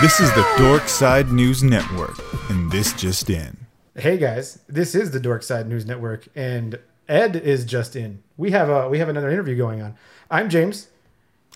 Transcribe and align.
This 0.00 0.20
is 0.20 0.30
the 0.34 0.46
Dork 0.58 0.88
Side 0.88 1.32
News 1.32 1.62
Network, 1.62 2.18
and 2.50 2.70
this 2.70 2.92
just 2.92 3.30
in. 3.30 3.56
Hey 3.94 4.18
guys, 4.18 4.58
this 4.68 4.94
is 4.94 5.10
the 5.10 5.18
Dork 5.20 5.42
Side 5.42 5.66
News 5.68 5.86
Network, 5.86 6.28
and 6.34 6.78
Ed 7.08 7.34
is 7.36 7.64
just 7.64 7.96
in. 7.96 8.22
We 8.36 8.50
have 8.50 8.68
a 8.68 8.88
we 8.90 8.98
have 8.98 9.08
another 9.08 9.30
interview 9.30 9.56
going 9.56 9.80
on. 9.80 9.94
I'm 10.30 10.50
James, 10.50 10.88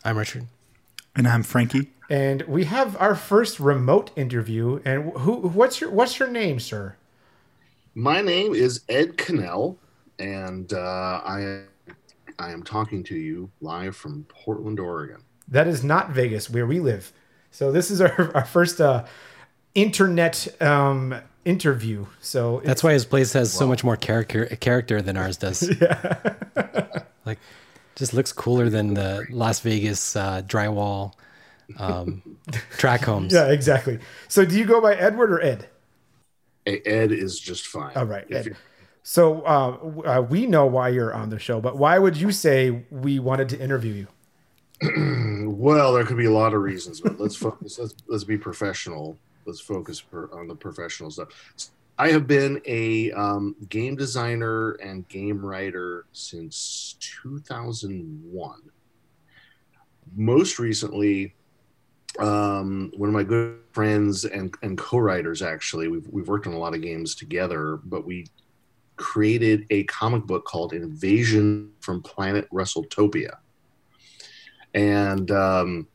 I'm 0.04 0.16
Richard. 0.16 0.46
And 1.14 1.28
I'm 1.28 1.42
Frankie. 1.42 1.90
and 2.08 2.42
we 2.42 2.64
have 2.64 2.96
our 2.98 3.14
first 3.14 3.60
remote 3.60 4.10
interview. 4.16 4.80
And 4.86 5.12
who? 5.18 5.34
What's 5.36 5.80
your 5.80 5.90
What's 5.90 6.18
your 6.18 6.30
name, 6.30 6.60
sir? 6.60 6.96
My 7.94 8.22
name 8.22 8.54
is 8.54 8.80
Ed 8.88 9.18
Kuehnel, 9.18 9.76
and 10.18 10.72
uh, 10.72 11.20
I 11.24 11.64
I 12.38 12.52
am 12.52 12.62
talking 12.62 13.04
to 13.04 13.16
you 13.16 13.50
live 13.60 13.96
from 13.96 14.24
Portland, 14.28 14.80
Oregon. 14.80 15.22
That 15.46 15.66
is 15.66 15.84
not 15.84 16.10
Vegas, 16.10 16.48
where 16.48 16.66
we 16.66 16.80
live. 16.80 17.12
So 17.50 17.72
this 17.72 17.90
is 17.90 18.00
our 18.00 18.30
our 18.34 18.44
first 18.44 18.80
uh, 18.80 19.04
internet 19.74 20.48
um, 20.62 21.14
interview. 21.44 22.06
So 22.20 22.60
That's 22.64 22.82
why 22.82 22.92
his 22.92 23.04
place 23.04 23.32
has 23.32 23.52
so 23.52 23.66
much 23.66 23.82
more 23.84 23.96
character 23.96 24.46
character 24.56 25.02
than 25.02 25.16
ours 25.16 25.36
does. 25.36 25.62
Yeah. 25.80 27.02
like, 27.24 27.38
just 27.96 28.14
looks 28.14 28.32
cooler 28.32 28.68
than 28.70 28.94
the 28.94 29.26
Las 29.30 29.60
Vegas 29.60 30.16
uh, 30.16 30.42
drywall 30.46 31.12
um, 31.78 32.22
track 32.78 33.02
homes. 33.02 33.32
yeah, 33.32 33.48
exactly. 33.50 33.98
So 34.28 34.44
do 34.44 34.58
you 34.58 34.64
go 34.64 34.80
by 34.80 34.94
Edward 34.94 35.30
or 35.32 35.40
Ed? 35.40 35.68
A- 36.66 36.82
Ed 36.86 37.12
is 37.12 37.38
just 37.38 37.66
fine. 37.66 37.92
All 37.96 38.06
right, 38.06 38.26
Ed. 38.32 38.56
So 39.02 39.42
uh, 39.42 39.70
w- 39.76 40.02
uh, 40.04 40.20
we 40.22 40.46
know 40.46 40.66
why 40.66 40.88
you're 40.88 41.12
on 41.14 41.30
the 41.30 41.38
show, 41.38 41.60
but 41.60 41.76
why 41.76 41.98
would 41.98 42.16
you 42.16 42.32
say 42.32 42.84
we 42.90 43.18
wanted 43.18 43.48
to 43.50 43.60
interview 43.60 43.92
you? 43.94 44.06
well, 45.46 45.92
there 45.92 46.04
could 46.04 46.16
be 46.16 46.26
a 46.26 46.30
lot 46.30 46.54
of 46.54 46.62
reasons, 46.62 47.00
but 47.00 47.20
let's 47.20 47.36
focus. 47.36 47.78
Let's 47.78 47.94
let's 48.06 48.24
be 48.24 48.38
professional. 48.38 49.18
Let's 49.46 49.60
focus 49.60 50.00
per, 50.00 50.30
on 50.32 50.48
the 50.48 50.54
professional 50.54 51.10
stuff. 51.10 51.28
I 51.98 52.08
have 52.10 52.26
been 52.26 52.62
a 52.64 53.12
um, 53.12 53.56
game 53.68 53.94
designer 53.94 54.72
and 54.72 55.06
game 55.08 55.44
writer 55.44 56.06
since 56.12 56.96
2001. 57.00 58.60
Most 60.16 60.58
recently, 60.58 61.34
um, 62.18 62.90
one 62.96 63.08
of 63.08 63.14
my 63.14 63.22
good 63.22 63.58
friends 63.72 64.24
and, 64.24 64.54
and 64.62 64.76
co-writers 64.76 65.42
actually 65.42 65.88
we've, 65.88 66.06
we've 66.08 66.28
worked 66.28 66.46
on 66.46 66.54
a 66.54 66.58
lot 66.58 66.74
of 66.74 66.82
games 66.82 67.14
together 67.14 67.76
but 67.84 68.04
we 68.04 68.26
created 68.96 69.64
a 69.70 69.84
comic 69.84 70.24
book 70.24 70.44
called 70.44 70.72
invasion 70.72 71.70
from 71.80 72.02
planet 72.02 72.48
wrestletopia 72.50 73.36
and 74.74 75.30
um, 75.30 75.86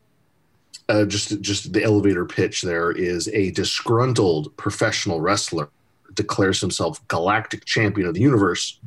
uh, 0.90 1.06
just 1.06 1.40
just 1.42 1.74
the 1.74 1.84
elevator 1.84 2.26
pitch 2.26 2.62
there 2.62 2.92
is 2.92 3.28
a 3.30 3.52
disgruntled 3.52 4.56
professional 4.58 5.22
wrestler 5.22 5.70
declares 6.14 6.62
himself 6.62 7.06
galactic 7.08 7.66
champion 7.66 8.08
of 8.08 8.14
the 8.14 8.22
universe 8.22 8.80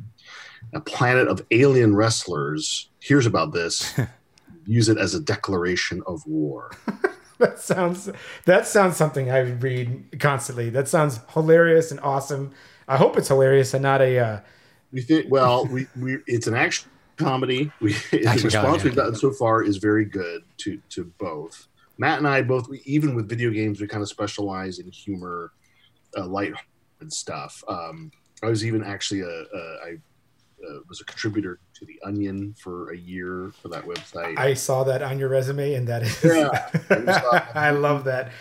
a 0.73 0.79
planet 0.79 1.27
of 1.27 1.45
alien 1.51 1.95
wrestlers 1.95 2.89
hears 2.99 3.25
about 3.25 3.53
this 3.53 3.99
use 4.65 4.89
it 4.89 4.97
as 4.97 5.13
a 5.13 5.19
declaration 5.19 6.01
of 6.07 6.25
war 6.25 6.71
That 7.39 7.57
sounds 7.57 8.09
that 8.45 8.67
sounds 8.67 8.97
something 8.97 9.31
I 9.31 9.39
read 9.39 10.19
constantly. 10.19 10.69
That 10.69 10.89
sounds 10.89 11.21
hilarious 11.29 11.89
and 11.89 11.99
awesome. 12.01 12.51
I 12.85 12.97
hope 12.97 13.17
it's 13.17 13.29
hilarious 13.29 13.73
and 13.73 13.81
not 13.81 14.01
a. 14.01 14.19
Uh, 14.19 14.39
We 14.91 15.01
think 15.01 15.27
well, 15.29 15.65
we, 15.65 15.87
we 15.97 16.17
it's 16.27 16.47
an 16.47 16.55
action 16.55 16.91
comedy. 17.19 17.71
We 17.81 17.93
the 18.11 18.25
Action 18.25 18.45
response 18.45 18.53
comedy, 18.53 18.83
we've 18.85 18.95
gotten 18.95 19.15
so 19.15 19.31
far 19.31 19.63
is 19.63 19.77
very 19.77 20.05
good 20.05 20.43
to 20.59 20.81
to 20.89 21.05
both. 21.19 21.67
Matt 21.97 22.19
and 22.19 22.27
I 22.27 22.41
both, 22.41 22.69
we, 22.69 22.81
even 22.85 23.13
with 23.13 23.27
video 23.27 23.49
games, 23.51 23.81
we 23.81 23.87
kind 23.87 24.01
of 24.01 24.07
specialize 24.07 24.79
in 24.79 24.89
humor, 24.89 25.51
uh, 26.17 26.25
lighthearted 26.25 27.11
stuff. 27.11 27.61
Um, 27.67 28.09
I 28.41 28.47
was 28.47 28.65
even 28.65 28.83
actually 28.83 29.19
a, 29.19 29.25
a 29.27 29.77
I 29.85 29.97
uh, 30.67 30.79
was 30.87 31.01
a 31.01 31.05
contributor 31.05 31.59
to 31.73 31.85
the 31.85 31.99
Onion 32.05 32.55
for 32.57 32.91
a 32.91 32.97
year 32.97 33.51
for 33.61 33.69
that 33.69 33.85
website. 33.85 34.37
I 34.37 34.53
saw 34.53 34.83
that 34.85 35.01
on 35.01 35.19
your 35.19 35.29
resume, 35.29 35.73
and 35.73 35.87
that 35.87 36.03
is. 36.03 36.23
Yeah. 36.23 37.49
I 37.55 37.71
love 37.71 38.03
that. 38.05 38.31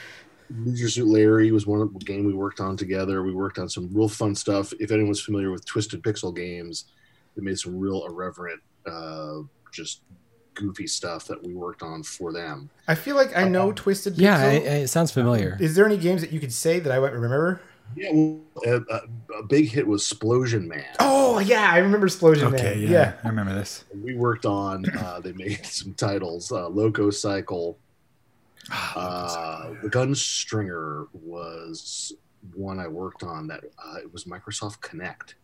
Leisure 0.51 0.89
Suit 0.89 1.07
Larry 1.07 1.53
was 1.53 1.67
one 1.67 1.81
of 1.81 1.93
the 1.93 1.99
game 2.01 2.25
we 2.25 2.33
worked 2.33 2.61
on 2.61 2.77
together. 2.77 3.23
We 3.23 3.35
worked 3.35 3.59
on 3.59 3.69
some 3.69 3.89
real 3.93 4.09
fun 4.09 4.35
stuff. 4.35 4.73
If 4.81 4.91
anyone's 4.91 5.21
familiar 5.21 5.51
with 5.51 5.65
Twisted 5.67 6.03
Pixel 6.03 6.35
games, 6.35 6.87
they 7.39 7.45
made 7.45 7.59
some 7.59 7.79
real 7.79 8.05
irreverent, 8.07 8.61
uh, 8.85 9.39
just 9.73 10.03
goofy 10.55 10.89
stuff 10.89 11.25
that 11.27 11.41
we 11.47 11.55
worked 11.55 11.83
on 11.85 12.03
for 12.03 12.33
them. 12.33 12.69
I 12.89 12.97
feel 12.97 13.15
like 13.15 13.37
I 13.37 13.47
know 13.49 13.71
Twisted 13.71 14.15
Pixel. 14.15 14.21
Yeah, 14.23 14.51
it, 14.51 14.63
it 14.83 14.89
sounds 14.89 15.13
familiar. 15.13 15.57
Is 15.61 15.77
there 15.77 15.87
any 15.87 15.97
games 15.97 16.21
that 16.21 16.33
you 16.33 16.41
could 16.41 16.53
say 16.53 16.81
that 16.81 16.91
I 16.93 16.99
won't 16.99 17.13
remember? 17.13 17.61
Yeah, 17.97 18.11
well, 18.13 18.41
a, 18.67 18.77
a, 18.93 19.01
a 19.39 19.43
big 19.45 19.69
hit 19.69 19.87
was 19.87 20.03
Splosion 20.03 20.67
Man. 20.67 20.85
Oh 20.99 21.39
yeah, 21.39 21.71
I 21.73 21.79
remember 21.79 22.07
Explosion 22.07 22.53
Okay, 22.53 22.75
Man. 22.75 22.81
yeah, 22.81 22.91
Yeah. 22.91 23.13
I 23.23 23.29
remember 23.29 23.55
this. 23.55 23.85
We 24.03 24.15
worked 24.15 24.45
on. 24.47 24.85
Uh, 24.99 25.21
they 25.21 25.33
made 25.33 25.61
some 25.65 25.95
titles. 25.95 26.51
Uh, 26.51 26.69
Loco 26.69 27.09
Cycle. 27.11 27.79
Uh, 28.71 29.71
the 29.83 29.89
Gunstringer 29.89 31.07
was 31.15 32.13
one 32.55 32.79
I 32.79 32.89
worked 32.89 33.23
on. 33.23 33.47
That 33.47 33.65
uh, 33.83 33.99
it 33.99 34.13
was 34.13 34.25
Microsoft 34.25 34.81
Kinect. 34.81 35.35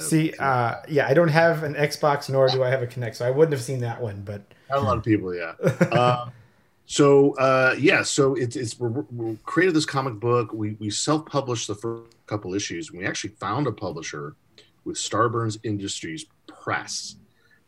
See, 0.00 0.32
uh, 0.40 0.76
yeah, 0.88 1.06
I 1.06 1.14
don't 1.14 1.28
have 1.28 1.62
an 1.62 1.74
Xbox 1.74 2.28
nor 2.28 2.48
do 2.48 2.64
I 2.64 2.68
have 2.68 2.82
a 2.82 2.86
Kinect, 2.86 3.14
so 3.14 3.26
I 3.26 3.30
wouldn't 3.30 3.52
have 3.52 3.62
seen 3.62 3.80
that 3.80 4.00
one. 4.00 4.22
But 4.22 4.42
Not 4.68 4.78
a 4.78 4.82
lot 4.82 4.96
of 4.96 5.04
people, 5.04 5.34
yeah. 5.34 5.52
uh, 5.92 6.30
so 6.86 7.34
uh, 7.36 7.76
yeah, 7.78 8.02
so 8.02 8.34
it's 8.34 8.56
it's 8.56 8.78
we 8.78 8.88
we 9.12 9.38
created 9.44 9.74
this 9.74 9.86
comic 9.86 10.14
book. 10.14 10.52
We 10.52 10.76
we 10.80 10.90
self 10.90 11.26
published 11.26 11.68
the 11.68 11.74
first 11.74 12.10
couple 12.26 12.54
issues. 12.54 12.92
We 12.92 13.06
actually 13.06 13.34
found 13.40 13.66
a 13.66 13.72
publisher 13.72 14.34
with 14.84 14.96
Starburns 14.96 15.58
Industries 15.62 16.26
Press. 16.46 17.16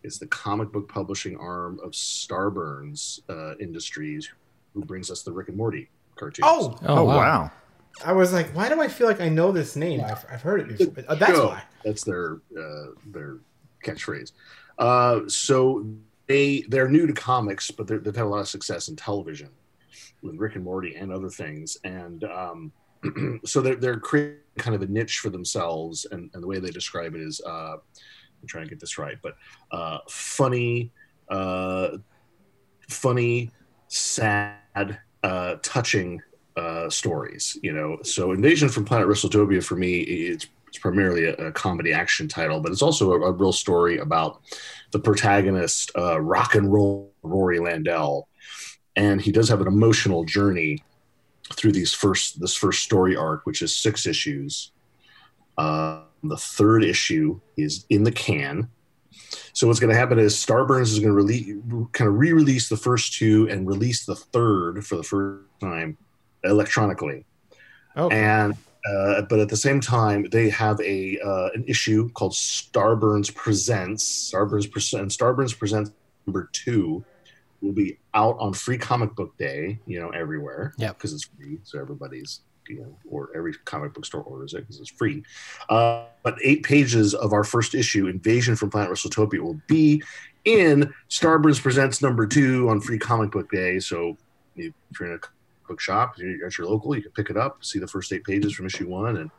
It's 0.03 0.19
the 0.19 0.27
comic 0.27 0.71
book 0.73 0.89
publishing 0.89 1.37
arm 1.37 1.81
of 1.83 1.93
Starburns 1.93 3.21
uh, 3.29 3.57
Industries, 3.59 4.31
who 4.75 4.85
brings 4.85 5.11
us 5.11 5.23
the 5.23 5.33
Rick 5.33 5.49
and 5.49 5.57
Morty 5.57 5.89
cartoons. 6.15 6.47
oh, 6.49 6.77
Oh, 6.83 7.05
wow. 7.05 7.51
I 8.05 8.13
was 8.13 8.33
like, 8.33 8.49
why 8.55 8.69
do 8.69 8.81
I 8.81 8.89
feel 8.89 9.07
like 9.07 9.21
I 9.21 9.29
know 9.29 9.53
this 9.53 9.75
name? 9.77 10.01
I've, 10.05 10.25
I've 10.31 10.43
heard 10.43 10.61
it 10.71 10.79
before. 10.79 11.05
Uh, 11.09 11.15
that's 11.15 11.33
Go. 11.33 11.49
why. 11.49 11.63
That's 11.85 12.05
their 12.05 12.39
uh, 12.59 12.87
their 13.07 13.39
catchphrase. 13.85 14.33
Uh, 14.79 15.21
so 15.29 15.87
they 16.27 16.63
they're 16.69 16.89
new 16.89 17.07
to 17.07 17.13
comics, 17.13 17.71
but 17.71 17.87
they're- 17.87 17.99
they've 17.99 18.15
had 18.17 18.25
a 18.25 18.29
lot 18.29 18.41
of 18.41 18.49
success 18.49 18.89
in 18.89 18.97
television 18.97 19.49
with 20.23 20.37
Rick 20.37 20.57
and 20.57 20.65
Morty 20.65 20.95
and 20.97 21.13
other 21.13 21.31
things. 21.31 21.79
And 21.85 22.25
um, 22.25 22.73
so 23.45 23.61
they're 23.61 23.77
they're 23.77 23.99
creating 24.01 24.41
kind 24.59 24.75
of 24.75 24.83
a 24.83 24.87
niche 24.87 25.19
for 25.19 25.31
themselves. 25.31 26.07
And, 26.11 26.31
and 26.35 26.43
the 26.43 26.47
way 26.47 26.59
they 26.59 26.71
describe 26.71 27.15
it 27.15 27.21
is, 27.21 27.41
uh, 27.47 27.77
I'm 27.77 28.47
trying 28.49 28.65
to 28.65 28.71
get 28.71 28.81
this 28.81 28.99
right, 28.99 29.17
but 29.23 29.37
uh, 29.71 29.99
funny, 30.09 30.91
uh, 31.31 31.97
funny, 32.89 33.51
sad, 33.89 34.99
uh, 35.23 35.57
touching 35.63 36.21
uh, 36.57 36.89
stories. 36.91 37.59
You 37.63 37.73
know, 37.73 37.99
so 38.03 38.33
Invasion 38.33 38.69
from 38.69 38.85
Planet 38.85 39.09
Wrestletopia 39.09 39.63
for 39.63 39.77
me, 39.77 40.01
it's, 40.01 40.47
it's 40.69 40.79
primarily 40.79 41.27
a, 41.27 41.35
a 41.35 41.53
comedy 41.53 41.93
action 41.93 42.29
title, 42.29 42.61
but 42.61 42.73
it's 42.73 42.83
also 42.83 43.13
a, 43.13 43.21
a 43.21 43.33
real 43.33 43.53
story 43.53 43.99
about 43.99 44.41
the 44.93 44.99
protagonist, 44.99 45.91
uh, 45.97 46.21
rock 46.21 46.55
and 46.55 46.73
roll 46.73 47.13
Rory 47.23 47.59
Landell, 47.59 48.29
and 48.95 49.21
he 49.21 49.33
does 49.33 49.49
have 49.49 49.61
an 49.61 49.67
emotional 49.67 50.25
journey 50.25 50.83
through 51.53 51.73
these 51.73 51.93
first 51.93 52.41
this 52.41 52.55
first 52.55 52.83
story 52.83 53.17
arc, 53.17 53.47
which 53.47 53.63
is 53.63 53.77
six 53.77 54.07
issues. 54.07 54.73
Uh, 55.59 56.03
the 56.23 56.37
third 56.37 56.83
issue 56.83 57.41
is 57.57 57.87
in 57.89 58.03
the 58.03 58.13
can. 58.13 58.69
So 59.53 59.67
what's 59.67 59.81
going 59.81 59.93
to 59.93 59.99
happen 59.99 60.19
is 60.19 60.35
Starburns 60.35 60.93
is 60.93 60.99
going 60.99 61.09
to 61.09 61.15
release, 61.15 61.47
kind 61.93 62.09
of 62.09 62.19
re-release 62.19 62.69
the 62.69 62.77
first 62.77 63.15
two 63.15 63.49
and 63.49 63.67
release 63.67 64.05
the 64.05 64.17
third 64.17 64.85
for 64.85 64.97
the 64.97 65.03
first 65.03 65.45
time 65.61 65.97
electronically. 66.47 67.25
Oh, 67.97 68.09
And 68.11 68.55
uh, 68.89 69.23
but 69.23 69.41
at 69.41 69.49
the 69.49 69.57
same 69.57 69.81
time, 69.81 70.27
they 70.31 70.49
have 70.51 70.81
a 70.81 71.19
uh, 71.21 71.49
an 71.55 71.65
issue 71.67 72.09
called 72.11 72.33
Starburns 72.33 73.35
Presents. 73.35 74.33
Starburns 74.33 74.71
Presents. 74.71 75.17
Starburns 75.17 75.59
Presents 75.59 75.91
number 76.27 76.49
two 76.53 77.05
will 77.61 77.73
be 77.73 77.99
out 78.15 78.37
on 78.39 78.53
Free 78.53 78.79
Comic 78.79 79.15
Book 79.17 79.37
Day. 79.39 79.81
You 79.87 80.01
know, 80.01 80.11
everywhere. 80.11 80.73
Yeah. 80.79 80.93
because 80.93 81.13
it's 81.13 81.25
free, 81.25 81.59
so 81.65 81.81
everybody's 81.81 82.41
you 82.69 82.81
know, 82.81 82.99
or 83.09 83.31
every 83.35 83.55
comic 83.65 83.95
book 83.95 84.05
store 84.05 84.23
orders 84.23 84.55
it 84.55 84.61
because 84.61 84.81
it's 84.81 84.91
free. 84.91 85.23
Uh, 85.69 86.05
but 86.23 86.37
eight 86.43 86.63
pages 86.63 87.15
of 87.15 87.33
our 87.33 87.45
first 87.45 87.75
issue, 87.75 88.07
Invasion 88.07 88.57
from 88.57 88.71
Planet 88.71 88.91
Wrestletopia, 88.91 89.41
will 89.41 89.61
be 89.67 90.03
in 90.45 90.93
Starburns 91.09 91.61
Presents 91.61 92.03
number 92.03 92.27
two 92.27 92.69
on 92.69 92.81
Free 92.81 92.99
Comic 92.99 93.31
Book 93.31 93.51
Day. 93.51 93.79
So 93.79 94.17
if 94.57 94.73
you're 94.99 95.11
in 95.11 95.15
a 95.17 95.21
book 95.69 95.81
shop, 95.81 96.19
you're 96.19 96.47
at 96.47 96.59
your 96.59 96.67
local, 96.67 96.95
you 96.95 97.03
can 97.03 97.13
pick 97.13 97.31
it 97.31 97.37
up, 97.37 97.65
see 97.65 97.79
the 97.79 97.87
first 97.87 98.13
eight 98.13 98.25
pages 98.25 98.55
from 98.55 98.67
issue 98.67 98.89
one, 98.89 99.17
and 99.17 99.31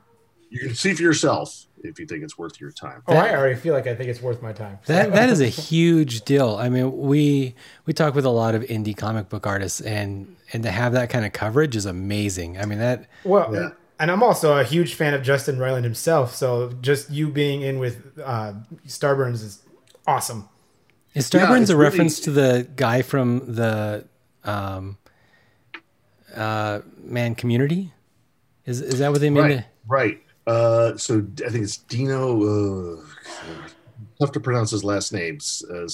you 0.50 0.60
can 0.60 0.76
see 0.76 0.94
for 0.94 1.04
yourself 1.04 1.66
if 1.84 2.00
you 2.00 2.06
think 2.06 2.24
it's 2.24 2.38
worth 2.38 2.60
your 2.60 2.72
time. 2.72 3.04
Oh, 3.08 3.16
I 3.16 3.36
already 3.36 3.56
feel 3.60 3.74
like 3.74 3.88
I 3.88 3.96
think 3.96 4.10
it's 4.10 4.22
worth 4.22 4.42
my 4.42 4.54
time. 4.54 4.80
That 4.86 5.12
that 5.14 5.30
is 5.30 5.42
a 5.42 5.48
huge 5.48 6.22
deal. 6.22 6.56
I 6.56 6.70
mean, 6.70 6.98
we 6.98 7.56
we 7.86 7.94
talk 7.94 8.16
with 8.16 8.26
a 8.26 8.30
lot 8.30 8.56
of 8.56 8.64
indie 8.64 8.96
comic 8.96 9.30
book 9.30 9.46
artists, 9.46 9.82
and 9.82 10.36
and 10.54 10.64
to 10.64 10.72
have 10.72 10.94
that 10.94 11.10
kind 11.10 11.26
of 11.26 11.34
coverage 11.34 11.76
is 11.76 11.86
amazing. 11.86 12.60
I 12.60 12.66
mean 12.66 12.80
that. 12.80 13.08
Well, 13.24 13.54
yeah. 13.54 13.70
and 14.00 14.10
I'm 14.10 14.24
also 14.24 14.58
a 14.58 14.64
huge 14.64 14.96
fan 14.96 15.14
of 15.14 15.22
Justin 15.22 15.58
Roiland 15.58 15.84
himself. 15.84 16.34
So 16.34 16.72
just 16.82 17.10
you 17.10 17.30
being 17.30 17.62
in 17.62 17.80
with 17.80 18.18
uh, 18.24 18.54
Starburns 18.88 19.44
is 19.44 19.64
awesome. 20.06 20.48
Is 21.14 21.30
Starburns 21.30 21.70
yeah, 21.70 21.76
a 21.76 21.78
really, 21.78 21.90
reference 21.90 22.20
to 22.22 22.32
the 22.32 22.68
guy 22.76 23.02
from 23.02 23.56
the 23.56 24.08
um, 24.44 24.98
uh, 26.38 26.82
man 27.04 27.36
community? 27.36 27.92
Is 28.66 28.82
is 28.82 29.00
that 29.00 29.12
what 29.12 29.22
they 29.22 29.30
mean? 29.30 29.44
Right. 29.44 29.66
right. 29.88 30.24
Uh, 30.46 30.98
so 30.98 31.26
I 31.46 31.50
think 31.50 31.64
it's 31.64 31.78
Dino. 31.78 32.98
Uh, 32.98 33.02
tough 34.20 34.32
to 34.32 34.40
pronounce 34.40 34.72
his 34.72 34.84
last 34.84 35.14
name. 35.14 35.40
Uh. 35.70 35.88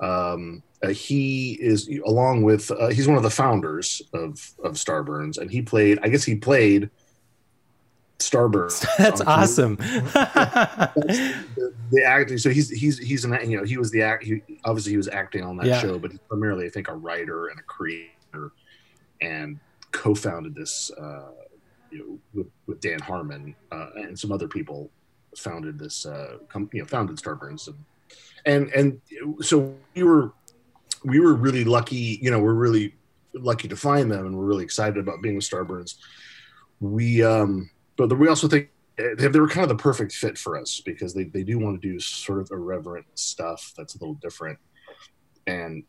Um, 0.00 0.62
uh, 0.82 0.88
he 0.88 1.52
is 1.60 1.88
along 2.06 2.42
with 2.42 2.70
uh, 2.72 2.88
he's 2.88 3.06
one 3.06 3.16
of 3.16 3.22
the 3.22 3.30
founders 3.30 4.02
of 4.12 4.50
of 4.64 4.74
Starburns, 4.74 5.38
and 5.38 5.50
he 5.50 5.62
played. 5.62 5.98
I 6.02 6.08
guess 6.08 6.24
he 6.24 6.34
played 6.34 6.90
Starburns. 8.18 8.84
That's 8.98 9.20
awesome. 9.20 9.76
the, 9.76 11.72
the 11.92 12.04
acting. 12.04 12.38
So 12.38 12.50
he's 12.50 12.68
he's 12.68 12.98
he's 12.98 13.24
an 13.24 13.38
you 13.48 13.58
know 13.58 13.64
he 13.64 13.76
was 13.76 13.92
the 13.92 14.02
act. 14.02 14.24
He, 14.24 14.42
obviously 14.64 14.90
he 14.90 14.96
was 14.96 15.08
acting 15.08 15.44
on 15.44 15.56
that 15.58 15.66
yeah. 15.66 15.80
show, 15.80 15.98
but 16.00 16.10
he's 16.10 16.20
primarily 16.28 16.66
I 16.66 16.70
think 16.70 16.88
a 16.88 16.94
writer 16.94 17.46
and 17.48 17.60
a 17.60 17.62
creator, 17.62 18.10
and 19.20 19.58
co-founded 19.92 20.54
this. 20.54 20.90
Uh, 20.90 21.30
you 21.90 21.98
know, 21.98 22.18
with, 22.32 22.46
with 22.66 22.80
Dan 22.80 22.98
Harmon 23.00 23.54
uh, 23.70 23.90
and 23.96 24.18
some 24.18 24.32
other 24.32 24.48
people 24.48 24.90
founded 25.36 25.78
this, 25.78 26.06
uh, 26.06 26.38
com- 26.48 26.70
you 26.72 26.80
know, 26.80 26.86
founded 26.86 27.16
Starburns, 27.16 27.68
and, 28.46 28.70
and 28.72 29.00
and 29.14 29.44
so 29.44 29.74
we 29.94 30.02
were 30.02 30.32
we 31.04 31.20
were 31.20 31.34
really 31.34 31.64
lucky. 31.64 32.18
You 32.22 32.30
know, 32.30 32.40
we're 32.40 32.54
really 32.54 32.94
lucky 33.34 33.68
to 33.68 33.76
find 33.76 34.10
them, 34.10 34.26
and 34.26 34.36
we're 34.36 34.44
really 34.44 34.64
excited 34.64 34.98
about 34.98 35.22
being 35.22 35.36
with 35.36 35.44
Starburns. 35.44 35.96
We, 36.80 37.22
um, 37.22 37.70
but 37.96 38.16
we 38.18 38.28
also 38.28 38.48
think 38.48 38.70
they 38.96 39.40
were 39.40 39.48
kind 39.48 39.62
of 39.62 39.68
the 39.68 39.82
perfect 39.82 40.12
fit 40.12 40.36
for 40.36 40.58
us 40.58 40.80
because 40.84 41.14
they, 41.14 41.24
they 41.24 41.44
do 41.44 41.58
want 41.58 41.80
to 41.80 41.88
do 41.88 41.98
sort 42.00 42.40
of 42.40 42.50
irreverent 42.50 43.06
stuff 43.14 43.72
that's 43.76 43.94
a 43.94 43.98
little 43.98 44.14
different, 44.14 44.58
and 45.46 45.84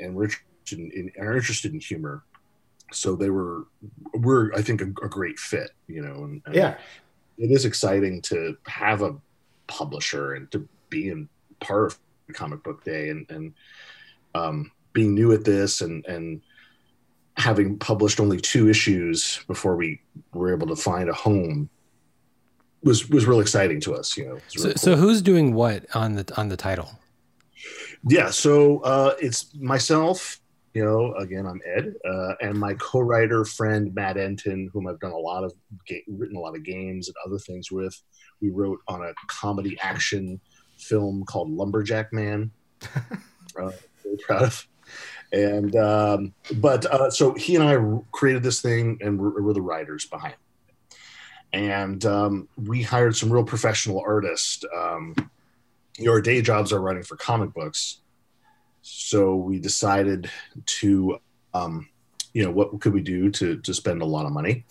and 0.00 0.14
we're 0.14 0.30
interested 0.60 0.92
in, 0.92 1.12
are 1.18 1.36
interested 1.36 1.72
in 1.72 1.80
humor. 1.80 2.22
So 2.92 3.14
they 3.14 3.30
were 3.30 3.66
we're 4.14 4.52
i 4.54 4.62
think 4.62 4.82
a, 4.82 4.86
a 5.04 5.08
great 5.08 5.38
fit 5.38 5.70
you 5.86 6.02
know 6.02 6.24
and, 6.24 6.42
and, 6.46 6.54
yeah. 6.54 6.76
it 7.38 7.50
is 7.50 7.64
exciting 7.64 8.20
to 8.22 8.56
have 8.66 9.02
a 9.02 9.14
publisher 9.66 10.34
and 10.34 10.50
to 10.50 10.68
be 10.88 11.08
in 11.08 11.28
part 11.60 11.86
of 11.86 11.98
comic 12.34 12.62
book 12.62 12.84
day 12.84 13.10
and 13.10 13.28
and 13.30 13.54
um, 14.34 14.70
being 14.92 15.14
new 15.14 15.32
at 15.32 15.44
this 15.44 15.80
and 15.80 16.04
and 16.06 16.40
having 17.36 17.78
published 17.78 18.20
only 18.20 18.38
two 18.38 18.68
issues 18.68 19.40
before 19.46 19.74
we 19.76 20.00
were 20.32 20.52
able 20.54 20.66
to 20.66 20.76
find 20.76 21.08
a 21.08 21.12
home 21.12 21.68
was 22.82 23.08
was 23.08 23.26
real 23.26 23.40
exciting 23.40 23.80
to 23.80 23.94
us 23.94 24.16
you 24.16 24.26
know. 24.26 24.38
So, 24.48 24.68
cool. 24.68 24.76
so 24.76 24.96
who's 24.96 25.22
doing 25.22 25.54
what 25.54 25.84
on 25.94 26.14
the 26.14 26.32
on 26.36 26.48
the 26.48 26.56
title? 26.56 26.90
Yeah 28.08 28.30
so 28.30 28.80
uh, 28.80 29.14
it's 29.20 29.54
myself 29.54 30.39
you 30.74 30.84
know, 30.84 31.14
again, 31.14 31.46
I'm 31.46 31.60
Ed, 31.66 31.94
uh, 32.08 32.34
and 32.40 32.58
my 32.58 32.74
co-writer 32.74 33.44
friend 33.44 33.92
Matt 33.94 34.16
Entin, 34.16 34.68
whom 34.72 34.86
I've 34.86 35.00
done 35.00 35.10
a 35.10 35.18
lot 35.18 35.42
of 35.42 35.52
ga- 35.88 36.04
written 36.08 36.36
a 36.36 36.40
lot 36.40 36.54
of 36.54 36.62
games 36.62 37.08
and 37.08 37.16
other 37.26 37.38
things 37.38 37.72
with. 37.72 38.00
We 38.40 38.50
wrote 38.50 38.78
on 38.86 39.02
a 39.02 39.12
comedy 39.26 39.76
action 39.80 40.40
film 40.78 41.24
called 41.24 41.50
Lumberjack 41.50 42.12
Man. 42.12 42.52
uh, 42.94 43.70
very 44.02 44.16
proud 44.26 44.42
of. 44.42 44.68
And 45.32 45.74
um, 45.76 46.34
but 46.56 46.86
uh, 46.86 47.10
so 47.10 47.34
he 47.34 47.56
and 47.56 47.64
I 47.64 47.76
created 48.12 48.42
this 48.42 48.60
thing, 48.60 48.98
and 49.00 49.18
we're, 49.18 49.42
we're 49.42 49.52
the 49.52 49.62
writers 49.62 50.06
behind 50.06 50.34
it. 50.34 50.96
And 51.52 52.04
um, 52.04 52.48
we 52.56 52.82
hired 52.82 53.16
some 53.16 53.32
real 53.32 53.44
professional 53.44 54.00
artists. 54.00 54.64
Um, 54.76 55.14
your 55.98 56.20
day 56.20 56.42
jobs 56.42 56.72
are 56.72 56.80
writing 56.80 57.02
for 57.02 57.16
comic 57.16 57.52
books 57.52 58.00
so 58.82 59.36
we 59.36 59.58
decided 59.58 60.30
to, 60.64 61.18
um, 61.54 61.88
you 62.32 62.44
know, 62.44 62.50
what 62.50 62.80
could 62.80 62.92
we 62.92 63.02
do 63.02 63.30
to 63.30 63.58
to 63.58 63.74
spend 63.74 64.02
a 64.02 64.06
lot 64.06 64.26
of 64.26 64.32
money? 64.32 64.64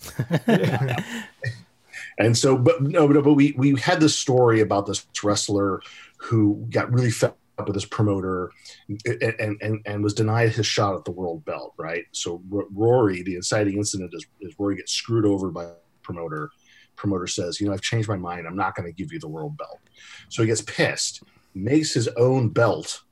and 2.18 2.36
so, 2.36 2.56
but 2.56 2.82
no, 2.82 3.06
but, 3.06 3.22
but 3.22 3.34
we 3.34 3.52
we 3.56 3.78
had 3.78 4.00
this 4.00 4.16
story 4.16 4.60
about 4.60 4.86
this 4.86 5.06
wrestler 5.22 5.82
who 6.16 6.66
got 6.70 6.90
really 6.92 7.10
fed 7.10 7.34
up 7.58 7.66
with 7.66 7.76
his 7.76 7.84
promoter 7.84 8.50
and, 8.88 9.22
and 9.38 9.58
and 9.60 9.80
and 9.84 10.02
was 10.02 10.14
denied 10.14 10.50
his 10.50 10.66
shot 10.66 10.96
at 10.96 11.04
the 11.04 11.10
world 11.10 11.44
belt. 11.44 11.74
Right. 11.78 12.06
So 12.12 12.42
Rory, 12.48 13.22
the 13.22 13.36
inciting 13.36 13.76
incident 13.76 14.12
is, 14.14 14.26
is 14.40 14.54
Rory 14.58 14.76
gets 14.76 14.92
screwed 14.92 15.26
over 15.26 15.50
by 15.50 15.70
promoter. 16.02 16.50
Promoter 16.96 17.26
says, 17.26 17.60
you 17.60 17.66
know, 17.66 17.72
I've 17.72 17.80
changed 17.80 18.08
my 18.08 18.16
mind. 18.16 18.46
I'm 18.46 18.56
not 18.56 18.74
going 18.74 18.86
to 18.86 18.92
give 18.92 19.12
you 19.12 19.18
the 19.18 19.28
world 19.28 19.56
belt. 19.56 19.80
So 20.28 20.42
he 20.42 20.48
gets 20.48 20.60
pissed, 20.60 21.22
makes 21.54 21.94
his 21.94 22.08
own 22.08 22.50
belt 22.50 23.02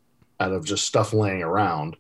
out 0.41 0.53
of 0.53 0.65
just 0.65 0.87
stuff 0.87 1.13
laying 1.13 1.43
around. 1.43 1.97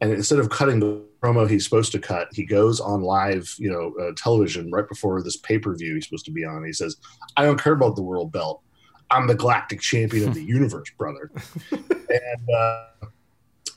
And 0.00 0.12
instead 0.12 0.38
of 0.38 0.50
cutting 0.50 0.80
the 0.80 1.02
promo 1.22 1.48
he's 1.48 1.64
supposed 1.64 1.92
to 1.92 1.98
cut, 1.98 2.28
he 2.32 2.44
goes 2.44 2.80
on 2.80 3.02
live, 3.02 3.54
you 3.58 3.70
know, 3.70 3.94
uh, 4.02 4.12
television 4.16 4.70
right 4.70 4.88
before 4.88 5.22
this 5.22 5.36
pay 5.36 5.58
per 5.58 5.74
view 5.74 5.94
he's 5.94 6.04
supposed 6.04 6.26
to 6.26 6.30
be 6.30 6.44
on. 6.44 6.64
He 6.64 6.72
says, 6.72 6.96
"I 7.36 7.44
don't 7.44 7.60
care 7.60 7.72
about 7.72 7.96
the 7.96 8.02
world 8.02 8.32
belt. 8.32 8.62
I'm 9.10 9.26
the 9.26 9.34
galactic 9.34 9.80
champion 9.80 10.28
of 10.28 10.34
the 10.34 10.44
universe, 10.44 10.90
brother." 10.98 11.30
and 11.70 12.50
uh, 12.54 12.86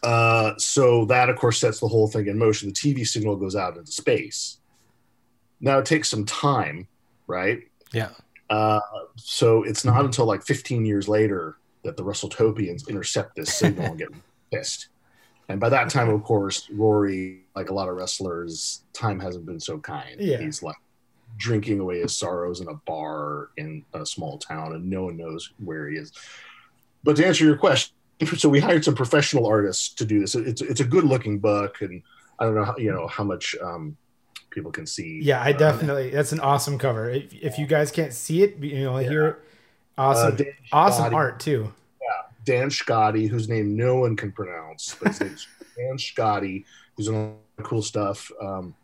uh, 0.03 0.53
so 0.57 1.05
that, 1.05 1.29
of 1.29 1.37
course, 1.37 1.59
sets 1.59 1.79
the 1.79 1.87
whole 1.87 2.07
thing 2.07 2.27
in 2.27 2.37
motion. 2.37 2.69
The 2.69 2.73
TV 2.73 3.07
signal 3.07 3.35
goes 3.35 3.55
out 3.55 3.77
into 3.77 3.91
space. 3.91 4.57
Now 5.59 5.79
it 5.79 5.85
takes 5.85 6.09
some 6.09 6.25
time, 6.25 6.87
right? 7.25 7.61
Yeah. 7.93 8.09
Uh, 8.49 8.79
so 9.15 9.63
it's 9.63 9.83
not 9.83 10.05
until 10.05 10.25
like 10.25 10.43
15 10.43 10.85
years 10.85 11.07
later 11.07 11.57
that 11.83 11.97
the 11.97 12.03
WrestleTopians 12.03 12.87
intercept 12.87 13.35
this 13.35 13.53
signal 13.53 13.85
and 13.85 13.97
get 13.97 14.09
pissed. 14.51 14.89
And 15.49 15.59
by 15.59 15.69
that 15.69 15.89
time, 15.89 16.09
of 16.09 16.23
course, 16.23 16.69
Rory, 16.71 17.43
like 17.55 17.69
a 17.69 17.73
lot 17.73 17.87
of 17.87 17.95
wrestlers, 17.95 18.81
time 18.93 19.19
hasn't 19.19 19.45
been 19.45 19.59
so 19.59 19.79
kind. 19.79 20.19
Yeah. 20.19 20.37
He's 20.37 20.61
like 20.61 20.75
drinking 21.37 21.79
away 21.79 22.01
his 22.01 22.15
sorrows 22.15 22.61
in 22.61 22.67
a 22.67 22.73
bar 22.73 23.49
in 23.57 23.85
a 23.93 24.05
small 24.05 24.37
town, 24.37 24.73
and 24.73 24.89
no 24.89 25.05
one 25.05 25.17
knows 25.17 25.51
where 25.63 25.87
he 25.89 25.97
is. 25.97 26.11
But 27.03 27.15
to 27.17 27.25
answer 27.25 27.45
your 27.45 27.55
question, 27.55 27.95
so 28.35 28.49
we 28.49 28.59
hired 28.59 28.83
some 28.83 28.95
professional 28.95 29.45
artists 29.45 29.89
to 29.95 30.05
do 30.05 30.19
this. 30.19 30.35
It's 30.35 30.61
it's 30.61 30.81
a 30.81 30.85
good 30.85 31.05
looking 31.05 31.39
book, 31.39 31.81
and 31.81 32.01
I 32.39 32.45
don't 32.45 32.55
know 32.55 32.65
how, 32.65 32.77
you 32.77 32.91
know 32.91 33.07
how 33.07 33.23
much 33.23 33.55
um, 33.63 33.95
people 34.49 34.71
can 34.71 34.85
see. 34.85 35.19
Yeah, 35.21 35.39
I 35.39 35.53
uh, 35.53 35.57
definitely. 35.57 36.09
That's 36.09 36.31
an 36.31 36.39
awesome 36.39 36.77
cover. 36.77 37.09
If, 37.09 37.33
if 37.33 37.59
you 37.59 37.67
guys 37.67 37.91
can't 37.91 38.13
see 38.13 38.43
it, 38.43 38.57
you 38.57 38.83
know, 38.83 38.97
yeah. 38.97 39.09
hear 39.09 39.39
Awesome, 39.97 40.37
uh, 40.39 40.43
awesome 40.71 41.13
art 41.13 41.39
too. 41.39 41.73
Yeah, 42.01 42.31
Dan 42.43 42.69
Schkade, 42.69 43.29
whose 43.29 43.49
name 43.49 43.75
no 43.75 43.95
one 43.95 44.15
can 44.15 44.31
pronounce, 44.31 44.95
but 45.01 45.09
his 45.09 45.21
name's 45.21 45.47
Dan 45.77 45.97
Schkade, 45.97 46.65
who's 46.95 47.09
on 47.09 47.37
cool 47.63 47.81
stuff 47.81 48.31
um, 48.41 48.75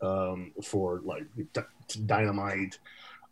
um, 0.00 0.52
for 0.62 1.00
like 1.04 1.24
Dynamite, 2.06 2.78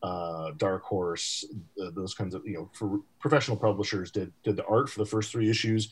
uh, 0.02 0.50
Dark 0.56 0.82
Horse, 0.82 1.44
uh, 1.82 1.90
those 1.94 2.14
kinds 2.14 2.34
of 2.34 2.46
you 2.46 2.54
know 2.54 2.70
for 2.72 3.00
professional 3.20 3.56
publishers. 3.56 4.10
Did 4.10 4.32
did 4.42 4.56
the 4.56 4.64
art 4.66 4.90
for 4.90 4.98
the 4.98 5.06
first 5.06 5.30
three 5.30 5.48
issues. 5.48 5.90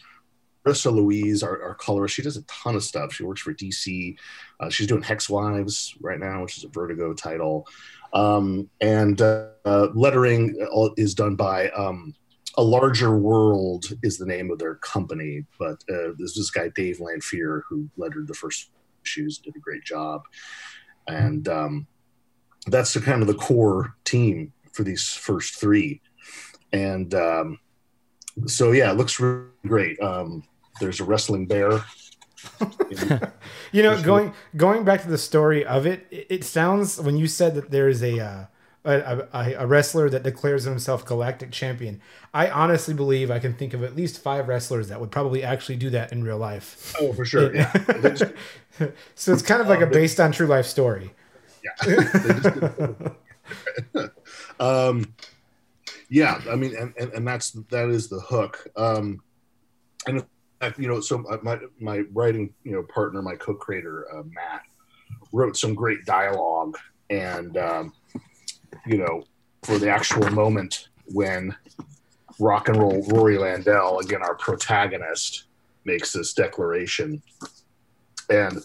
Marissa 0.66 0.92
Louise, 0.92 1.42
our, 1.42 1.62
our 1.62 1.74
colorist, 1.74 2.14
she 2.14 2.22
does 2.22 2.36
a 2.36 2.42
ton 2.42 2.74
of 2.74 2.82
stuff. 2.82 3.12
She 3.12 3.22
works 3.22 3.40
for 3.40 3.54
DC. 3.54 4.16
Uh, 4.60 4.68
she's 4.68 4.86
doing 4.86 5.02
Hex 5.02 5.30
Wives 5.30 5.94
right 6.00 6.18
now, 6.18 6.42
which 6.42 6.58
is 6.58 6.64
a 6.64 6.68
Vertigo 6.68 7.14
title. 7.14 7.66
Um, 8.12 8.70
and 8.80 9.20
uh, 9.20 9.88
lettering 9.94 10.56
is 10.96 11.14
done 11.14 11.36
by 11.36 11.68
um, 11.70 12.14
A 12.56 12.62
Larger 12.62 13.16
World 13.18 13.86
is 14.02 14.18
the 14.18 14.26
name 14.26 14.50
of 14.50 14.58
their 14.58 14.76
company, 14.76 15.44
but 15.58 15.82
uh, 15.90 16.12
there's 16.16 16.34
this 16.34 16.50
guy 16.50 16.70
Dave 16.74 16.98
Lanphear 16.98 17.62
who 17.68 17.88
lettered 17.96 18.26
the 18.26 18.34
first 18.34 18.70
issues, 19.04 19.38
did 19.38 19.56
a 19.56 19.60
great 19.60 19.84
job, 19.84 20.22
and 21.06 21.48
um, 21.48 21.86
that's 22.66 22.94
the 22.94 23.00
kind 23.00 23.22
of 23.22 23.28
the 23.28 23.34
core 23.34 23.94
team 24.04 24.52
for 24.72 24.84
these 24.84 25.08
first 25.10 25.60
three, 25.60 26.00
and 26.72 27.14
um, 27.14 27.58
so 28.46 28.72
yeah, 28.72 28.90
it 28.90 28.96
looks 28.96 29.20
really 29.20 29.48
great. 29.66 30.00
Um, 30.00 30.44
there's 30.80 31.00
a 31.00 31.04
wrestling 31.04 31.46
bear 31.46 31.84
you 33.72 33.82
know, 33.82 34.00
going 34.02 34.32
going 34.56 34.84
back 34.84 35.02
to 35.02 35.08
the 35.08 35.18
story 35.18 35.64
of 35.64 35.86
it, 35.86 36.06
it, 36.10 36.44
sounds 36.44 37.00
when 37.00 37.16
you 37.16 37.26
said 37.26 37.54
that 37.54 37.70
there 37.70 37.88
is 37.88 38.02
a, 38.02 38.20
uh, 38.20 38.44
a, 38.84 39.26
a, 39.32 39.54
a 39.58 39.66
wrestler 39.66 40.08
that 40.10 40.22
declares 40.22 40.64
himself 40.64 41.04
galactic 41.04 41.50
champion. 41.50 42.00
I 42.32 42.48
honestly 42.48 42.94
believe 42.94 43.30
I 43.30 43.38
can 43.38 43.54
think 43.54 43.74
of 43.74 43.82
at 43.82 43.96
least 43.96 44.20
five 44.20 44.48
wrestlers 44.48 44.88
that 44.88 45.00
would 45.00 45.10
probably 45.10 45.42
actually 45.42 45.76
do 45.76 45.90
that 45.90 46.12
in 46.12 46.22
real 46.22 46.38
life. 46.38 46.94
Oh, 47.00 47.12
for 47.12 47.24
sure. 47.24 47.54
Yeah. 47.54 47.72
so 49.14 49.32
it's 49.32 49.42
kind 49.42 49.60
of 49.60 49.68
like 49.68 49.80
a 49.80 49.86
based 49.86 50.20
on 50.20 50.32
true 50.32 50.46
life 50.46 50.66
story. 50.66 51.12
Yeah. 51.64 52.94
um, 54.60 55.12
yeah, 56.08 56.40
I 56.48 56.54
mean, 56.54 56.76
and, 56.76 56.94
and, 56.98 57.12
and 57.12 57.26
that's 57.26 57.50
that 57.70 57.88
is 57.88 58.08
the 58.08 58.20
hook. 58.20 58.66
Um, 58.76 59.20
and 60.06 60.24
you 60.76 60.88
know, 60.88 61.00
so 61.00 61.24
my 61.42 61.58
my 61.78 62.04
writing 62.12 62.52
you 62.64 62.72
know 62.72 62.82
partner, 62.82 63.22
my 63.22 63.36
co-creator 63.36 64.06
uh, 64.12 64.22
Matt, 64.24 64.62
wrote 65.32 65.56
some 65.56 65.74
great 65.74 66.04
dialogue, 66.04 66.76
and 67.10 67.56
um, 67.56 67.92
you 68.86 68.98
know, 68.98 69.24
for 69.62 69.78
the 69.78 69.90
actual 69.90 70.28
moment 70.30 70.88
when 71.06 71.54
rock 72.38 72.68
and 72.68 72.78
roll 72.78 73.04
Rory 73.08 73.38
Landell, 73.38 74.00
again 74.00 74.22
our 74.22 74.34
protagonist, 74.34 75.44
makes 75.84 76.12
this 76.12 76.32
declaration. 76.32 77.22
And 78.30 78.62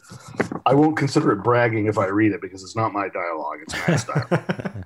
I 0.65 0.73
won't 0.73 0.97
consider 0.97 1.31
it 1.31 1.43
bragging 1.43 1.85
if 1.85 1.97
I 1.97 2.07
read 2.07 2.33
it 2.33 2.41
because 2.41 2.63
it's 2.63 2.75
not 2.75 2.91
my 2.91 3.07
dialogue; 3.09 3.59
it's 3.62 3.73
Matt's 3.73 4.03
dialogue. 4.29 4.85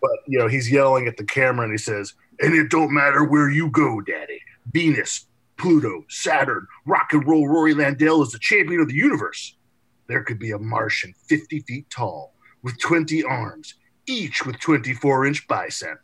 but 0.00 0.18
you 0.26 0.38
know, 0.38 0.46
he's 0.46 0.70
yelling 0.70 1.08
at 1.08 1.16
the 1.16 1.24
camera 1.24 1.64
and 1.64 1.72
he 1.72 1.78
says, 1.78 2.14
"And 2.40 2.54
it 2.54 2.70
don't 2.70 2.92
matter 2.92 3.24
where 3.24 3.50
you 3.50 3.70
go, 3.70 4.00
Daddy. 4.00 4.40
Venus, 4.72 5.26
Pluto, 5.56 6.04
Saturn, 6.08 6.66
rock 6.86 7.12
and 7.12 7.26
roll 7.26 7.48
Rory 7.48 7.74
Landell 7.74 8.22
is 8.22 8.32
the 8.32 8.38
champion 8.38 8.80
of 8.80 8.88
the 8.88 8.94
universe. 8.94 9.56
There 10.06 10.22
could 10.22 10.38
be 10.38 10.50
a 10.50 10.58
Martian 10.58 11.14
50 11.28 11.60
feet 11.60 11.88
tall 11.90 12.34
with 12.62 12.78
20 12.80 13.24
arms, 13.24 13.74
each 14.06 14.44
with 14.44 14.58
24 14.60 15.26
inch 15.26 15.46
bicep. 15.48 15.98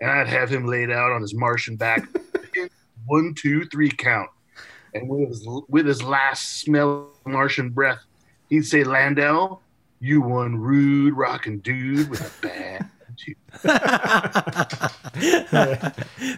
And 0.00 0.10
I'd 0.10 0.28
have 0.28 0.50
him 0.50 0.66
laid 0.66 0.90
out 0.90 1.12
on 1.12 1.22
his 1.22 1.34
Martian 1.34 1.76
back, 1.76 2.06
one, 3.06 3.34
two, 3.34 3.66
three 3.66 3.90
count. 3.90 4.30
And 4.94 5.08
with 5.08 5.28
his, 5.28 5.48
with 5.68 5.86
his 5.86 6.02
last 6.02 6.60
smell 6.60 7.10
of 7.24 7.32
Martian 7.32 7.70
breath, 7.70 8.00
he'd 8.48 8.66
say, 8.66 8.84
Landell, 8.84 9.62
you 10.00 10.20
one 10.20 10.56
rude 10.56 11.14
rockin' 11.14 11.58
dude 11.58 12.08
with 12.08 12.20
a 12.20 12.46
bad 12.46 12.90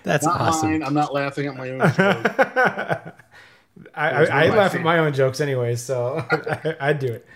That's 0.05 0.25
not 0.25 0.41
awesome. 0.41 0.71
mine. 0.71 0.83
I'm 0.83 0.95
not 0.95 1.13
laughing 1.13 1.47
at 1.47 1.57
my 1.57 1.71
own 1.71 1.81
joke. 1.81 1.95
I, 3.95 4.11
I, 4.11 4.25
I 4.25 4.45
were 4.47 4.51
my 4.51 4.59
laugh 4.59 4.75
at 4.75 4.83
my 4.83 4.99
own 4.99 5.13
jokes 5.13 5.41
anyway, 5.41 5.77
so 5.77 6.25
I, 6.31 6.77
I'd 6.81 6.99
do 6.99 7.13
it. 7.13 7.27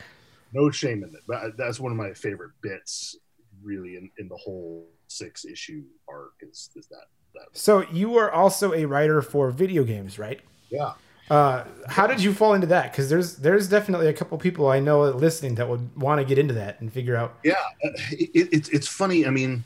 no 0.53 0.71
shame 0.71 1.05
in 1.05 1.15
it. 1.15 1.23
But 1.27 1.57
that's 1.57 1.79
one 1.79 1.93
of 1.93 1.99
my 1.99 2.13
favorite 2.15 2.53
bits, 2.63 3.17
really, 3.63 3.97
in, 3.97 4.11
in 4.19 4.29
the 4.29 4.37
whole 4.37 4.89
six 5.09 5.45
issue 5.45 5.83
arc 6.09 6.33
is 6.41 6.71
is 6.75 6.87
that 6.87 7.07
that. 7.35 7.47
So 7.53 7.85
you 7.93 8.17
are 8.19 8.31
also 8.31 8.73
a 8.73 8.87
writer 8.87 9.23
for 9.23 9.51
video 9.51 9.85
games, 9.85 10.19
right? 10.19 10.41
Yeah. 10.71 10.93
Uh, 11.31 11.65
how 11.89 12.07
did 12.07 12.23
you 12.23 12.35
fall 12.35 12.55
into 12.55 12.67
that? 12.67 12.91
Because 12.91 13.09
there's 13.09 13.37
there's 13.37 13.69
definitely 13.69 14.09
a 14.09 14.13
couple 14.13 14.37
people 14.39 14.69
I 14.69 14.81
know 14.81 15.03
listening 15.11 15.55
that 15.55 15.69
would 15.69 15.97
want 15.97 16.21
to 16.21 16.25
get 16.25 16.39
into 16.39 16.55
that 16.55 16.81
and 16.81 16.93
figure 16.93 17.17
out. 17.17 17.39
Yeah, 17.43 17.55
uh, 17.85 17.89
it, 18.11 18.49
it's 18.53 18.69
it's 18.69 18.89
funny. 18.89 19.27
I 19.27 19.31
mean, 19.31 19.65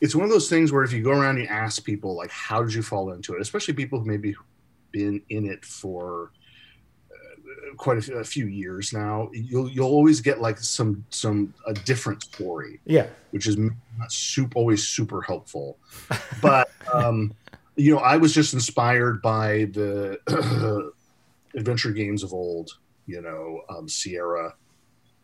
it's 0.00 0.14
one 0.14 0.24
of 0.24 0.30
those 0.30 0.48
things 0.48 0.72
where 0.72 0.84
if 0.84 0.92
you 0.92 1.02
go 1.02 1.10
around 1.10 1.36
and 1.36 1.40
you 1.40 1.46
ask 1.46 1.84
people 1.84 2.14
like, 2.14 2.30
"How 2.30 2.62
did 2.62 2.74
you 2.74 2.82
fall 2.82 3.12
into 3.12 3.34
it?" 3.34 3.40
Especially 3.40 3.74
people 3.74 3.98
who 3.98 4.06
maybe 4.06 4.34
been 4.92 5.20
in 5.30 5.44
it 5.46 5.64
for 5.64 6.30
uh, 7.10 7.74
quite 7.76 7.98
a 7.98 8.02
few, 8.02 8.14
a 8.18 8.24
few 8.24 8.46
years 8.46 8.92
now, 8.92 9.28
you'll 9.32 9.68
you'll 9.68 9.90
always 9.90 10.20
get 10.20 10.40
like 10.40 10.58
some 10.58 11.04
some 11.10 11.52
a 11.66 11.74
different 11.74 12.22
story, 12.22 12.80
Yeah, 12.84 13.06
which 13.32 13.46
is 13.48 13.56
not 13.56 13.72
super 14.08 14.56
always 14.56 14.86
super 14.86 15.22
helpful. 15.22 15.78
But 16.40 16.70
um, 16.92 17.32
you 17.76 17.94
know, 17.94 18.00
I 18.00 18.16
was 18.16 18.32
just 18.32 18.54
inspired 18.54 19.20
by 19.22 19.66
the 19.72 20.18
adventure 21.56 21.90
games 21.92 22.22
of 22.22 22.32
old. 22.32 22.70
You 23.06 23.20
know, 23.20 23.60
um, 23.68 23.86
Sierra, 23.88 24.54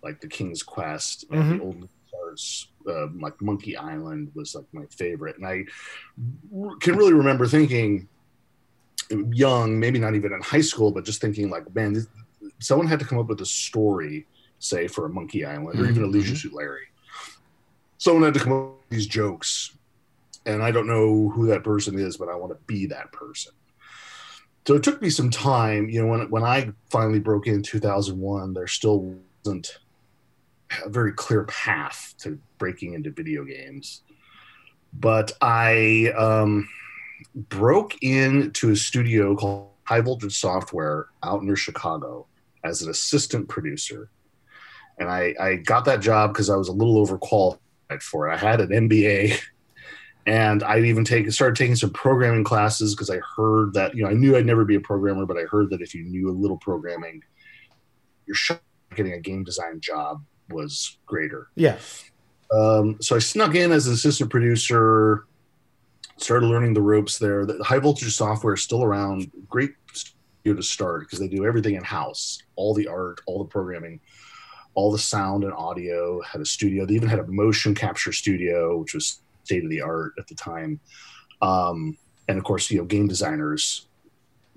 like 0.03 0.21
the 0.21 0.29
King's 0.29 0.63
Quest, 0.63 1.25
and 1.31 1.43
Mhm. 1.43 1.59
the 1.59 1.65
old 1.65 1.89
stars, 2.09 2.69
uh, 2.87 3.07
like 3.19 3.41
Monkey 3.41 3.75
Island 3.77 4.31
was 4.35 4.55
like 4.55 4.67
my 4.73 4.85
favorite, 4.91 5.37
and 5.39 5.47
I 5.47 5.65
r- 6.55 6.77
can 6.77 6.97
really 6.97 7.15
remember 7.15 7.47
thinking, 7.47 8.09
young, 9.33 9.79
maybe 9.81 9.99
not 9.99 10.15
even 10.15 10.33
in 10.33 10.41
high 10.43 10.61
school, 10.61 10.93
but 10.93 11.05
just 11.05 11.21
thinking 11.21 11.49
like, 11.51 11.75
man, 11.75 11.95
this, 11.95 12.07
someone 12.61 12.87
had 12.87 12.99
to 13.01 13.05
come 13.07 13.19
up 13.19 13.29
with 13.29 13.41
a 13.41 13.47
story, 13.47 14.27
say 14.59 14.87
for 14.87 15.07
a 15.07 15.09
Monkey 15.09 15.45
Island 15.45 15.81
or 15.81 15.87
even 15.89 16.05
a 16.05 16.07
Leisure 16.07 16.37
Suit 16.37 16.53
Larry. 16.53 16.87
Someone 17.99 18.23
had 18.25 18.35
to 18.35 18.41
come 18.41 18.53
up 18.53 18.69
with 18.81 18.91
these 18.91 19.07
jokes, 19.07 19.77
and 20.47 20.63
I 20.63 20.71
don't 20.71 20.87
know 20.87 21.29
who 21.29 21.47
that 21.47 21.65
person 21.65 21.99
is, 21.99 22.17
but 22.17 22.29
I 22.29 22.35
want 22.35 22.53
to 22.53 22.59
be 22.67 22.87
that 22.87 23.13
person. 23.13 23.53
So 24.67 24.75
it 24.75 24.83
took 24.83 25.01
me 25.03 25.11
some 25.11 25.31
time. 25.31 25.89
You 25.89 26.03
know, 26.03 26.09
when 26.09 26.31
when 26.31 26.45
I 26.45 26.73
finally 26.91 27.21
broke 27.21 27.47
in 27.47 27.63
2001, 27.63 28.55
there 28.55 28.67
still 28.67 29.17
wasn't 29.45 29.79
a 30.85 30.89
very 30.89 31.13
clear 31.13 31.45
path 31.45 32.15
to 32.19 32.39
breaking 32.59 32.95
into 32.95 33.11
video 33.11 33.45
games. 33.45 34.03
But 34.93 35.33
I 35.41 36.13
um, 36.17 36.69
broke 37.35 38.03
into 38.03 38.71
a 38.71 38.77
studio 38.77 39.35
called 39.37 39.71
High 39.85 40.01
Voltage 40.01 40.39
Software 40.39 41.07
out 41.23 41.43
near 41.43 41.57
Chicago 41.57 42.27
as 42.65 42.83
an 42.83 42.91
assistant 42.91 43.49
producer. 43.49 44.11
And 44.99 45.09
I, 45.09 45.35
I 45.41 45.55
got 45.57 45.87
that 45.87 46.01
job 46.01 46.33
because 46.33 46.51
I 46.51 46.57
was 46.57 46.69
a 46.69 46.73
little 46.73 47.05
overqualified 47.05 48.03
for 48.03 48.29
it. 48.29 48.35
I 48.35 48.37
had 48.37 48.61
an 48.61 48.69
MBA 48.69 49.41
and 50.27 50.63
I 50.63 50.81
even 50.81 51.05
take, 51.05 51.31
started 51.33 51.57
taking 51.57 51.77
some 51.77 51.91
programming 51.91 52.45
classes 52.45 52.95
because 52.95 53.11
I 53.11 53.21
heard 53.37 53.73
that, 53.75 53.95
you 53.95 54.03
know, 54.03 54.11
I 54.11 54.13
knew 54.13 54.37
I'd 54.37 54.47
never 54.47 54.65
be 54.65 54.77
a 54.77 54.81
programmer, 54.81 55.27
but 55.27 55.39
I 55.39 55.43
heard 55.43 55.71
that 55.71 55.81
if 55.81 55.95
you 55.95 56.05
knew 56.05 56.31
a 56.31 56.33
little 56.33 56.59
programming, 56.59 57.23
your 58.27 58.35
shot 58.35 58.61
at 58.91 58.97
getting 58.97 59.15
a 59.15 59.21
game 59.21 59.45
design 59.45 59.81
job 59.81 60.23
was 60.51 60.99
greater. 61.07 61.49
yeah. 61.55 61.79
Um, 62.53 62.97
so 63.01 63.15
I 63.15 63.21
snuck 63.21 63.55
in 63.55 63.71
as 63.71 63.87
an 63.87 63.95
assistant 63.95 64.29
producer, 64.29 65.27
started 66.17 66.47
learning 66.47 66.75
the 66.75 66.83
ropes 66.83 67.19
there. 67.19 67.47
The 67.47 67.63
high 67.63 67.79
voltage 67.79 68.15
software 68.15 68.55
is 68.55 68.63
still 68.63 68.83
around. 68.83 69.31
Great 69.49 69.71
studio 69.93 70.57
to 70.57 70.63
start 70.63 71.03
because 71.03 71.21
they 71.21 71.29
do 71.29 71.47
everything 71.47 71.77
in 71.77 71.85
house, 71.85 72.43
all 72.57 72.75
the 72.75 72.89
art, 72.89 73.21
all 73.27 73.39
the 73.39 73.49
programming, 73.49 74.01
all 74.75 74.91
the 74.91 74.99
sound 74.99 75.45
and 75.45 75.53
audio. 75.53 76.21
Had 76.23 76.41
a 76.41 76.45
studio. 76.45 76.85
They 76.85 76.95
even 76.95 77.09
had 77.09 77.21
a 77.21 77.27
motion 77.27 77.75
capture 77.75 78.13
studio, 78.13 78.79
which 78.79 78.95
was 78.95 79.23
state 79.45 79.65
of 79.65 79.71
the 79.71 79.81
art 79.81 80.13
at 80.19 80.27
the 80.27 80.35
time. 80.35 80.81
Um, 81.43 81.97
and 82.29 82.39
of 82.39 82.45
course, 82.45 82.71
you 82.71 82.79
know, 82.79 82.85
game 82.85 83.09
designers 83.09 83.87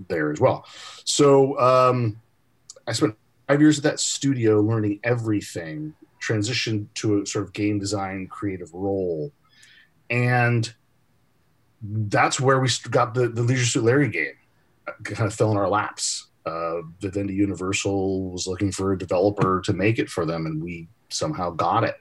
there 0.08 0.32
as 0.32 0.40
well. 0.40 0.66
So 1.06 1.60
um, 1.60 2.22
I 2.88 2.92
spent 2.94 3.16
five 3.48 3.62
years 3.62 3.78
at 3.78 3.84
that 3.84 4.00
studio 4.00 4.62
learning 4.62 5.00
everything 5.04 5.94
transitioned 6.22 6.88
to 6.96 7.22
a 7.22 7.26
sort 7.26 7.46
of 7.46 7.54
game 7.54 7.80
design 7.80 8.28
creative 8.28 8.74
role 8.74 9.32
and 10.10 10.74
that's 11.82 12.40
where 12.40 12.60
we 12.60 12.70
got 12.90 13.14
the, 13.14 13.28
the 13.28 13.42
leisure 13.42 13.66
suit 13.66 13.84
larry 13.84 14.08
game 14.08 14.34
kind 15.04 15.28
of 15.28 15.34
fell 15.34 15.52
in 15.52 15.58
our 15.58 15.70
laps 15.70 16.28
uh, 16.46 16.82
vivendi 17.00 17.34
universal 17.34 18.30
was 18.32 18.48
looking 18.48 18.72
for 18.72 18.94
a 18.94 18.98
developer 18.98 19.62
to 19.62 19.74
make 19.74 20.00
it 20.00 20.10
for 20.10 20.26
them 20.26 20.46
and 20.46 20.64
we 20.64 20.88
somehow 21.10 21.50
got 21.50 21.84
it 21.84 21.96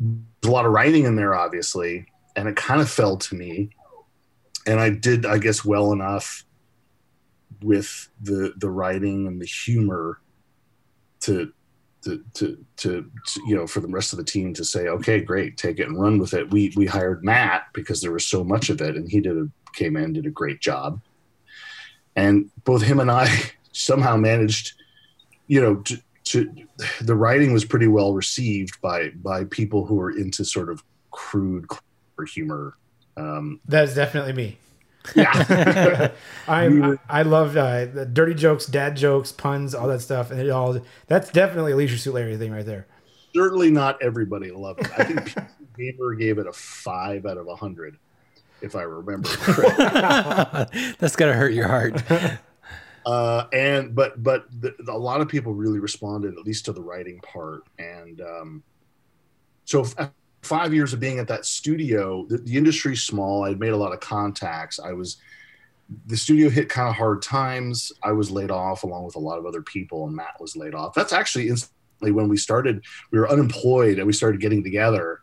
there's 0.00 0.50
a 0.50 0.50
lot 0.50 0.66
of 0.66 0.72
writing 0.72 1.04
in 1.04 1.16
there 1.16 1.34
obviously 1.34 2.06
and 2.36 2.48
it 2.48 2.56
kind 2.56 2.80
of 2.80 2.90
fell 2.90 3.16
to 3.16 3.34
me. 3.34 3.70
And 4.66 4.80
i 4.80 4.90
did 4.90 5.26
i 5.26 5.38
guess 5.38 5.64
well 5.64 5.92
enough 5.92 6.44
with 7.62 8.08
the 8.20 8.52
the 8.56 8.70
writing 8.70 9.26
and 9.26 9.40
the 9.40 9.46
humor 9.46 10.20
to 11.20 11.52
to, 12.02 12.22
to, 12.34 12.64
to, 12.76 13.10
you 13.46 13.56
know 13.56 13.66
for 13.66 13.80
the 13.80 13.88
rest 13.88 14.12
of 14.12 14.18
the 14.18 14.24
team 14.24 14.52
to 14.52 14.64
say 14.64 14.88
okay 14.88 15.20
great 15.20 15.56
take 15.56 15.78
it 15.78 15.88
and 15.88 15.98
run 15.98 16.18
with 16.18 16.34
it. 16.34 16.50
We 16.50 16.72
we 16.76 16.86
hired 16.86 17.24
matt 17.24 17.64
because 17.72 18.02
there 18.02 18.12
was 18.12 18.26
so 18.26 18.44
much 18.44 18.68
of 18.68 18.80
it 18.82 18.96
and 18.96 19.10
he 19.10 19.20
did 19.20 19.36
a, 19.36 19.48
came 19.74 19.96
in 19.96 20.12
did 20.12 20.26
a 20.26 20.30
great 20.30 20.60
job. 20.60 21.00
And 22.16 22.50
both 22.64 22.82
him 22.82 23.00
and 23.00 23.10
i 23.10 23.28
somehow 23.72 24.16
managed 24.16 24.74
you 25.46 25.60
know 25.60 25.76
to, 25.76 26.00
to 26.24 26.50
the 27.02 27.14
writing 27.14 27.52
was 27.52 27.64
pretty 27.64 27.86
well 27.86 28.14
received 28.14 28.80
by 28.80 29.10
by 29.10 29.44
people 29.44 29.84
who 29.86 29.96
were 29.96 30.10
into 30.10 30.44
sort 30.44 30.70
of 30.70 30.82
crude 31.10 31.66
humor 32.32 32.76
um 33.16 33.60
That's 33.66 33.94
definitely 33.94 34.32
me. 34.32 34.58
yeah 35.14 36.10
I'm, 36.48 36.80
were- 36.80 36.98
I, 37.08 37.20
I 37.20 37.22
love 37.22 37.56
uh, 37.56 37.84
the 37.86 38.06
dirty 38.06 38.34
jokes, 38.34 38.64
dad 38.66 38.96
jokes, 38.96 39.32
puns, 39.32 39.74
all 39.74 39.86
that 39.88 40.00
stuff, 40.00 40.30
and 40.30 40.40
it 40.40 40.48
all. 40.50 40.80
That's 41.08 41.30
definitely 41.30 41.72
a 41.72 41.76
Leisure 41.76 41.98
Suit 41.98 42.14
Larry 42.14 42.36
thing 42.38 42.50
right 42.52 42.64
there. 42.64 42.86
certainly 43.34 43.70
not 43.70 44.00
everybody 44.02 44.50
loved 44.50 44.80
it 44.80 44.90
i 44.98 45.04
think 45.04 45.20
PC 45.20 45.46
gamer 45.78 46.14
gave 46.14 46.38
it 46.38 46.46
a 46.46 46.52
five 46.52 47.26
out 47.26 47.36
of 47.36 47.48
a 47.48 47.56
hundred 47.56 47.98
if 48.62 48.74
i 48.76 48.82
remember 48.82 49.28
correctly 49.28 50.94
That's 50.98 51.16
gonna 51.16 51.34
hurt 51.34 51.52
your 51.52 51.68
heart. 51.68 52.02
Uh, 53.06 53.46
and 53.52 53.94
but 53.94 54.22
but 54.22 54.46
the, 54.60 54.74
a 54.88 54.96
lot 54.96 55.20
of 55.20 55.28
people 55.28 55.52
really 55.52 55.78
responded 55.78 56.38
at 56.38 56.44
least 56.44 56.64
to 56.66 56.72
the 56.72 56.82
writing 56.82 57.20
part. 57.20 57.64
And 57.78 58.20
um, 58.20 58.62
so 59.64 59.82
f- 59.82 60.10
five 60.42 60.74
years 60.74 60.92
of 60.92 61.00
being 61.00 61.18
at 61.18 61.28
that 61.28 61.46
studio 61.46 62.26
the, 62.28 62.38
the 62.38 62.56
industry's 62.56 63.02
small. 63.02 63.44
I'd 63.44 63.60
made 63.60 63.72
a 63.72 63.76
lot 63.76 63.92
of 63.92 64.00
contacts. 64.00 64.78
I 64.78 64.92
was 64.92 65.18
the 66.06 66.16
studio 66.16 66.48
hit 66.48 66.68
kind 66.68 66.88
of 66.88 66.94
hard 66.94 67.22
times. 67.22 67.92
I 68.02 68.12
was 68.12 68.30
laid 68.30 68.50
off 68.50 68.84
along 68.84 69.04
with 69.04 69.16
a 69.16 69.20
lot 69.20 69.38
of 69.38 69.46
other 69.46 69.62
people 69.62 70.06
and 70.06 70.16
matt 70.16 70.40
was 70.40 70.56
laid 70.56 70.74
off. 70.74 70.94
That's 70.94 71.12
actually 71.12 71.48
incidentally 71.48 72.12
when 72.12 72.28
we 72.28 72.36
started, 72.36 72.84
we 73.10 73.18
were 73.18 73.30
unemployed 73.30 73.98
and 73.98 74.06
we 74.06 74.12
started 74.12 74.40
getting 74.40 74.62
together 74.62 75.20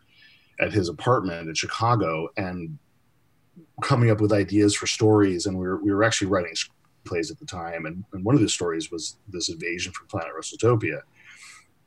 at 0.60 0.72
his 0.72 0.88
apartment 0.88 1.48
in 1.48 1.54
Chicago 1.54 2.28
and 2.36 2.78
coming 3.82 4.10
up 4.10 4.20
with 4.20 4.32
ideas 4.32 4.74
for 4.74 4.86
stories. 4.86 5.46
And 5.46 5.58
we 5.58 5.66
were, 5.66 5.82
we 5.82 5.92
were 5.92 6.04
actually 6.04 6.28
writing 6.28 6.54
plays 7.04 7.30
at 7.30 7.38
the 7.38 7.46
time. 7.46 7.86
And, 7.86 8.04
and 8.12 8.24
one 8.24 8.34
of 8.34 8.40
the 8.40 8.48
stories 8.48 8.90
was 8.90 9.16
this 9.28 9.48
invasion 9.48 9.92
from 9.92 10.06
planet 10.08 10.32
WrestleTopia. 10.38 11.00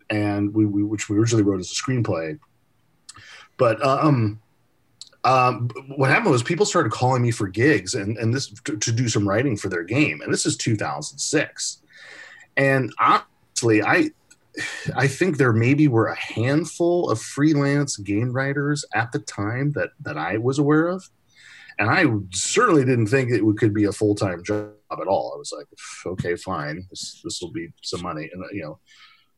And 0.10 0.54
we, 0.54 0.66
we, 0.66 0.84
which 0.84 1.10
we 1.10 1.18
originally 1.18 1.44
wrote 1.44 1.60
as 1.60 1.72
a 1.72 1.76
screenplay. 1.76 2.40
But, 3.58 3.84
um, 3.84 4.42
um, 5.24 5.70
what 5.96 6.12
happened 6.12 6.32
was 6.32 6.44
people 6.44 6.68
started 6.68 6.92
calling 6.92 7.24
me 7.24 7.32
for 7.32 7.48
gigs 7.48 7.96
and, 7.96 8.16
and 8.18 8.32
this 8.32 8.48
to, 8.66 8.78
to 8.78 8.92
do 8.92 9.10
some 9.10 9.28
writing 9.28 9.58
for 9.58 9.70
their 9.70 9.84
game. 9.84 10.22
And 10.22 10.32
this 10.32 10.46
is 10.46 10.56
2006. 10.56 11.82
And 12.58 12.94
honestly, 13.00 13.82
I, 13.82 14.12
I 14.96 15.08
think 15.08 15.38
there 15.38 15.54
maybe 15.54 15.88
were 15.88 16.08
a 16.08 16.16
handful 16.16 17.10
of 17.10 17.20
freelance 17.20 17.98
game 17.98 18.32
writers 18.32 18.86
at 18.94 19.12
the 19.12 19.20
time 19.20 19.74
that 19.74 19.90
that 20.02 20.18
I 20.18 20.38
was 20.38 20.60
aware 20.60 20.88
of, 20.88 21.10
and 21.78 21.90
I 21.90 22.06
certainly 22.32 22.86
didn't 22.86 23.08
think 23.08 23.32
it 23.32 23.44
could 23.58 23.74
be 23.74 23.86
a 23.86 23.92
full 23.92 24.16
time 24.16 24.44
job 24.44 24.72
at 24.92 25.08
all. 25.08 25.34
I 25.36 25.38
was 25.38 25.54
like, 25.56 25.68
okay, 26.06 26.36
fine, 26.36 26.86
this 26.90 27.22
this 27.24 27.42
will 27.42 27.52
be 27.52 27.70
some 27.82 28.02
money, 28.02 28.30
and 28.32 28.44
you 28.52 28.64
know, 28.64 28.80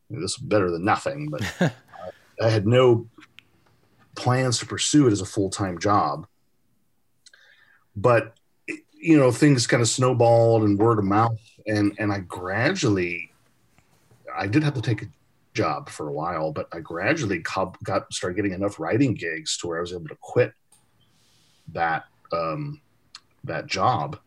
this 0.10 0.32
is 0.32 0.38
better 0.38 0.70
than 0.70 0.86
nothing. 0.86 1.30
But 1.30 1.42
I 2.42 2.50
had 2.50 2.68
no 2.68 3.08
plans 4.16 4.60
to 4.60 4.66
pursue 4.66 5.08
it 5.08 5.12
as 5.12 5.22
a 5.22 5.26
full 5.26 5.50
time 5.50 5.80
job. 5.80 6.28
But 7.96 8.34
you 8.94 9.18
know, 9.18 9.32
things 9.32 9.68
kind 9.68 9.82
of 9.82 9.90
snowballed 9.90 10.64
and 10.64 10.78
word 10.78 11.00
of 11.00 11.06
mouth, 11.06 11.40
and 11.66 11.94
and 11.98 12.12
I 12.12 12.20
gradually 12.20 13.32
I 14.36 14.48
did 14.48 14.64
have 14.64 14.76
to 14.76 14.82
take 14.82 15.02
a 15.02 15.08
job 15.54 15.90
for 15.90 16.08
a 16.08 16.12
while, 16.12 16.52
but 16.52 16.68
I 16.72 16.80
gradually 16.80 17.40
got 17.84 18.14
started 18.14 18.36
getting 18.36 18.54
enough 18.54 18.80
writing 18.80 19.16
gigs 19.16 19.58
to 19.58 19.68
where 19.68 19.80
I 19.80 19.82
was 19.82 19.92
able 19.92 20.08
to 20.08 20.18
quit 20.22 20.54
that 21.74 22.06
um, 22.32 22.82
that 23.44 23.68
job, 23.68 24.20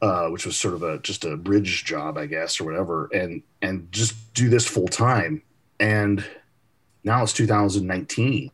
uh, 0.00 0.28
which 0.28 0.46
was 0.46 0.56
sort 0.56 0.74
of 0.74 0.82
a 0.82 0.98
just 0.98 1.24
a 1.24 1.36
bridge 1.36 1.84
job, 1.84 2.18
I 2.18 2.26
guess, 2.26 2.60
or 2.60 2.64
whatever, 2.64 3.08
and 3.12 3.42
and 3.60 3.90
just 3.92 4.34
do 4.34 4.48
this 4.48 4.66
full 4.66 4.88
time. 4.88 5.42
And 5.78 6.24
now 7.04 7.22
it's 7.22 7.32
2019, 7.32 8.50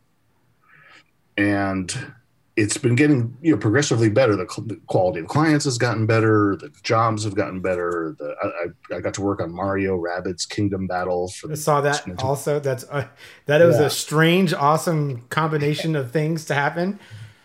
and 1.37 2.13
it's 2.59 2.77
been 2.77 2.95
getting 2.95 3.37
you 3.41 3.51
know 3.51 3.57
progressively 3.57 4.09
better. 4.09 4.35
The, 4.35 4.45
the, 4.65 4.75
quality 4.87 5.21
of 5.21 5.27
clients 5.27 5.63
has 5.65 5.77
gotten 5.77 6.05
better. 6.05 6.57
The 6.59 6.69
jobs 6.83 7.23
have 7.23 7.33
gotten 7.33 7.61
better. 7.61 8.15
The, 8.19 8.35
I, 8.91 8.97
I 8.97 8.99
got 8.99 9.13
to 9.13 9.21
work 9.21 9.41
on 9.41 9.51
Mario 9.51 9.97
Rabbids 9.97 10.47
Kingdom 10.47 10.85
Battle. 10.85 11.29
For 11.29 11.51
I 11.51 11.55
saw 11.55 11.79
that 11.81 12.03
also. 12.21 12.59
That's 12.59 12.83
uh, 12.89 13.07
that 13.45 13.65
was 13.65 13.79
yeah. 13.79 13.85
a 13.85 13.89
strange, 13.89 14.53
awesome 14.53 15.21
combination 15.29 15.95
of 15.95 16.11
things 16.11 16.45
to 16.45 16.53
happen. 16.53 16.99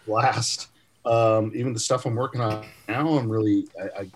Blast. 0.05 0.69
Um, 1.07 1.53
even 1.55 1.73
the 1.73 1.81
stuff 1.81 2.07
I'm 2.07 2.15
working 2.15 2.41
on 2.41 2.67
now, 2.89 3.09
I'm 3.19 3.29
really 3.29 3.67
I, 3.81 4.03
I 4.03 4.11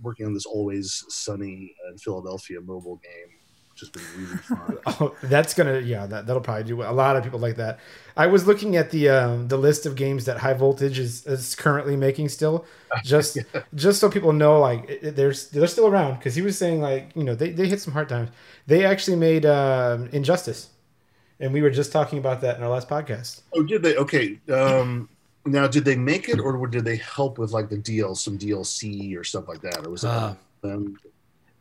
working 0.00 0.26
on 0.26 0.34
this 0.34 0.46
Always 0.46 1.04
Sunny 1.08 1.74
in 1.90 1.98
Philadelphia 1.98 2.60
mobile 2.60 2.96
game 2.96 3.36
just 3.82 3.92
been 3.92 4.02
really 4.16 4.36
fun. 4.38 4.78
oh, 4.86 5.14
that's 5.22 5.54
gonna 5.54 5.80
yeah, 5.80 6.06
that 6.06 6.26
that'll 6.26 6.42
probably 6.42 6.64
do 6.64 6.82
a 6.82 6.92
lot 6.92 7.16
of 7.16 7.24
people 7.24 7.38
like 7.38 7.56
that. 7.56 7.78
I 8.16 8.26
was 8.26 8.46
looking 8.46 8.76
at 8.76 8.90
the 8.90 9.08
um, 9.08 9.48
the 9.48 9.56
list 9.56 9.86
of 9.86 9.96
games 9.96 10.24
that 10.26 10.38
High 10.38 10.54
Voltage 10.54 10.98
is, 10.98 11.26
is 11.26 11.54
currently 11.54 11.96
making 11.96 12.28
still, 12.28 12.64
just 13.04 13.36
yeah. 13.36 13.62
just 13.74 14.00
so 14.00 14.10
people 14.10 14.32
know 14.32 14.60
like 14.60 14.88
it, 14.88 15.16
they're 15.16 15.34
they're 15.52 15.66
still 15.66 15.86
around 15.86 16.18
because 16.18 16.34
he 16.34 16.42
was 16.42 16.56
saying 16.56 16.80
like 16.80 17.10
you 17.14 17.24
know 17.24 17.34
they, 17.34 17.50
they 17.50 17.68
hit 17.68 17.80
some 17.80 17.92
hard 17.92 18.08
times. 18.08 18.30
They 18.66 18.84
actually 18.84 19.16
made 19.16 19.44
uh, 19.46 19.98
Injustice, 20.12 20.70
and 21.40 21.52
we 21.52 21.62
were 21.62 21.70
just 21.70 21.92
talking 21.92 22.18
about 22.18 22.40
that 22.42 22.56
in 22.56 22.62
our 22.62 22.70
last 22.70 22.88
podcast. 22.88 23.42
Oh, 23.52 23.62
did 23.62 23.82
they? 23.82 23.96
Okay. 23.96 24.38
Um, 24.52 25.08
now, 25.44 25.66
did 25.66 25.84
they 25.84 25.96
make 25.96 26.28
it, 26.28 26.38
or 26.38 26.66
did 26.66 26.84
they 26.84 26.96
help 26.96 27.38
with 27.38 27.52
like 27.52 27.68
the 27.68 27.78
deal, 27.78 28.14
some 28.14 28.38
DLC 28.38 29.16
or 29.16 29.24
stuff 29.24 29.48
like 29.48 29.60
that, 29.62 29.84
or 29.86 29.90
was 29.90 30.04
it 30.04 30.10
uh, 30.10 30.34
them? 30.60 30.98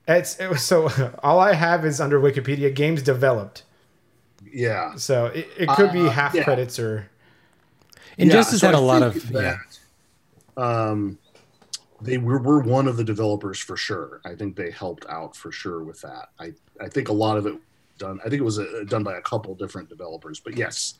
It's 0.08 0.40
it 0.40 0.50
was, 0.50 0.62
so 0.62 0.90
all 1.24 1.40
I 1.40 1.54
have 1.54 1.86
is 1.86 2.00
under 2.00 2.20
Wikipedia 2.20 2.74
games 2.74 3.02
developed. 3.02 3.63
Yeah. 4.52 4.96
So 4.96 5.28
it, 5.28 5.48
it 5.58 5.70
could 5.70 5.89
uh, 5.89 5.94
be 5.94 6.08
half 6.08 6.34
yeah. 6.34 6.44
credits 6.44 6.80
or. 6.80 7.10
Injustice 8.17 8.56
yeah, 8.56 8.60
so 8.60 8.67
had 8.67 8.76
I 8.76 8.80
a 8.80 8.82
lot 8.82 9.04
of 9.04 9.30
that, 9.32 9.58
yeah. 10.58 10.63
Um, 10.63 11.17
they 12.02 12.17
were, 12.17 12.39
were 12.39 12.60
one 12.60 12.88
of 12.88 12.98
the 12.98 13.04
developers 13.04 13.60
for 13.60 13.78
sure. 13.78 14.22
I 14.26 14.36
think 14.36 14.56
they 14.56 14.70
helped 14.70 15.06
out 15.08 15.36
for 15.36 15.52
sure 15.52 15.84
with 15.84 16.02
that. 16.02 16.30
I 16.39 16.54
I 16.80 16.89
think 16.89 17.10
a 17.10 17.13
lot 17.13 17.38
of 17.38 17.46
it 17.46 17.56
done. 17.98 18.20
I 18.26 18.30
think 18.30 18.41
it 18.41 18.44
was 18.44 18.58
a, 18.58 18.82
uh, 18.82 18.84
done 18.84 19.04
by 19.04 19.17
a 19.17 19.22
couple 19.22 19.56
different 19.56 19.88
developers, 19.88 20.39
but 20.39 20.58
yes, 20.58 20.96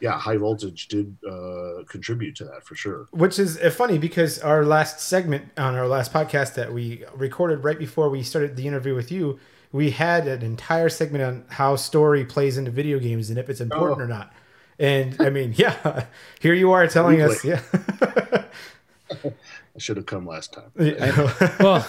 yeah, 0.00 0.18
high 0.18 0.36
voltage 0.36 0.88
did 0.88 1.16
uh, 1.28 1.84
contribute 1.88 2.36
to 2.36 2.44
that 2.44 2.64
for 2.64 2.74
sure. 2.74 3.08
Which 3.10 3.38
is 3.38 3.58
uh, 3.58 3.70
funny 3.70 3.98
because 3.98 4.38
our 4.40 4.64
last 4.64 5.00
segment 5.00 5.50
on 5.56 5.74
our 5.74 5.88
last 5.88 6.12
podcast 6.12 6.54
that 6.54 6.72
we 6.72 7.04
recorded 7.14 7.64
right 7.64 7.78
before 7.78 8.10
we 8.10 8.22
started 8.22 8.56
the 8.56 8.66
interview 8.66 8.94
with 8.94 9.10
you, 9.10 9.38
we 9.72 9.90
had 9.90 10.26
an 10.26 10.42
entire 10.42 10.88
segment 10.88 11.24
on 11.24 11.44
how 11.48 11.76
story 11.76 12.24
plays 12.24 12.58
into 12.58 12.70
video 12.70 12.98
games 12.98 13.30
and 13.30 13.38
if 13.38 13.48
it's 13.48 13.60
important 13.60 14.00
oh. 14.00 14.04
or 14.04 14.08
not. 14.08 14.32
And 14.78 15.16
I 15.20 15.30
mean, 15.30 15.54
yeah, 15.56 16.06
here 16.40 16.54
you 16.54 16.72
are 16.72 16.86
telling 16.86 17.22
us, 17.22 17.44
yeah. 17.44 17.62
I 19.10 19.78
should 19.78 19.96
have 19.96 20.06
come 20.06 20.26
last 20.26 20.52
time. 20.52 20.70
well, 21.60 21.86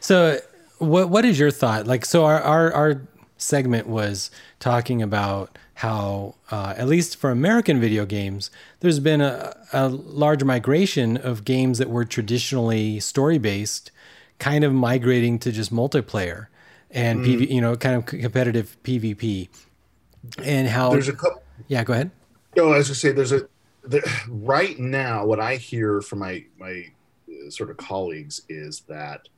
so 0.00 0.38
what 0.78 1.08
what 1.08 1.24
is 1.24 1.38
your 1.38 1.50
thought? 1.50 1.86
Like, 1.86 2.04
so 2.04 2.24
our 2.24 2.40
our, 2.40 2.72
our 2.72 3.08
segment 3.38 3.86
was 3.86 4.30
talking 4.60 5.02
about 5.02 5.56
how, 5.74 6.34
uh, 6.50 6.74
at 6.76 6.88
least 6.88 7.16
for 7.16 7.30
American 7.30 7.80
video 7.80 8.04
games, 8.04 8.50
there's 8.80 9.00
been 9.00 9.20
a, 9.20 9.56
a 9.72 9.88
large 9.88 10.44
migration 10.44 11.16
of 11.16 11.44
games 11.44 11.78
that 11.78 11.88
were 11.88 12.04
traditionally 12.04 13.00
story 13.00 13.38
based, 13.38 13.90
kind 14.38 14.64
of 14.64 14.72
migrating 14.72 15.38
to 15.38 15.52
just 15.52 15.72
multiplayer 15.72 16.48
and 16.90 17.20
mm. 17.20 17.26
PV, 17.26 17.50
you 17.50 17.60
know, 17.60 17.76
kind 17.76 17.96
of 17.96 18.06
competitive 18.06 18.76
PvP. 18.82 19.48
And 20.42 20.68
how 20.68 20.90
there's 20.90 21.08
a 21.08 21.12
couple. 21.12 21.42
Yeah, 21.68 21.84
go 21.84 21.92
ahead. 21.92 22.10
No, 22.56 22.72
as 22.72 22.90
I 22.90 22.94
say 22.94 23.12
there's 23.12 23.32
a 23.32 23.48
the, 23.82 24.02
right 24.28 24.78
now. 24.78 25.24
What 25.24 25.40
I 25.40 25.56
hear 25.56 26.00
from 26.00 26.20
my 26.20 26.44
my 26.58 26.86
uh, 27.28 27.50
sort 27.50 27.70
of 27.70 27.76
colleagues 27.76 28.42
is 28.48 28.80
that 28.88 29.28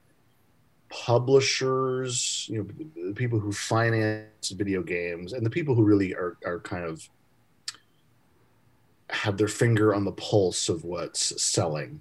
publishers, 0.91 2.47
you 2.51 2.59
know, 2.59 3.09
the 3.09 3.15
people 3.15 3.39
who 3.39 3.53
finance 3.53 4.51
video 4.51 4.83
games, 4.83 5.33
and 5.33 5.47
the 5.47 5.51
people 5.51 5.75
who 5.75 5.85
really 5.85 6.15
are 6.15 6.37
are 6.45 6.61
kind 6.61 6.85
of 6.85 7.09
have 9.11 9.37
their 9.37 9.49
finger 9.49 9.95
on 9.95 10.05
the 10.05 10.13
pulse 10.13 10.69
of 10.69 10.85
what's 10.85 11.43
selling 11.43 12.01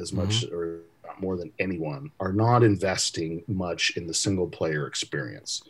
as 0.00 0.12
much 0.12 0.44
mm-hmm. 0.44 0.54
or 0.54 0.80
more 1.20 1.36
than 1.36 1.52
anyone 1.58 2.10
are 2.20 2.32
not 2.32 2.62
investing 2.62 3.42
much 3.46 3.96
in 3.96 4.06
the 4.06 4.14
single 4.14 4.46
player 4.46 4.86
experience 4.86 5.62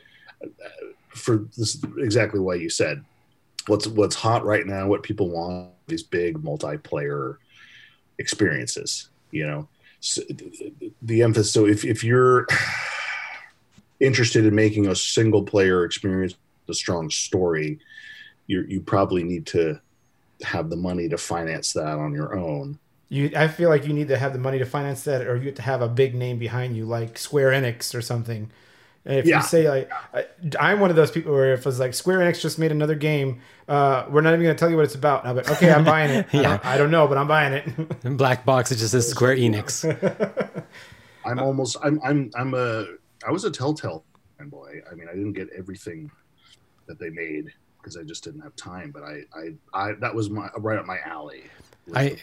for 1.08 1.46
this 1.56 1.82
exactly 1.98 2.40
what 2.40 2.58
you 2.58 2.68
said 2.68 3.04
what's 3.66 3.86
what's 3.86 4.16
hot 4.16 4.44
right 4.44 4.66
now 4.66 4.88
what 4.88 5.02
people 5.02 5.30
want 5.30 5.70
these 5.86 6.02
big 6.02 6.38
multiplayer 6.38 7.36
experiences 8.18 9.10
you 9.30 9.46
know 9.46 9.68
the 11.02 11.22
emphasis. 11.22 11.52
So 11.52 11.66
if 11.66 11.84
if 11.84 12.04
you're 12.04 12.46
interested 14.00 14.44
in 14.44 14.54
making 14.54 14.86
a 14.86 14.94
single 14.94 15.42
player 15.42 15.84
experience 15.84 16.34
a 16.68 16.74
strong 16.74 17.10
story, 17.10 17.78
you 18.46 18.64
you 18.68 18.80
probably 18.80 19.22
need 19.22 19.46
to 19.46 19.80
have 20.42 20.70
the 20.70 20.76
money 20.76 21.08
to 21.08 21.16
finance 21.16 21.72
that 21.72 21.98
on 21.98 22.12
your 22.12 22.36
own. 22.36 22.78
You, 23.08 23.30
I 23.36 23.46
feel 23.46 23.68
like 23.68 23.86
you 23.86 23.92
need 23.92 24.08
to 24.08 24.18
have 24.18 24.32
the 24.32 24.38
money 24.38 24.58
to 24.58 24.66
finance 24.66 25.04
that, 25.04 25.26
or 25.26 25.36
you 25.36 25.46
have 25.46 25.54
to 25.54 25.62
have 25.62 25.80
a 25.80 25.88
big 25.88 26.14
name 26.14 26.38
behind 26.38 26.76
you, 26.76 26.84
like 26.86 27.18
Square 27.18 27.52
Enix 27.52 27.94
or 27.94 28.02
something. 28.02 28.50
And 29.06 29.18
if 29.18 29.26
yeah. 29.26 29.36
you 29.36 29.42
say 29.42 29.68
like, 29.68 29.90
I, 30.58 30.72
am 30.72 30.80
one 30.80 30.90
of 30.90 30.96
those 30.96 31.12
people 31.12 31.32
where 31.32 31.52
if 31.52 31.64
it's 31.64 31.78
like 31.78 31.94
Square 31.94 32.18
Enix 32.18 32.40
just 32.40 32.58
made 32.58 32.72
another 32.72 32.96
game, 32.96 33.40
uh, 33.68 34.04
we're 34.10 34.20
not 34.20 34.32
even 34.32 34.42
going 34.42 34.54
to 34.56 34.58
tell 34.58 34.68
you 34.68 34.74
what 34.74 34.84
it's 34.84 34.96
about. 34.96 35.22
And 35.22 35.30
I'm 35.30 35.36
like, 35.36 35.48
okay, 35.48 35.72
I'm 35.72 35.84
buying 35.84 36.10
it. 36.10 36.26
yeah. 36.32 36.40
I 36.40 36.42
don't, 36.42 36.66
I, 36.66 36.76
don't, 36.76 36.90
know, 36.90 37.06
but 37.06 37.16
I'm 37.16 37.28
buying 37.28 37.52
it. 37.52 37.68
In 38.04 38.16
black 38.16 38.44
box, 38.44 38.72
it 38.72 38.76
just 38.76 38.90
says 38.90 39.08
Square 39.08 39.36
Enix. 39.36 39.84
I'm 41.24 41.38
almost, 41.38 41.76
I'm, 41.84 42.00
I'm, 42.04 42.32
I'm 42.34 42.54
a, 42.54 42.86
I 43.24 43.30
was 43.30 43.44
a 43.44 43.50
Telltale 43.50 44.04
boy. 44.44 44.80
I 44.90 44.94
mean, 44.96 45.08
I 45.08 45.12
didn't 45.12 45.34
get 45.34 45.50
everything 45.56 46.10
that 46.86 46.98
they 46.98 47.10
made 47.10 47.52
because 47.78 47.96
I 47.96 48.02
just 48.02 48.24
didn't 48.24 48.40
have 48.40 48.56
time. 48.56 48.90
But 48.90 49.04
I, 49.04 49.22
I, 49.34 49.50
I 49.72 49.92
that 50.00 50.14
was 50.14 50.30
my 50.30 50.48
right 50.58 50.78
up 50.78 50.86
my 50.86 50.98
alley. 51.04 51.44
I, 51.94 52.16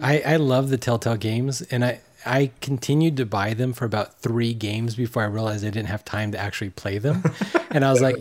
I, 0.00 0.20
I 0.20 0.36
love 0.36 0.70
the 0.70 0.78
Telltale 0.78 1.16
games, 1.16 1.62
and 1.62 1.84
I 1.84 2.00
I 2.26 2.50
continued 2.60 3.16
to 3.18 3.26
buy 3.26 3.54
them 3.54 3.72
for 3.72 3.84
about 3.84 4.18
three 4.20 4.52
games 4.52 4.94
before 4.94 5.22
I 5.22 5.26
realized 5.26 5.64
I 5.64 5.70
didn't 5.70 5.88
have 5.88 6.04
time 6.04 6.32
to 6.32 6.38
actually 6.38 6.70
play 6.70 6.98
them, 6.98 7.22
and 7.70 7.84
I 7.84 7.90
was 7.90 8.00
like, 8.00 8.16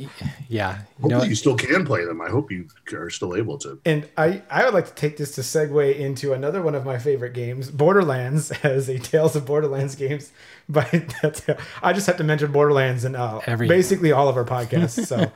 yeah, 0.48 0.82
you 1.02 1.10
know, 1.10 1.24
you 1.24 1.36
still 1.36 1.56
can 1.56 1.86
play 1.86 2.06
them. 2.06 2.22
I 2.22 2.30
hope 2.30 2.52
you 2.52 2.68
are 2.94 3.10
still 3.10 3.36
able 3.36 3.58
to. 3.60 3.80
And 3.86 4.08
I, 4.18 4.42
I 4.50 4.66
would 4.66 4.74
like 4.74 4.88
to 4.88 4.94
take 4.94 5.18
this 5.18 5.36
to 5.36 5.42
segue 5.42 5.98
into 5.98 6.34
another 6.34 6.62
one 6.62 6.76
of 6.76 6.86
my 6.86 7.00
favorite 7.00 7.34
games, 7.34 7.72
Borderlands, 7.72 8.52
as 8.64 8.88
a 8.90 9.00
Tales 9.00 9.36
of 9.36 9.46
Borderlands 9.46 9.96
games. 9.96 10.32
But 10.68 11.14
that's, 11.22 11.44
I 11.84 11.94
just 11.94 12.08
have 12.08 12.18
to 12.18 12.24
mention 12.24 12.52
Borderlands 12.52 13.06
in 13.06 13.16
uh, 13.16 13.40
basically 13.56 14.12
all 14.12 14.28
of 14.28 14.36
our 14.36 14.44
podcasts. 14.44 15.06
So 15.06 15.32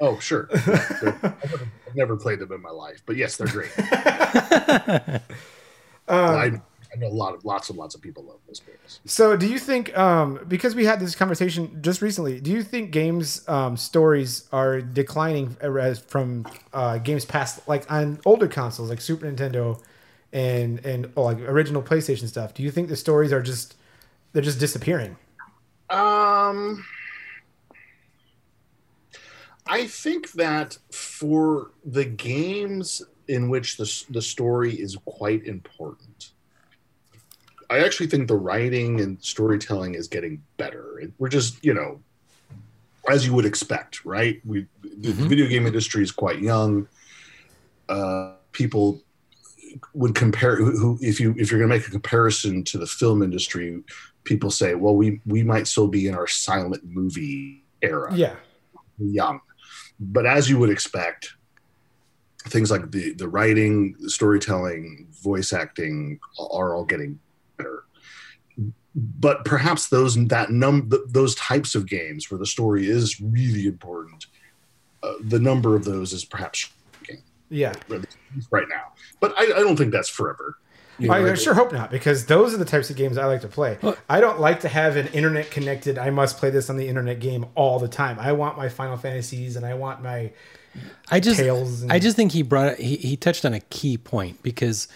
Oh, 0.00 0.18
sure. 0.18 0.48
I've, 0.52 1.04
never, 1.44 1.68
never 1.94 2.16
played 2.16 2.38
them 2.38 2.52
in 2.52 2.62
my 2.62 2.70
life, 2.70 3.02
but 3.04 3.16
yes, 3.16 3.36
they're 3.36 3.46
great. 3.46 3.70
I, 6.08 6.60
I 6.92 6.98
know 6.98 7.06
a 7.06 7.08
lot 7.08 7.34
of 7.34 7.44
lots 7.44 7.70
and 7.70 7.78
lots 7.78 7.94
of 7.94 8.00
people 8.00 8.24
love 8.24 8.38
those 8.46 8.60
games. 8.60 9.00
So, 9.04 9.36
do 9.36 9.46
you 9.46 9.58
think, 9.58 9.96
um, 9.96 10.40
because 10.48 10.74
we 10.74 10.84
had 10.84 10.98
this 10.98 11.14
conversation 11.14 11.80
just 11.82 12.02
recently, 12.02 12.40
do 12.40 12.50
you 12.50 12.62
think 12.62 12.90
games 12.90 13.48
um, 13.48 13.76
stories 13.76 14.48
are 14.52 14.80
declining 14.80 15.56
as 15.60 16.00
from 16.00 16.46
uh, 16.72 16.98
games 16.98 17.24
past, 17.24 17.66
like 17.68 17.90
on 17.90 18.20
older 18.24 18.48
consoles, 18.48 18.90
like 18.90 19.00
Super 19.00 19.30
Nintendo 19.30 19.80
and 20.32 20.84
and 20.84 21.12
oh, 21.16 21.22
like 21.22 21.40
original 21.40 21.82
PlayStation 21.82 22.28
stuff? 22.28 22.54
Do 22.54 22.62
you 22.62 22.70
think 22.70 22.88
the 22.88 22.96
stories 22.96 23.32
are 23.32 23.42
just 23.42 23.76
they're 24.32 24.42
just 24.42 24.58
disappearing? 24.58 25.16
Um, 25.90 26.84
I 29.66 29.86
think 29.86 30.32
that 30.32 30.78
for 30.90 31.70
the 31.84 32.04
games 32.04 33.02
in 33.28 33.48
which 33.48 33.76
the 33.76 34.04
the 34.10 34.22
story 34.22 34.74
is 34.74 34.96
quite 35.04 35.44
important, 35.46 36.09
I 37.70 37.78
actually 37.84 38.08
think 38.08 38.26
the 38.26 38.36
writing 38.36 39.00
and 39.00 39.22
storytelling 39.22 39.94
is 39.94 40.08
getting 40.08 40.42
better. 40.56 41.00
We're 41.18 41.28
just, 41.28 41.64
you 41.64 41.72
know, 41.72 42.00
as 43.08 43.24
you 43.24 43.32
would 43.34 43.46
expect, 43.46 44.04
right? 44.04 44.40
We 44.44 44.66
the 44.82 45.12
Mhm. 45.12 45.28
video 45.28 45.46
game 45.46 45.66
industry 45.66 46.02
is 46.02 46.10
quite 46.10 46.40
young. 46.40 46.88
Uh, 47.88 48.34
people 48.52 49.00
would 49.94 50.14
compare 50.16 50.56
who, 50.56 50.76
who 50.76 50.98
if 51.00 51.20
you 51.20 51.32
if 51.38 51.50
you're 51.50 51.60
going 51.60 51.70
to 51.70 51.76
make 51.76 51.86
a 51.86 51.90
comparison 51.90 52.64
to 52.64 52.76
the 52.76 52.86
film 52.86 53.22
industry, 53.22 53.82
people 54.24 54.50
say, 54.50 54.74
well, 54.74 54.96
we 54.96 55.20
we 55.24 55.42
might 55.44 55.66
still 55.68 55.86
be 55.88 56.08
in 56.08 56.14
our 56.14 56.26
silent 56.26 56.84
movie 56.84 57.64
era 57.82 58.14
Yeah, 58.14 58.36
young. 58.98 59.40
But 59.98 60.26
as 60.26 60.50
you 60.50 60.58
would 60.58 60.70
expect, 60.70 61.34
things 62.48 62.70
like 62.70 62.90
the 62.90 63.12
the 63.14 63.28
writing, 63.28 63.94
the 64.00 64.10
storytelling, 64.10 65.06
voice 65.22 65.52
acting 65.52 66.18
are 66.38 66.74
all 66.74 66.84
getting 66.84 67.12
better. 67.14 67.29
But 68.94 69.44
perhaps 69.44 69.88
those 69.88 70.16
that 70.28 70.50
num 70.50 70.90
those 71.06 71.34
types 71.36 71.74
of 71.74 71.86
games 71.86 72.30
where 72.30 72.38
the 72.38 72.46
story 72.46 72.88
is 72.88 73.20
really 73.20 73.66
important, 73.66 74.26
uh, 75.02 75.12
the 75.20 75.38
number 75.38 75.76
of 75.76 75.84
those 75.84 76.12
is 76.12 76.24
perhaps 76.24 76.70
shrinking 77.02 77.22
yeah. 77.50 77.74
right 78.50 78.68
now. 78.68 78.92
But 79.20 79.34
I, 79.38 79.44
I 79.44 79.60
don't 79.60 79.76
think 79.76 79.92
that's 79.92 80.08
forever. 80.08 80.56
You 80.98 81.10
I, 81.10 81.22
know, 81.22 81.32
I 81.32 81.34
sure 81.34 81.54
hope 81.54 81.72
not, 81.72 81.90
because 81.90 82.26
those 82.26 82.52
are 82.52 82.58
the 82.58 82.64
types 82.66 82.90
of 82.90 82.96
games 82.96 83.16
I 83.16 83.24
like 83.24 83.40
to 83.40 83.48
play. 83.48 83.78
Well- 83.80 83.96
I 84.08 84.20
don't 84.20 84.38
like 84.38 84.60
to 84.60 84.68
have 84.68 84.96
an 84.96 85.06
internet 85.08 85.50
connected. 85.50 85.96
I 85.96 86.10
must 86.10 86.36
play 86.36 86.50
this 86.50 86.68
on 86.68 86.76
the 86.76 86.88
internet 86.88 87.20
game 87.20 87.46
all 87.54 87.78
the 87.78 87.88
time. 87.88 88.18
I 88.18 88.32
want 88.32 88.58
my 88.58 88.68
Final 88.68 88.98
Fantasies 88.98 89.56
and 89.56 89.64
I 89.64 89.74
want 89.74 90.02
my 90.02 90.32
I 91.10 91.20
just 91.20 91.40
Tales 91.40 91.82
and- 91.82 91.92
I 91.92 91.98
just 91.98 92.16
think 92.16 92.32
he 92.32 92.42
brought 92.42 92.76
he, 92.76 92.96
he 92.96 93.16
touched 93.16 93.44
on 93.46 93.54
a 93.54 93.60
key 93.60 93.96
point 93.96 94.42
because 94.42 94.88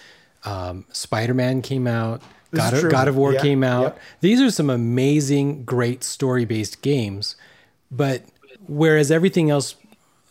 um, 0.45 0.85
Spider 0.93 1.33
Man 1.33 1.63
came 1.63 1.87
out, 1.87 2.21
This 2.21 2.29
is 2.29 2.34
God 2.55 2.75
of. 2.75 2.91
God 2.91 3.09
of 3.09 3.17
War 3.17 3.33
Yeah, 3.33 3.41
came 3.43 3.63
out. 3.65 3.83
yep. 3.83 4.01
These 4.21 4.41
are 4.41 4.51
some 4.51 4.71
amazing, 4.71 5.65
great 5.65 6.03
story 6.05 6.45
based 6.45 6.83
games, 6.83 7.37
but 7.91 8.23
whereas 8.67 9.11
everything 9.11 9.51
else 9.51 9.77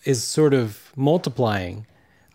is 0.05 0.23
sort 0.23 0.53
of 0.53 0.91
multiplying, 0.95 1.86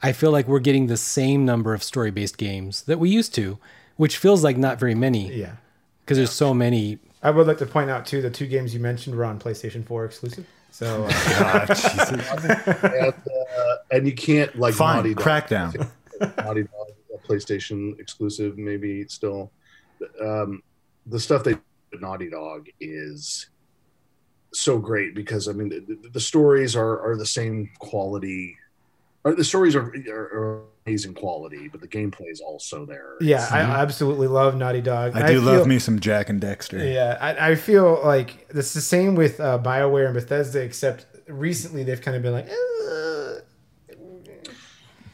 I 0.03 0.13
feel 0.13 0.31
like 0.31 0.47
we're 0.49 0.61
getting 0.61 0.87
the 0.87 0.97
same 0.97 1.45
number 1.45 1.75
of 1.75 1.83
story 1.83 2.11
based 2.11 2.39
games 2.39 2.83
that 2.83 2.99
we 2.99 3.11
used 3.11 3.35
to, 3.35 3.59
which 3.97 4.17
feels 4.17 4.45
like 4.45 4.57
not 4.57 4.79
very 4.79 4.95
many 4.95 5.33
yeah. 5.35 5.57
because 6.05 6.17
there's 6.17 6.33
so 6.33 6.55
many. 6.55 6.99
I 7.23 7.31
would 7.31 7.47
like 7.47 7.59
to 7.59 7.67
point 7.67 7.91
out 7.91 8.07
too 8.07 8.23
the 8.23 8.31
two 8.31 8.47
games 8.47 8.73
you 8.73 8.81
mentioned 8.81 9.17
were 9.17 9.25
on 9.25 9.39
PlayStation 9.39 9.85
4 9.85 10.05
exclusive. 10.05 10.47
So 10.71 11.05
uh, 11.11 11.67
Jesus. 11.67 12.11
and, 12.83 13.13
uh, 13.13 13.77
and 13.91 14.07
you 14.07 14.15
can't 14.15 14.57
like 14.59 14.75
Fine, 14.75 14.97
Naughty 14.97 15.15
Dog- 15.15 15.25
Crackdown. 15.25 15.89
Naughty 16.21 16.63
Dog, 16.63 16.89
a 17.15 17.27
PlayStation 17.27 17.99
exclusive, 17.99 18.57
maybe 18.57 19.05
still. 19.09 19.51
Um, 20.21 20.63
the 21.07 21.19
stuff 21.21 21.45
they 21.45 21.55
do 21.55 21.61
at 21.95 22.01
Naughty 22.01 22.29
Dog 22.31 22.67
is 22.81 23.49
so 24.53 24.79
great 24.79 25.15
because 25.15 25.49
I 25.49 25.53
mean 25.53 25.69
the, 25.69 25.81
the- 25.81 26.09
the 26.11 26.21
stories 26.21 26.75
are 26.77 27.01
are 27.01 27.17
the 27.17 27.27
same 27.27 27.71
quality. 27.79 28.57
Or 29.25 29.35
the 29.35 29.45
stories 29.45 29.75
are, 29.75 29.93
are, 30.11 30.15
are 30.15 30.63
amazing 30.87 31.13
quality, 31.13 31.69
but 31.69 31.81
the 31.81 31.89
gameplay 31.89 32.31
is 32.31 32.41
also 32.41 32.87
there. 32.87 33.15
yeah, 33.21 33.47
I 33.51 33.61
absolutely 33.61 34.29
love 34.29 34.55
Naughty 34.55 34.81
Dog. 34.81 35.17
I 35.17 35.27
do 35.27 35.41
love 35.41 35.57
feel- 35.59 35.67
me 35.67 35.79
some 35.81 35.99
Jak 35.99 36.29
and 36.31 36.41
Daxter. 36.41 36.79
Yeah, 36.95 37.19
I, 37.21 37.51
I 37.51 37.55
feel 37.57 38.01
like 38.05 38.47
it's 38.51 38.73
the 38.75 38.81
same 38.81 39.17
with 39.17 39.41
uh, 39.41 39.59
BioWare 39.59 40.05
and 40.07 40.15
Bethesda, 40.15 40.61
except 40.63 41.07
recently 41.27 41.83
they've 41.83 42.01
kind 42.01 42.17
of 42.17 42.23
been 42.23 42.33
like, 42.33 42.49
"Eh." 42.49 42.55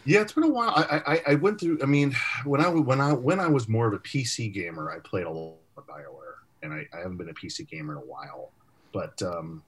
Yeah, 0.07 0.21
it's 0.21 0.33
been 0.33 0.45
a 0.45 0.49
while. 0.49 0.71
I, 0.77 1.03
I 1.15 1.23
I 1.29 1.35
went 1.37 1.61
through. 1.61 1.79
I 1.83 1.87
mean, 1.87 2.15
when 2.45 2.61
I 2.61 2.69
when 2.69 3.01
I 3.01 3.13
when 3.13 3.41
I 3.41 3.49
was 3.49 3.69
more 3.69 3.87
of 3.87 3.95
a 3.95 3.99
PC 3.99 4.53
gamer, 4.53 4.91
I 4.91 4.99
played 4.99 5.25
a 5.27 5.31
lot 5.31 5.57
of 5.77 5.87
Bioware, 5.87 6.37
and 6.63 6.73
I, 6.73 6.87
I 6.93 6.99
haven't 6.99 7.17
been 7.17 7.29
a 7.31 7.35
PC 7.35 7.69
gamer 7.69 7.93
in 7.93 7.99
a 7.99 8.07
while. 8.07 8.51
But 8.93 9.21
um, 9.23 9.63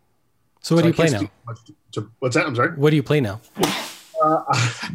So 0.61 0.75
what 0.75 0.81
so 0.81 0.83
do 0.83 0.85
I 0.85 0.89
you 0.89 0.95
play 0.95 1.11
now? 1.11 1.55
to- 1.55 1.75
to- 1.93 2.11
what's 2.19 2.35
that? 2.37 2.47
I'm 2.47 2.55
sorry. 2.55 2.77
What 2.77 2.91
do 2.91 2.97
you 2.97 3.03
play 3.03 3.21
now? 3.21 3.41
Uh, 4.23 4.43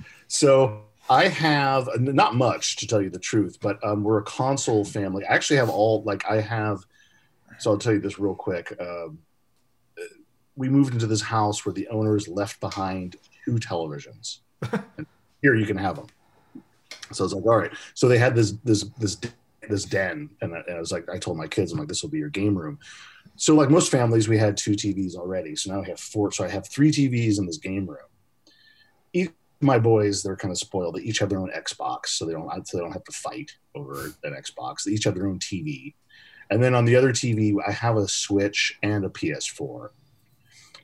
so 0.28 0.84
I 1.10 1.28
have 1.28 1.90
not 2.00 2.36
much 2.36 2.78
to 2.78 2.88
tell 2.88 3.02
you 3.02 3.10
the 3.10 3.20
truth, 3.20 3.58
but 3.62 3.84
um, 3.84 4.04
we're 4.04 4.20
a 4.20 4.24
console 4.24 4.86
family. 4.86 5.26
I 5.26 5.34
actually 5.34 5.58
have 5.58 5.70
all 5.70 6.04
like 6.04 6.24
I 6.30 6.40
have. 6.42 6.86
So 7.60 7.72
I'll 7.72 7.78
tell 7.78 7.94
you 7.94 8.00
this 8.00 8.18
real 8.20 8.36
quick. 8.36 8.74
Um, 8.80 9.20
we 10.56 10.70
moved 10.70 10.94
into 10.94 11.08
this 11.08 11.22
house 11.22 11.66
where 11.66 11.74
the 11.74 11.88
owners 11.90 12.28
left 12.28 12.60
behind 12.60 13.16
two 13.46 13.54
televisions. 13.56 14.40
here 15.42 15.56
you 15.56 15.66
can 15.66 15.78
have 15.78 15.96
them. 15.96 16.08
So 17.12 17.24
I 17.24 17.26
was 17.26 17.34
like, 17.34 17.46
all 17.46 17.58
right. 17.58 17.72
So 17.94 18.08
they 18.08 18.18
had 18.18 18.36
this 18.36 18.54
this 18.64 18.84
this 18.98 19.18
this 19.70 19.86
den, 19.86 20.30
and 20.42 20.56
I, 20.56 20.60
and 20.68 20.78
I 20.78 20.80
was 20.80 20.92
like, 20.92 21.10
I 21.10 21.18
told 21.18 21.38
my 21.38 21.48
kids, 21.48 21.72
I'm 21.72 21.80
like, 21.80 21.88
this 21.88 22.02
will 22.02 22.10
be 22.10 22.20
your 22.20 22.30
game 22.30 22.58
room. 22.58 22.80
So 23.36 23.56
like 23.56 23.70
most 23.70 23.92
families, 23.92 24.28
we 24.28 24.38
had 24.38 24.58
two 24.58 24.72
TVs 24.72 25.16
already. 25.16 25.56
So 25.56 25.74
now 25.74 25.82
I 25.82 25.88
have 25.90 26.00
four. 26.00 26.32
So 26.32 26.44
I 26.44 26.50
have 26.50 26.68
three 26.68 26.92
TVs 26.92 27.40
in 27.40 27.46
this 27.46 27.58
game 27.58 27.86
room 27.86 28.08
Each 29.14 29.32
my 29.62 29.78
boys 29.78 30.24
they're 30.24 30.36
kind 30.36 30.52
of 30.52 30.58
spoiled 30.58 30.96
they 30.96 31.02
each 31.02 31.20
have 31.20 31.30
their 31.30 31.40
own 31.40 31.52
xbox 31.52 32.08
so 32.08 32.26
they 32.26 32.34
don't 32.34 32.68
so 32.68 32.78
they 32.78 32.84
don't 32.84 32.92
have 32.92 33.04
to 33.04 33.12
fight 33.12 33.52
over 33.76 34.12
an 34.24 34.34
xbox 34.42 34.84
they 34.84 34.92
each 34.92 35.04
have 35.04 35.16
their 35.16 35.28
own 35.28 35.40
tv 35.40 35.94
and 36.50 36.62
then 36.62 36.74
on 36.74 36.84
the 36.86 36.96
other 36.96 37.12
tv 37.12 37.56
i 37.66 37.72
have 37.72 37.96
a 37.96 38.08
switch 38.08 38.78
and 38.82 39.06
a 39.06 39.10
ps4 39.10 39.90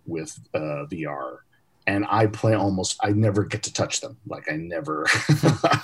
with 0.06 0.40
uh, 0.54 0.86
vr 0.86 1.40
and 1.88 2.06
i 2.10 2.28
play 2.28 2.54
almost 2.54 2.98
i 3.02 3.10
never 3.10 3.44
get 3.44 3.64
to 3.64 3.74
touch 3.74 4.02
them 4.02 4.16
like 4.28 4.50
i 4.52 4.56
never 4.56 5.06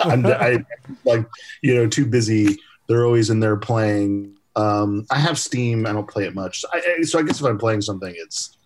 I'm, 0.02 0.26
I, 0.26 0.63
like 1.06 1.26
you 1.62 1.74
know 1.76 1.88
too 1.88 2.06
busy 2.06 2.60
they're 2.88 3.06
always 3.06 3.30
in 3.32 3.39
there 3.39 3.58
playing 3.58 4.36
um, 4.56 5.06
i 5.10 5.18
have 5.18 5.39
steam 5.39 5.88
i 5.88 5.92
don't 5.92 6.08
play 6.08 6.26
it 6.26 6.36
much 6.36 6.63
I, 6.72 6.98
I- 7.00 7.04
so 7.04 7.18
i 7.20 7.24
guess 7.24 7.39
if 7.39 7.46
i'm 7.46 7.58
playing 7.58 7.82
something 7.82 8.13
it's 8.16 8.58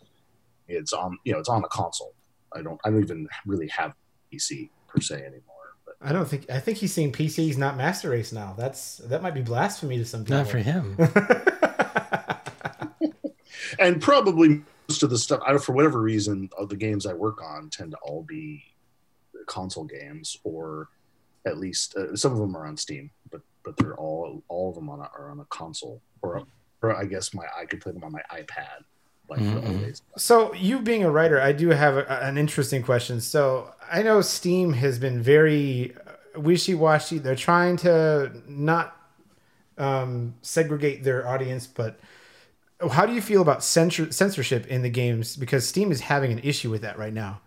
it's 0.68 0.92
on 0.92 1.18
you 1.24 1.32
know 1.32 1.40
it's 1.40 1.50
on 1.50 1.64
a 1.64 1.68
console 1.70 2.14
i 2.54 2.62
don't 2.62 2.80
i 2.84 2.90
don't 2.90 3.02
even 3.02 3.30
really 3.46 3.70
have 3.70 3.94
PC 4.34 4.70
per 4.88 5.00
se 5.00 5.16
anymore. 5.16 5.42
But 5.86 5.96
I 6.02 6.12
don't 6.12 6.28
think 6.28 6.50
I 6.50 6.60
think 6.60 6.80
he's 6.80 6.94
saying 6.94 7.14
PCs 7.14 7.58
not 7.58 7.78
Master 7.78 8.10
Race 8.10 8.34
now. 8.34 8.54
That's 8.58 8.98
that 8.98 9.22
might 9.22 9.34
be 9.34 9.42
blasphemy 9.42 9.98
to 10.00 10.06
some 10.06 10.26
people. 10.26 10.40
Not 10.40 10.48
for 10.48 10.58
him. 10.58 10.98
and 13.80 14.02
probably 14.02 14.50
most 14.50 14.62
of 15.04 15.10
the 15.10 15.18
stuff, 15.18 15.42
I, 15.46 15.58
for 15.58 15.74
whatever 15.74 16.02
reason, 16.02 16.50
of 16.58 16.70
the 16.70 16.76
games 16.76 17.06
I 17.06 17.14
work 17.14 17.42
on 17.44 17.70
tend 17.70 17.92
to 17.92 17.98
all 17.98 18.24
be 18.24 18.64
console 19.48 19.86
games, 19.86 20.38
or 20.44 20.90
at 21.46 21.58
least 21.58 21.96
uh, 21.96 22.16
some 22.16 22.32
of 22.34 22.40
them 22.40 22.56
are 22.56 22.66
on 22.66 22.78
Steam, 22.78 23.12
but 23.32 23.42
but 23.64 23.76
they're 23.78 23.96
all 23.98 24.44
all 24.48 24.70
of 24.70 24.76
them 24.76 24.90
on 24.90 25.00
a, 25.00 25.10
are 25.18 25.30
on 25.32 25.40
a 25.40 25.46
console, 25.46 26.02
or 26.22 26.44
or 26.82 26.96
I 26.96 27.06
guess 27.06 27.34
my 27.34 27.46
I 27.58 27.66
could 27.66 27.82
play 27.82 27.92
them 27.92 28.04
on 28.04 28.12
my 28.12 28.22
iPad, 28.32 28.84
like 29.30 29.40
the 29.40 29.62
Mhm. 29.62 30.02
So, 30.18 30.54
you 30.54 30.80
being 30.80 31.04
a 31.04 31.12
writer, 31.12 31.42
I 31.42 31.52
do 31.52 31.70
have 31.70 31.98
a, 31.98 32.24
an 32.24 32.38
interesting 32.38 32.84
question. 32.84 33.20
So, 33.22 33.74
I 33.92 34.02
know 34.04 34.22
Steam 34.22 34.74
has 34.74 35.00
been 35.00 35.22
very 35.22 35.96
wishy 36.36 36.76
washy. 36.76 37.18
They're 37.18 37.36
trying 37.36 37.78
to 37.78 38.32
not 38.48 38.96
um, 39.78 40.36
segregate 40.42 41.04
their 41.04 41.28
audience, 41.28 41.68
but 41.68 42.00
how 42.92 43.06
do 43.06 43.14
you 43.14 43.22
feel 43.22 43.42
about 43.42 43.64
censor- 43.64 44.12
censorship 44.12 44.68
in 44.68 44.82
the 44.84 44.90
games? 44.90 45.36
Because 45.36 45.68
Steam 45.68 45.92
is 45.92 46.02
having 46.02 46.32
an 46.32 46.40
issue 46.40 46.70
with 46.70 46.82
that 46.82 46.98
right 46.98 47.14
now. 47.14 47.42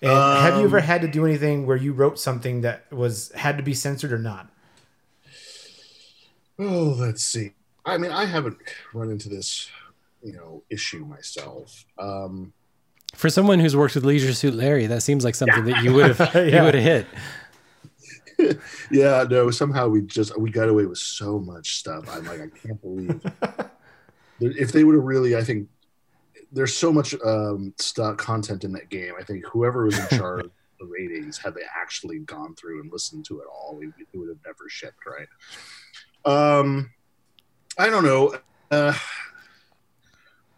And 0.00 0.12
have 0.12 0.58
you 0.58 0.64
ever 0.64 0.78
Um, 0.78 0.84
had 0.84 1.00
to 1.02 1.08
do 1.08 1.26
anything 1.26 1.66
where 1.66 1.76
you 1.76 1.92
wrote 1.92 2.20
something 2.20 2.60
that 2.60 2.90
was 2.92 3.32
had 3.32 3.56
to 3.56 3.62
be 3.64 3.74
censored 3.74 4.12
or 4.12 4.18
not? 4.18 4.48
Oh, 6.58 6.94
let's 6.98 7.22
see. 7.24 7.52
I 7.84 7.98
mean, 7.98 8.10
I 8.12 8.24
haven't 8.24 8.58
run 8.92 9.10
into 9.10 9.28
this, 9.28 9.68
you 10.22 10.32
know, 10.32 10.62
issue 10.70 11.04
myself. 11.04 11.84
Um, 11.98 12.52
For 13.14 13.30
someone 13.30 13.58
who's 13.60 13.76
worked 13.76 13.94
with 13.94 14.04
Leisure 14.04 14.32
Suit 14.34 14.54
Larry, 14.54 14.86
that 14.86 15.02
seems 15.02 15.24
like 15.24 15.34
something 15.34 15.64
that 15.64 15.82
you 15.82 15.92
would 15.94 16.14
have 16.14 16.34
you 16.52 16.62
would 16.62 16.74
have 16.74 17.06
hit. 18.38 18.58
yeah, 18.90 19.24
no. 19.28 19.50
Somehow 19.50 19.88
we 19.88 20.02
just 20.02 20.38
we 20.38 20.50
got 20.50 20.68
away 20.68 20.86
with 20.86 20.98
so 20.98 21.38
much 21.40 21.76
stuff. 21.78 22.04
I'm 22.08 22.24
like, 22.24 22.40
I 22.40 22.48
can't 22.48 22.80
believe. 22.80 23.20
if 24.40 24.72
they 24.72 24.84
would 24.84 24.94
have 24.94 25.04
really, 25.04 25.36
I 25.36 25.42
think 25.42 25.68
there's 26.52 26.76
so 26.76 26.92
much 26.92 27.14
um, 27.24 27.74
stuff 27.78 28.16
content 28.16 28.64
in 28.64 28.72
that 28.72 28.88
game. 28.88 29.14
I 29.18 29.22
think 29.22 29.44
whoever 29.46 29.84
was 29.84 29.98
in 29.98 30.06
charge 30.18 30.44
of 30.44 30.50
the 30.80 30.86
ratings, 30.86 31.38
had 31.38 31.54
they 31.54 31.62
actually 31.76 32.20
gone 32.20 32.54
through 32.54 32.80
and 32.80 32.92
listened 32.92 33.24
to 33.26 33.40
it 33.40 33.46
all, 33.52 33.76
we, 33.78 33.88
it 33.88 34.06
would 34.14 34.28
have 34.28 34.38
never 34.46 34.68
shipped, 34.68 35.04
right? 35.06 35.28
Um, 36.24 36.90
I 37.76 37.90
don't 37.90 38.04
know. 38.04 38.34
Uh, 38.70 38.94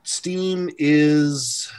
Steam 0.02 0.70
is 0.78 1.72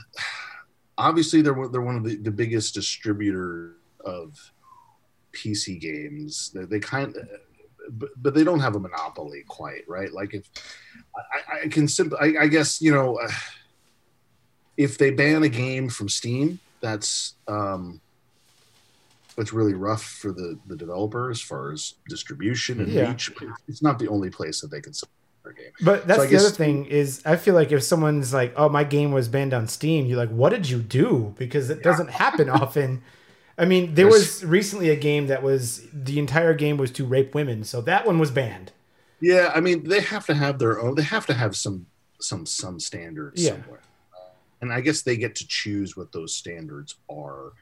obviously 0.97 1.41
they're 1.41 1.53
one- 1.53 1.71
they're 1.71 1.81
one 1.81 1.95
of 1.95 2.03
the, 2.03 2.15
the 2.17 2.31
biggest 2.31 2.73
distributors 2.73 3.75
of 4.05 4.51
PC 5.33 5.79
games. 5.79 6.51
They, 6.53 6.65
they 6.65 6.79
kind 6.79 7.15
of, 7.15 7.27
but, 7.97 8.09
but 8.21 8.33
they 8.33 8.43
don't 8.43 8.59
have 8.59 8.75
a 8.75 8.79
monopoly 8.79 9.43
quite, 9.47 9.83
right? 9.87 10.11
Like 10.11 10.33
if 10.33 10.49
I, 11.15 11.61
I 11.65 11.67
can 11.67 11.87
simply, 11.87 12.17
I, 12.19 12.43
I 12.43 12.47
guess 12.47 12.81
you 12.81 12.91
know, 12.93 13.17
uh, 13.17 13.29
if 14.77 14.97
they 14.97 15.11
ban 15.11 15.43
a 15.43 15.49
game 15.49 15.89
from 15.89 16.09
Steam, 16.09 16.59
that's 16.81 17.35
um, 17.47 18.01
that's 19.35 19.53
really 19.53 19.73
rough 19.73 20.03
for 20.03 20.31
the 20.31 20.57
the 20.67 20.75
developer 20.75 21.29
as 21.29 21.41
far 21.41 21.71
as 21.71 21.93
distribution 22.09 22.79
and 22.81 22.91
Yeah. 22.91 23.09
reach. 23.09 23.31
It's 23.67 23.81
not 23.81 23.99
the 23.99 24.07
only 24.07 24.29
place 24.29 24.61
that 24.61 24.71
they 24.71 24.81
can 24.81 24.93
sell 24.93 25.09
their 25.43 25.53
game. 25.53 25.71
But 25.81 26.07
that's 26.07 26.19
So 26.19 26.25
the 26.25 26.31
guess- 26.31 26.45
other 26.45 26.55
thing 26.55 26.85
is 26.85 27.21
I 27.25 27.35
feel 27.35 27.53
like 27.55 27.71
if 27.71 27.83
someone's 27.83 28.33
like, 28.33 28.53
"Oh, 28.55 28.69
my 28.69 28.83
game 28.83 29.11
was 29.11 29.27
banned 29.27 29.53
on 29.53 29.67
Steam," 29.67 30.05
you're 30.05 30.17
like, 30.17 30.29
"What 30.29 30.49
did 30.49 30.69
you 30.69 30.79
do?" 30.81 31.33
Because 31.37 31.69
it 31.69 31.83
doesn't 31.83 32.09
happen 32.11 32.49
often. 32.61 33.01
I 33.61 33.65
mean, 33.65 33.93
there 33.93 34.09
There's- 34.09 34.41
was 34.41 34.45
recently 34.45 34.89
a 34.89 34.95
game 34.95 35.27
that 35.27 35.43
was 35.43 35.87
the 35.93 36.17
entire 36.17 36.55
game 36.55 36.77
was 36.77 36.89
to 36.93 37.05
rape 37.05 37.35
women, 37.35 37.63
so 37.63 37.79
that 37.81 38.07
one 38.07 38.17
was 38.17 38.31
banned. 38.31 38.71
Yeah, 39.19 39.51
I 39.53 39.59
mean 39.61 39.87
they 39.87 40.01
have 40.01 40.25
to 40.25 40.33
have 40.33 40.57
their 40.57 40.81
own. 40.81 40.95
They 40.95 41.03
have 41.03 41.27
to 41.27 41.33
have 41.35 41.55
some 41.55 41.85
some 42.19 42.45
some 42.47 42.79
standards 42.79 43.43
Yeah. 43.43 43.51
somewhere, 43.51 43.81
and 44.61 44.73
I 44.73 44.81
guess 44.81 45.03
they 45.03 45.15
get 45.15 45.35
to 45.35 45.47
choose 45.47 45.95
what 45.95 46.11
those 46.11 46.35
standards 46.35 46.95
are. 47.07 47.53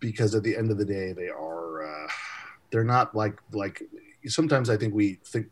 Because 0.00 0.34
at 0.34 0.42
the 0.42 0.56
end 0.56 0.70
of 0.72 0.76
the 0.78 0.84
day, 0.84 1.12
they 1.12 1.28
are 1.28 1.84
uh, 1.84 2.08
they're 2.70 2.84
not 2.96 3.14
like 3.14 3.38
like 3.52 3.80
sometimes 4.26 4.68
I 4.70 4.76
think 4.76 4.92
we 4.92 5.20
think, 5.24 5.46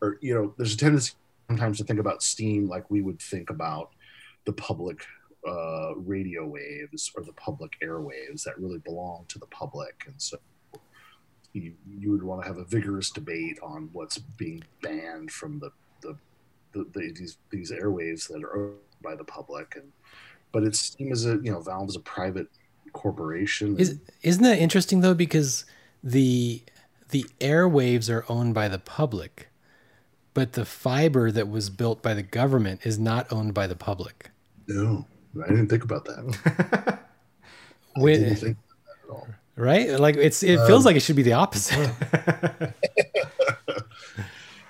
or 0.00 0.18
you 0.20 0.34
know, 0.34 0.54
there's 0.56 0.74
a 0.74 0.76
tendency 0.76 1.14
sometimes 1.48 1.78
to 1.78 1.84
think 1.84 1.98
about 1.98 2.22
Steam 2.22 2.68
like 2.68 2.88
we 2.92 3.02
would 3.02 3.20
think 3.20 3.50
about 3.50 3.90
the 4.44 4.52
public 4.52 5.04
uh, 5.46 5.94
radio 5.96 6.46
waves 6.46 7.10
or 7.16 7.22
the 7.22 7.32
public 7.32 7.72
airwaves 7.82 8.44
that 8.44 8.58
really 8.58 8.78
belong 8.78 9.24
to 9.28 9.38
the 9.38 9.46
public, 9.46 10.04
and 10.06 10.20
so 10.20 10.38
you, 11.52 11.74
you 11.86 12.10
would 12.10 12.22
want 12.22 12.42
to 12.42 12.48
have 12.48 12.58
a 12.58 12.64
vigorous 12.64 13.10
debate 13.10 13.58
on 13.62 13.90
what's 13.92 14.18
being 14.18 14.62
banned 14.82 15.30
from 15.30 15.58
the 15.58 15.70
the, 16.00 16.16
the, 16.72 16.84
the 16.92 17.12
these 17.12 17.38
these 17.50 17.70
airwaves 17.70 18.28
that 18.28 18.42
are 18.42 18.56
owned 18.56 18.76
by 19.02 19.14
the 19.14 19.24
public 19.24 19.74
and 19.76 19.92
but 20.52 20.62
it's 20.62 20.78
Steam 20.78 21.12
as 21.12 21.26
a 21.26 21.40
you 21.42 21.50
know 21.50 21.60
Valve 21.60 21.88
is 21.88 21.96
a 21.96 22.00
private 22.00 22.48
corporation 22.92 23.78
Is 23.78 23.98
isn't 24.22 24.42
that 24.42 24.58
interesting 24.58 25.00
though? 25.00 25.14
Because 25.14 25.64
the 26.02 26.62
the 27.08 27.24
airwaves 27.40 28.10
are 28.10 28.24
owned 28.28 28.54
by 28.54 28.68
the 28.68 28.78
public, 28.78 29.48
but 30.34 30.52
the 30.52 30.64
fiber 30.64 31.30
that 31.30 31.48
was 31.48 31.70
built 31.70 32.02
by 32.02 32.14
the 32.14 32.22
government 32.22 32.80
is 32.84 32.98
not 32.98 33.30
owned 33.32 33.54
by 33.54 33.66
the 33.66 33.76
public. 33.76 34.30
no 34.68 35.06
I 35.44 35.48
didn't 35.48 35.68
think 35.68 35.84
about 35.84 36.04
that 36.06 36.98
I 37.96 38.00
When- 38.00 38.20
didn't 38.20 38.36
think 38.36 38.56
about 38.56 38.86
that 38.86 39.04
at 39.04 39.10
all 39.10 39.28
right? 39.56 40.00
Like 40.00 40.16
it's 40.16 40.42
it 40.42 40.58
feels 40.66 40.84
like 40.84 40.96
it 40.96 41.00
should 41.00 41.16
be 41.16 41.22
the 41.22 41.34
opposite. 41.34 41.90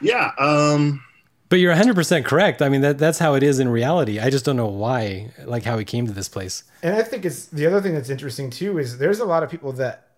yeah 0.00 0.30
um 0.38 1.02
but 1.48 1.58
you're 1.60 1.74
100% 1.74 2.24
correct. 2.24 2.62
I 2.62 2.70
mean 2.70 2.80
that 2.80 2.96
that's 2.96 3.18
how 3.18 3.34
it 3.34 3.42
is 3.42 3.58
in 3.58 3.68
reality. 3.68 4.18
I 4.18 4.30
just 4.30 4.42
don't 4.46 4.56
know 4.56 4.68
why 4.68 5.32
like 5.44 5.64
how 5.64 5.76
we 5.76 5.84
came 5.84 6.06
to 6.06 6.12
this 6.12 6.26
place. 6.26 6.64
And 6.82 6.96
I 6.96 7.02
think 7.02 7.26
it's 7.26 7.44
the 7.46 7.66
other 7.66 7.78
thing 7.82 7.92
that's 7.92 8.08
interesting 8.08 8.48
too 8.48 8.78
is 8.78 8.96
there's 8.96 9.18
a 9.20 9.26
lot 9.26 9.42
of 9.42 9.50
people 9.50 9.70
that, 9.74 10.08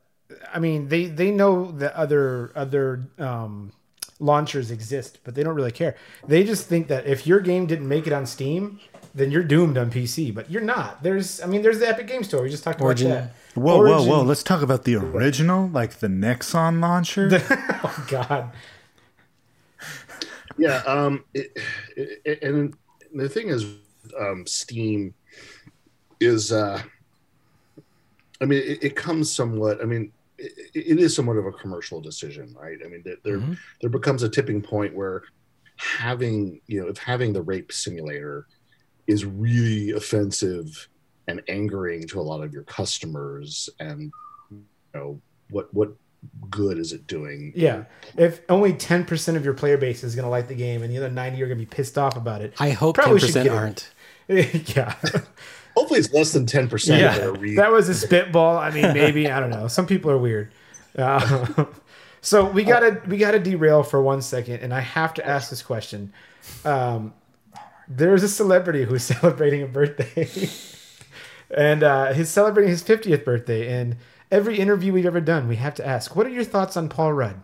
I 0.54 0.60
mean, 0.60 0.86
they 0.88 1.06
they 1.06 1.32
know 1.32 1.72
that 1.72 1.92
other 1.94 2.52
other 2.54 3.02
um, 3.18 3.72
launchers 4.20 4.70
exist, 4.70 5.18
but 5.24 5.34
they 5.34 5.42
don't 5.42 5.56
really 5.56 5.72
care. 5.72 5.96
They 6.28 6.44
just 6.44 6.68
think 6.68 6.86
that 6.86 7.04
if 7.04 7.26
your 7.26 7.40
game 7.40 7.66
didn't 7.66 7.88
make 7.88 8.06
it 8.06 8.12
on 8.12 8.26
Steam, 8.26 8.78
then 9.14 9.30
you're 9.30 9.44
doomed 9.44 9.78
on 9.78 9.90
PC. 9.90 10.34
But 10.34 10.50
you're 10.50 10.62
not. 10.62 11.02
There's, 11.02 11.40
I 11.40 11.46
mean, 11.46 11.62
there's 11.62 11.78
the 11.78 11.88
Epic 11.88 12.06
Game 12.06 12.24
Store. 12.24 12.42
We 12.42 12.50
just 12.50 12.64
talked 12.64 12.80
Origin. 12.80 13.12
about 13.12 13.22
that. 13.54 13.60
Whoa, 13.60 13.78
whoa, 13.82 14.04
whoa! 14.04 14.22
Let's 14.22 14.42
talk 14.42 14.62
about 14.62 14.82
the 14.84 14.96
original, 14.96 15.68
like 15.68 16.00
the 16.00 16.08
Nexon 16.08 16.80
launcher. 16.80 17.28
Oh 17.86 18.06
God. 18.08 18.50
yeah 20.56 20.82
um 20.86 21.24
it, 21.34 21.52
it, 21.96 22.20
it- 22.24 22.42
and 22.42 22.74
the 23.14 23.28
thing 23.28 23.48
is 23.48 23.66
um 24.18 24.46
steam 24.46 25.12
is 26.20 26.52
uh 26.52 26.80
i 28.40 28.44
mean 28.44 28.62
it, 28.64 28.82
it 28.84 28.96
comes 28.96 29.32
somewhat 29.34 29.80
i 29.82 29.84
mean 29.84 30.12
it, 30.38 30.52
it 30.74 30.98
is 30.98 31.14
somewhat 31.14 31.36
of 31.36 31.46
a 31.46 31.52
commercial 31.52 32.00
decision 32.00 32.54
right 32.58 32.78
i 32.84 32.88
mean 32.88 33.02
there 33.04 33.16
there, 33.24 33.38
Mhm. 33.38 33.58
there 33.80 33.90
becomes 33.90 34.22
a 34.22 34.28
tipping 34.28 34.62
point 34.62 34.94
where 34.94 35.22
having 35.76 36.60
you 36.66 36.80
know 36.80 36.88
if 36.88 36.98
having 36.98 37.32
the 37.32 37.42
rape 37.42 37.72
simulator 37.72 38.46
is 39.06 39.24
really 39.24 39.90
offensive 39.92 40.88
and 41.28 41.42
angering 41.48 42.06
to 42.08 42.20
a 42.20 42.22
lot 42.22 42.42
of 42.42 42.52
your 42.52 42.64
customers 42.64 43.68
and 43.80 44.12
you 44.50 44.62
know 44.94 45.20
what 45.50 45.72
what 45.72 45.92
good 46.50 46.78
is 46.78 46.92
it 46.92 47.06
doing 47.06 47.52
Yeah. 47.54 47.84
If 48.16 48.40
only 48.48 48.72
10% 48.72 49.36
of 49.36 49.44
your 49.44 49.52
player 49.52 49.76
base 49.76 50.02
is 50.02 50.14
going 50.14 50.24
to 50.24 50.30
like 50.30 50.48
the 50.48 50.54
game 50.54 50.82
and 50.82 50.90
the 50.90 50.96
other 50.96 51.10
90 51.10 51.42
are 51.42 51.46
going 51.46 51.58
to 51.58 51.64
be 51.64 51.68
pissed 51.68 51.98
off 51.98 52.16
about 52.16 52.40
it. 52.40 52.54
I 52.58 52.70
hope 52.70 52.94
Probably 52.96 53.20
should 53.20 53.34
10% 53.34 53.54
aren't. 53.54 53.90
yeah. 54.28 54.94
hopefully 55.76 56.00
it's 56.00 56.12
less 56.14 56.32
than 56.32 56.46
10% 56.46 56.98
Yeah. 56.98 57.18
that 57.18 57.26
are 57.26 57.54
that 57.56 57.70
was 57.72 57.90
a 57.90 57.94
spitball. 57.94 58.56
I 58.56 58.70
mean, 58.70 58.94
maybe 58.94 59.30
I 59.30 59.38
don't 59.38 59.50
know. 59.50 59.68
Some 59.68 59.86
people 59.86 60.10
are 60.10 60.16
weird. 60.18 60.50
Uh, 60.96 61.66
so 62.22 62.46
we 62.46 62.64
gotta 62.64 63.02
we 63.06 63.18
gotta 63.18 63.38
derail 63.38 63.82
for 63.82 64.00
one 64.00 64.22
second, 64.22 64.60
and 64.60 64.72
I 64.72 64.80
have 64.80 65.12
to 65.14 65.26
ask 65.26 65.50
this 65.50 65.62
question. 65.62 66.12
Um, 66.64 67.12
there's 67.88 68.22
a 68.22 68.28
celebrity 68.28 68.84
who's 68.84 69.02
celebrating 69.04 69.62
a 69.62 69.66
birthday, 69.66 70.48
and 71.56 71.82
uh, 71.82 72.12
he's 72.12 72.28
celebrating 72.28 72.70
his 72.70 72.82
50th 72.82 73.24
birthday. 73.24 73.72
And 73.72 73.96
every 74.30 74.58
interview 74.58 74.92
we've 74.92 75.06
ever 75.06 75.20
done, 75.20 75.48
we 75.48 75.56
have 75.56 75.74
to 75.76 75.86
ask, 75.86 76.16
"What 76.16 76.26
are 76.26 76.30
your 76.30 76.44
thoughts 76.44 76.76
on 76.76 76.88
Paul 76.88 77.12
Rudd?" 77.12 77.42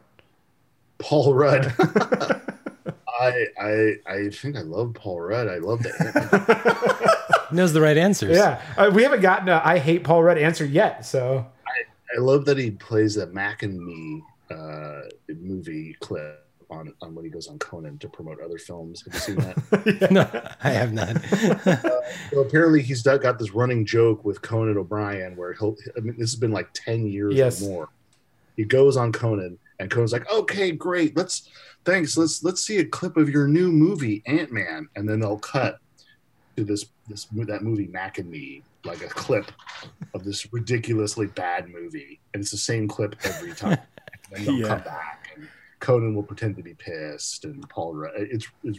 Paul 0.98 1.34
Rudd. 1.34 1.74
I 3.20 3.46
I 3.60 3.94
I 4.06 4.28
think 4.30 4.56
I 4.56 4.62
love 4.62 4.94
Paul 4.94 5.20
Rudd. 5.20 5.48
I 5.48 5.58
love 5.58 5.82
that. 5.82 7.20
Knows 7.52 7.72
the 7.72 7.80
right 7.80 7.96
answers. 7.96 8.36
Yeah, 8.36 8.62
uh, 8.76 8.90
we 8.94 9.02
haven't 9.02 9.20
gotten 9.20 9.48
a 9.48 9.60
"I 9.64 9.78
hate 9.78 10.04
Paul 10.04 10.22
Rudd" 10.22 10.38
answer 10.38 10.64
yet. 10.64 11.04
So 11.04 11.46
I 12.16 12.20
love 12.20 12.44
that 12.46 12.58
he 12.58 12.70
plays 12.70 13.14
that 13.16 13.32
Mac 13.32 13.62
and 13.62 13.78
Me 13.84 14.22
uh, 14.50 15.02
movie 15.28 15.96
clip 16.00 16.44
on, 16.70 16.92
on 17.02 17.14
when 17.14 17.24
he 17.24 17.30
goes 17.30 17.48
on 17.48 17.58
Conan 17.58 17.98
to 17.98 18.08
promote 18.08 18.40
other 18.40 18.58
films. 18.58 19.02
Have 19.04 19.14
you 19.14 19.20
seen 19.20 19.36
that? 19.36 20.08
no, 20.10 20.50
I 20.62 20.70
have 20.70 20.92
not. 20.92 21.16
so 22.30 22.40
apparently 22.40 22.82
he's 22.82 23.02
got 23.02 23.20
got 23.22 23.38
this 23.38 23.52
running 23.52 23.84
joke 23.84 24.24
with 24.24 24.40
Conan 24.42 24.78
O'Brien 24.78 25.36
where 25.36 25.52
he'll. 25.54 25.76
I 25.96 26.00
mean, 26.00 26.14
this 26.18 26.30
has 26.32 26.36
been 26.40 26.52
like 26.52 26.68
ten 26.72 27.06
years 27.06 27.34
Yes. 27.34 27.62
or 27.62 27.68
more. 27.68 27.88
He 28.56 28.64
goes 28.64 28.96
on 28.96 29.12
Conan, 29.12 29.58
and 29.78 29.90
Conan's 29.90 30.12
like, 30.12 30.30
"Okay, 30.30 30.72
great. 30.72 31.16
Let's 31.16 31.48
thanks. 31.84 32.16
Let's 32.16 32.42
let's 32.44 32.62
see 32.62 32.78
a 32.78 32.84
clip 32.84 33.16
of 33.16 33.28
your 33.30 33.46
new 33.48 33.70
movie, 33.70 34.22
Ant 34.26 34.52
Man." 34.52 34.88
And 34.96 35.08
then 35.08 35.20
they'll 35.20 35.38
cut 35.38 35.78
to 36.56 36.64
this 36.64 36.86
this 37.08 37.24
that 37.46 37.62
movie 37.62 37.86
Mac 37.86 38.18
and 38.18 38.30
Me, 38.30 38.62
like 38.84 39.02
a 39.02 39.08
clip 39.08 39.50
of 40.14 40.24
this 40.24 40.52
ridiculously 40.52 41.26
bad 41.26 41.68
movie, 41.68 42.20
and 42.34 42.40
it's 42.42 42.50
the 42.50 42.56
same 42.58 42.86
clip 42.86 43.16
every 43.24 43.52
time. 43.54 43.78
and 44.32 44.32
then 44.32 44.44
they'll 44.44 44.54
Yeah. 44.60 44.68
come 44.68 44.80
back, 44.82 45.16
and 45.19 45.19
Conan 45.80 46.14
will 46.14 46.22
pretend 46.22 46.56
to 46.56 46.62
be 46.62 46.74
pissed, 46.74 47.44
and 47.44 47.66
Paul. 47.68 47.94
Rudd- 47.94 48.12
It's 48.16 48.46
it's 48.64 48.78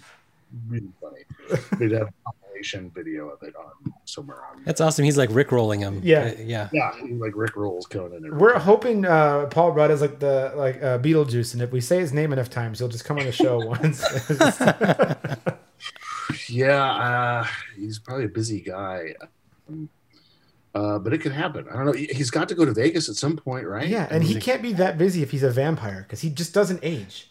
really 0.69 0.89
funny. 1.01 1.59
They'd 1.79 1.91
have 1.97 2.07
a 2.07 2.13
compilation 2.25 2.91
video 2.93 3.29
of 3.29 3.41
it 3.43 3.55
on 3.55 3.93
somewhere 4.05 4.43
on. 4.45 4.61
That's 4.65 4.81
awesome. 4.81 5.05
He's 5.05 5.17
like 5.17 5.29
Rick 5.31 5.51
rolling 5.51 5.79
him. 5.79 6.01
Yeah. 6.03 6.33
Uh, 6.37 6.41
yeah. 6.43 6.69
Yeah, 6.71 6.91
he, 7.01 7.13
like 7.13 7.33
Rick 7.35 7.55
rolls 7.55 7.85
Conan. 7.87 8.37
We're 8.37 8.57
hoping 8.59 9.05
uh, 9.05 9.47
Paul 9.47 9.71
Rudd 9.71 9.91
is 9.91 10.01
like 10.01 10.19
the 10.19 10.53
like 10.55 10.81
uh, 10.83 10.99
Beetlejuice, 10.99 11.53
and 11.53 11.61
if 11.61 11.71
we 11.71 11.81
say 11.81 11.99
his 11.99 12.13
name 12.13 12.33
enough 12.33 12.49
times, 12.49 12.79
he'll 12.79 12.87
just 12.87 13.05
come 13.05 13.17
on 13.17 13.25
the 13.25 13.31
show 13.31 13.57
once. 13.65 14.03
yeah, 16.49 16.91
uh, 16.91 17.45
he's 17.75 17.99
probably 17.99 18.25
a 18.25 18.29
busy 18.29 18.61
guy. 18.61 19.13
Um, 19.69 19.89
Uh, 20.73 20.97
but 20.99 21.11
it 21.13 21.17
could 21.19 21.33
happen. 21.33 21.67
I 21.69 21.73
don't 21.75 21.85
know. 21.87 21.91
He- 21.91 22.07
He's 22.07 22.31
got 22.31 22.47
to 22.49 22.55
go 22.55 22.63
to 22.65 22.71
Vegas 22.73 23.09
at 23.09 23.15
some 23.17 23.35
point, 23.35 23.65
right? 23.67 23.87
Yeah, 23.87 24.07
and 24.09 24.23
he 24.23 24.35
can't 24.39 24.61
be 24.61 24.71
that 24.73 24.97
busy 24.97 25.21
if 25.21 25.31
he's 25.31 25.43
a 25.43 25.49
vampire 25.51 26.03
because 26.03 26.21
he 26.21 26.29
just 26.29 26.53
doesn't 26.53 26.79
age. 26.83 27.29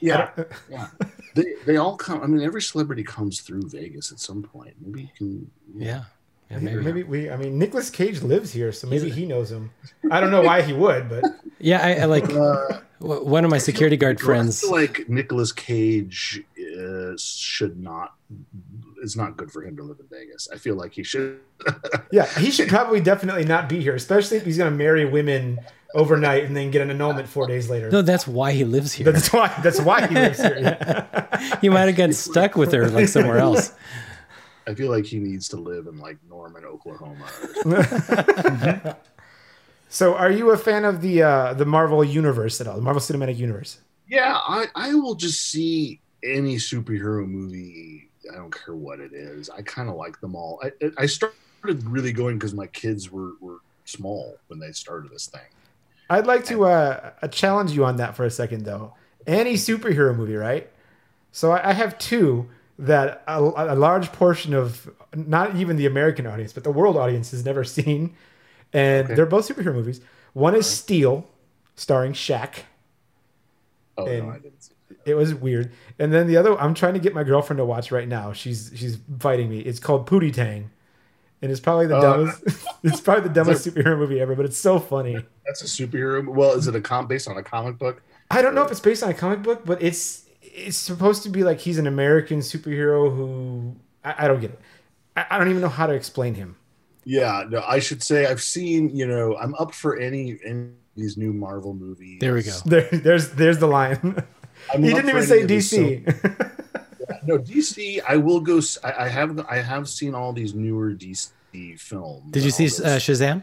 yeah, 0.00 0.30
yeah. 0.68 0.88
They 1.34 1.44
they 1.64 1.76
all 1.78 1.96
come. 1.96 2.22
I 2.22 2.26
mean, 2.26 2.42
every 2.42 2.60
celebrity 2.60 3.02
comes 3.02 3.40
through 3.40 3.68
Vegas 3.70 4.12
at 4.12 4.18
some 4.18 4.42
point. 4.42 4.74
Maybe 4.80 5.02
you 5.02 5.08
can. 5.16 5.50
Yeah. 5.74 6.04
Yeah, 6.50 6.58
Maybe, 6.58 6.82
maybe. 6.82 7.02
we. 7.04 7.30
I 7.30 7.38
mean, 7.38 7.58
Nicolas 7.58 7.88
Cage 7.88 8.20
lives 8.20 8.52
here, 8.52 8.72
so 8.72 8.86
maybe 8.86 9.08
he 9.10 9.24
knows 9.24 9.50
him. 9.50 9.70
I 10.10 10.20
don't 10.20 10.30
know 10.30 10.42
why 10.42 10.60
he 10.60 10.74
would, 10.74 11.08
but 11.08 11.24
Yeah, 11.58 11.80
I, 11.82 12.02
I 12.02 12.04
like 12.04 12.28
Uh, 12.30 12.80
one 12.98 13.42
of 13.46 13.50
my 13.50 13.56
security 13.56 13.96
guard 13.96 14.20
I 14.20 14.24
friends. 14.24 14.60
feel 14.60 14.70
like 14.72 15.08
Nicolas 15.08 15.50
Cage 15.50 16.42
uh, 16.78 17.12
should 17.16 17.80
not. 17.80 18.16
It's 19.02 19.16
not 19.16 19.36
good 19.36 19.50
for 19.50 19.62
him 19.64 19.76
to 19.76 19.82
live 19.82 19.98
in 20.00 20.06
Vegas. 20.06 20.48
I 20.52 20.56
feel 20.56 20.76
like 20.76 20.92
he 20.92 21.02
should. 21.02 21.40
yeah, 22.12 22.26
he 22.38 22.50
should 22.50 22.68
probably 22.68 23.00
definitely 23.00 23.44
not 23.44 23.68
be 23.68 23.80
here, 23.80 23.94
especially 23.94 24.36
if 24.36 24.44
he's 24.44 24.56
going 24.56 24.70
to 24.70 24.76
marry 24.76 25.04
women 25.04 25.58
overnight 25.94 26.44
and 26.44 26.56
then 26.56 26.70
get 26.70 26.82
an 26.82 26.90
annulment 26.90 27.28
four 27.28 27.46
days 27.46 27.68
later. 27.68 27.90
No, 27.90 28.00
that's 28.00 28.26
why 28.26 28.52
he 28.52 28.64
lives 28.64 28.92
here. 28.92 29.10
That's 29.10 29.32
why. 29.32 29.52
That's 29.62 29.80
why 29.80 30.06
he 30.06 30.14
lives 30.14 30.40
here. 30.40 30.58
Yeah. 30.58 31.58
he 31.60 31.68
might 31.68 31.86
have 31.88 31.96
gotten 31.96 32.14
stuck 32.14 32.54
with 32.54 32.72
her 32.72 32.88
like 32.88 33.08
somewhere 33.08 33.38
else. 33.48 33.72
I 34.66 34.74
feel 34.74 34.90
like 34.90 35.04
he 35.04 35.18
needs 35.18 35.48
to 35.48 35.56
live 35.56 35.88
in 35.88 35.98
like 35.98 36.18
Norman, 36.28 36.64
Oklahoma. 36.64 37.26
So, 39.92 40.14
are 40.14 40.30
you 40.30 40.52
a 40.52 40.56
fan 40.56 40.86
of 40.86 41.02
the 41.02 41.22
uh, 41.22 41.52
the 41.52 41.66
Marvel 41.66 42.02
universe 42.02 42.62
at 42.62 42.66
all? 42.66 42.76
The 42.76 42.80
Marvel 42.80 43.02
Cinematic 43.02 43.36
Universe? 43.36 43.78
Yeah, 44.08 44.38
I, 44.42 44.64
I 44.74 44.94
will 44.94 45.14
just 45.14 45.50
see 45.50 46.00
any 46.24 46.56
superhero 46.56 47.28
movie. 47.28 48.08
I 48.30 48.36
don't 48.36 48.50
care 48.54 48.74
what 48.74 49.00
it 49.00 49.12
is. 49.12 49.48
I 49.50 49.62
kind 49.62 49.88
of 49.88 49.96
like 49.96 50.20
them 50.20 50.34
all. 50.34 50.60
I, 50.62 50.90
I 50.98 51.06
started 51.06 51.34
really 51.84 52.12
going 52.12 52.38
because 52.38 52.54
my 52.54 52.66
kids 52.68 53.10
were, 53.10 53.32
were 53.40 53.58
small 53.84 54.36
when 54.48 54.58
they 54.58 54.72
started 54.72 55.10
this 55.10 55.26
thing. 55.26 55.40
I'd 56.10 56.26
like 56.26 56.44
to 56.46 56.64
uh, 56.66 57.10
uh, 57.22 57.28
challenge 57.28 57.72
you 57.72 57.84
on 57.84 57.96
that 57.96 58.14
for 58.16 58.24
a 58.24 58.30
second, 58.30 58.64
though. 58.64 58.94
Any 59.26 59.54
superhero 59.54 60.14
movie, 60.16 60.36
right? 60.36 60.68
So 61.32 61.52
I, 61.52 61.70
I 61.70 61.72
have 61.72 61.98
two 61.98 62.48
that 62.78 63.22
a, 63.26 63.38
a 63.40 63.74
large 63.76 64.12
portion 64.12 64.54
of 64.54 64.90
not 65.14 65.56
even 65.56 65.76
the 65.76 65.86
American 65.86 66.26
audience, 66.26 66.52
but 66.52 66.64
the 66.64 66.70
world 66.72 66.96
audience 66.96 67.30
has 67.30 67.44
never 67.44 67.64
seen, 67.64 68.14
and 68.72 69.06
Okay. 69.06 69.14
they're 69.14 69.26
both 69.26 69.48
superhero 69.48 69.74
movies. 69.74 70.00
One 70.32 70.54
is 70.54 70.66
Steel, 70.68 71.26
starring 71.76 72.12
Shaq. 72.12 72.54
Oh 73.96 74.06
And- 74.06 74.26
no, 74.26 74.32
I 74.32 74.38
didn't. 74.38 74.70
See 75.04 75.04
that. 75.04 75.10
It 75.10 75.14
was 75.14 75.34
weird. 75.34 75.72
And 75.98 76.12
then 76.12 76.26
the 76.26 76.36
other, 76.36 76.58
I'm 76.60 76.74
trying 76.74 76.94
to 76.94 77.00
get 77.00 77.14
my 77.14 77.24
girlfriend 77.24 77.58
to 77.58 77.64
watch 77.64 77.90
right 77.92 78.08
now. 78.08 78.32
She's 78.32 78.72
she's 78.74 78.98
fighting 79.18 79.48
me. 79.48 79.60
It's 79.60 79.78
called 79.78 80.08
Pootie 80.08 80.32
Tang, 80.32 80.70
and 81.40 81.50
it's 81.50 81.60
probably 81.60 81.86
the 81.86 81.96
Uh, 81.96 82.00
dumbest. 82.00 82.42
it's 82.82 83.00
probably 83.00 83.28
the 83.28 83.34
dumbest 83.34 83.66
superhero 83.66 83.98
movie 83.98 84.20
ever, 84.20 84.34
but 84.34 84.44
it's 84.44 84.58
so 84.58 84.78
funny. 84.78 85.16
That's 85.46 85.62
a 85.62 85.66
superhero. 85.66 86.26
Well, 86.26 86.52
is 86.52 86.66
it 86.66 86.74
a 86.76 86.80
com 86.80 87.06
based 87.06 87.28
on 87.28 87.36
a 87.36 87.42
comic 87.42 87.78
book? 87.78 88.02
I 88.30 88.40
don't 88.42 88.54
know 88.54 88.62
if 88.62 88.70
it's 88.70 88.80
based 88.80 89.02
on 89.02 89.10
a 89.10 89.14
comic 89.14 89.42
book, 89.42 89.64
but 89.64 89.82
it's 89.82 90.24
it's 90.40 90.76
supposed 90.78 91.22
to 91.24 91.28
be 91.28 91.44
like 91.44 91.60
he's 91.60 91.78
an 91.78 91.86
American 91.86 92.40
superhero 92.40 93.14
who 93.14 93.76
I, 94.04 94.24
I 94.24 94.28
don't 94.28 94.40
get 94.40 94.50
it. 94.50 94.60
I, 95.16 95.26
I 95.30 95.38
don't 95.38 95.48
even 95.48 95.60
know 95.62 95.68
how 95.68 95.86
to 95.86 95.92
explain 95.94 96.34
him. 96.34 96.56
Yeah, 97.04 97.44
no. 97.48 97.62
I 97.66 97.80
should 97.80 98.02
say 98.02 98.26
I've 98.26 98.42
seen. 98.42 98.94
You 98.94 99.06
know, 99.06 99.36
I'm 99.36 99.54
up 99.56 99.74
for 99.74 99.98
any 99.98 100.38
any 100.44 100.68
these 100.96 101.16
new 101.16 101.32
Marvel 101.32 101.74
movies. 101.74 102.20
There 102.20 102.34
we 102.34 102.42
go. 102.42 102.52
There, 102.64 102.88
there's 102.92 103.30
there's 103.30 103.58
the 103.58 103.66
line. 103.66 104.22
I'm 104.72 104.82
he 104.82 104.92
didn't 104.92 105.10
even 105.10 105.22
say 105.24 105.42
of 105.42 105.48
these 105.48 105.70
so- 105.70 105.76
DC. 105.78 107.26
no, 107.26 107.38
DC. 107.38 108.00
I 108.08 108.16
will 108.16 108.40
go. 108.40 108.58
s- 108.58 108.78
I, 108.84 109.04
I 109.04 109.08
have. 109.08 109.38
I 109.48 109.56
have 109.58 109.88
seen 109.88 110.14
all 110.14 110.32
these 110.32 110.54
newer 110.54 110.92
DC 110.92 111.30
films. 111.78 112.30
Did 112.30 112.44
you 112.44 112.50
see 112.50 112.66
uh, 112.66 112.98
Shazam? 112.98 113.42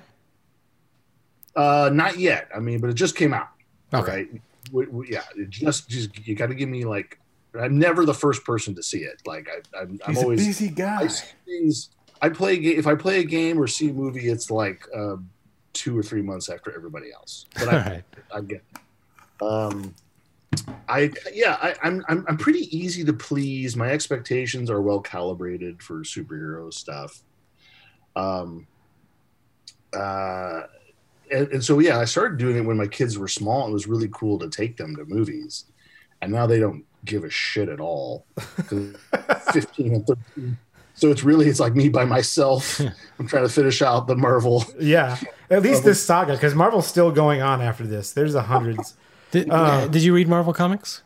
Uh, 1.56 1.90
not 1.94 2.18
yet. 2.18 2.48
I 2.56 2.60
mean, 2.60 2.80
but 2.80 2.90
it 2.90 2.94
just 2.94 3.16
came 3.16 3.34
out. 3.34 3.50
Okay. 3.94 4.12
Right? 4.12 4.42
We, 4.72 4.86
we, 4.88 5.10
yeah. 5.12 5.24
It 5.36 5.50
just, 5.50 5.90
just 5.90 6.28
you 6.28 6.36
got 6.36 6.48
to 6.48 6.56
give 6.56 6.70
me 6.70 6.86
like. 6.86 7.20
I'm 7.60 7.80
never 7.80 8.06
the 8.06 8.14
first 8.14 8.46
person 8.46 8.76
to 8.76 8.84
see 8.84 9.00
it. 9.00 9.22
Like 9.26 9.50
I, 9.50 9.80
I'm, 9.82 10.00
I'm 10.06 10.14
He's 10.14 10.24
always. 10.24 10.44
a 10.44 10.46
busy 10.46 10.70
guy. 10.70 11.02
I 11.02 11.08
see 11.08 11.26
things. 11.46 11.90
I 12.22 12.30
play. 12.30 12.54
a 12.54 12.58
ga- 12.58 12.76
If 12.78 12.86
I 12.86 12.94
play 12.96 13.20
a 13.20 13.24
game 13.24 13.60
or 13.60 13.66
see 13.66 13.90
a 13.90 13.94
movie, 13.94 14.30
it's 14.30 14.52
like 14.52 14.86
uh, 14.96 15.16
two 15.74 15.98
or 15.98 16.04
three 16.04 16.22
months 16.22 16.48
after 16.50 16.74
everybody 16.76 17.12
else. 17.12 17.48
But 17.56 17.68
I, 17.70 17.74
right. 17.90 18.04
I 18.36 18.42
get. 18.42 18.64
It. 18.76 19.44
Um, 19.44 19.96
I 20.88 21.12
yeah. 21.34 21.58
I, 21.62 21.76
I'm 21.84 22.04
I'm 22.08 22.26
I'm 22.28 22.38
pretty 22.38 22.76
easy 22.76 23.04
to 23.06 23.14
please. 23.14 23.76
My 23.76 23.90
expectations 23.90 24.70
are 24.70 24.82
well 24.82 25.00
calibrated 25.00 25.82
for 25.82 26.00
superhero 26.00 26.74
stuff. 26.74 27.22
Um. 28.16 28.68
Uh, 29.94 30.64
and, 31.32 31.48
and 31.50 31.64
so 31.64 31.80
yeah, 31.80 32.00
I 32.00 32.06
started 32.06 32.38
doing 32.38 32.58
it 32.58 32.66
when 32.66 32.78
my 32.78 32.88
kids 32.88 33.18
were 33.18 33.28
small. 33.28 33.68
It 33.68 33.72
was 33.72 33.88
really 33.88 34.10
cool 34.12 34.40
to 34.40 34.50
take 34.50 34.78
them 34.78 34.96
to 34.96 35.06
movies, 35.06 35.66
and 36.22 36.32
now 36.32 36.48
they 36.48 36.60
don't 36.60 36.86
give 37.06 37.24
a 37.24 37.30
shit 37.30 37.70
at 37.70 37.80
all. 37.80 38.26
15 38.70 39.94
and 39.94 40.08
13. 40.08 40.58
So 40.96 41.10
it's 41.12 41.24
really 41.24 41.48
it's 41.48 41.60
like 41.60 41.76
me 41.76 41.90
by 41.90 42.06
myself. 42.06 42.80
I'm 43.20 43.28
trying 43.28 43.44
to 43.44 43.50
finish 43.50 43.82
out 43.82 44.08
the 44.08 44.16
Marvel. 44.16 44.66
yeah, 44.80 45.18
at 45.50 45.62
least 45.62 45.84
this 45.84 46.04
saga 46.04 46.34
because 46.34 46.56
Marvel's 46.56 46.88
still 46.88 47.12
going 47.12 47.42
on 47.42 47.62
after 47.62 47.88
this. 47.88 48.12
There's 48.12 48.36
a 48.36 48.42
hundreds. 48.42 48.96
Did, 49.32 49.50
Uh, 49.50 49.88
did 49.88 50.02
you 50.04 50.13
read 50.13 50.28
Marvel 50.28 50.54
comics? 50.54 51.04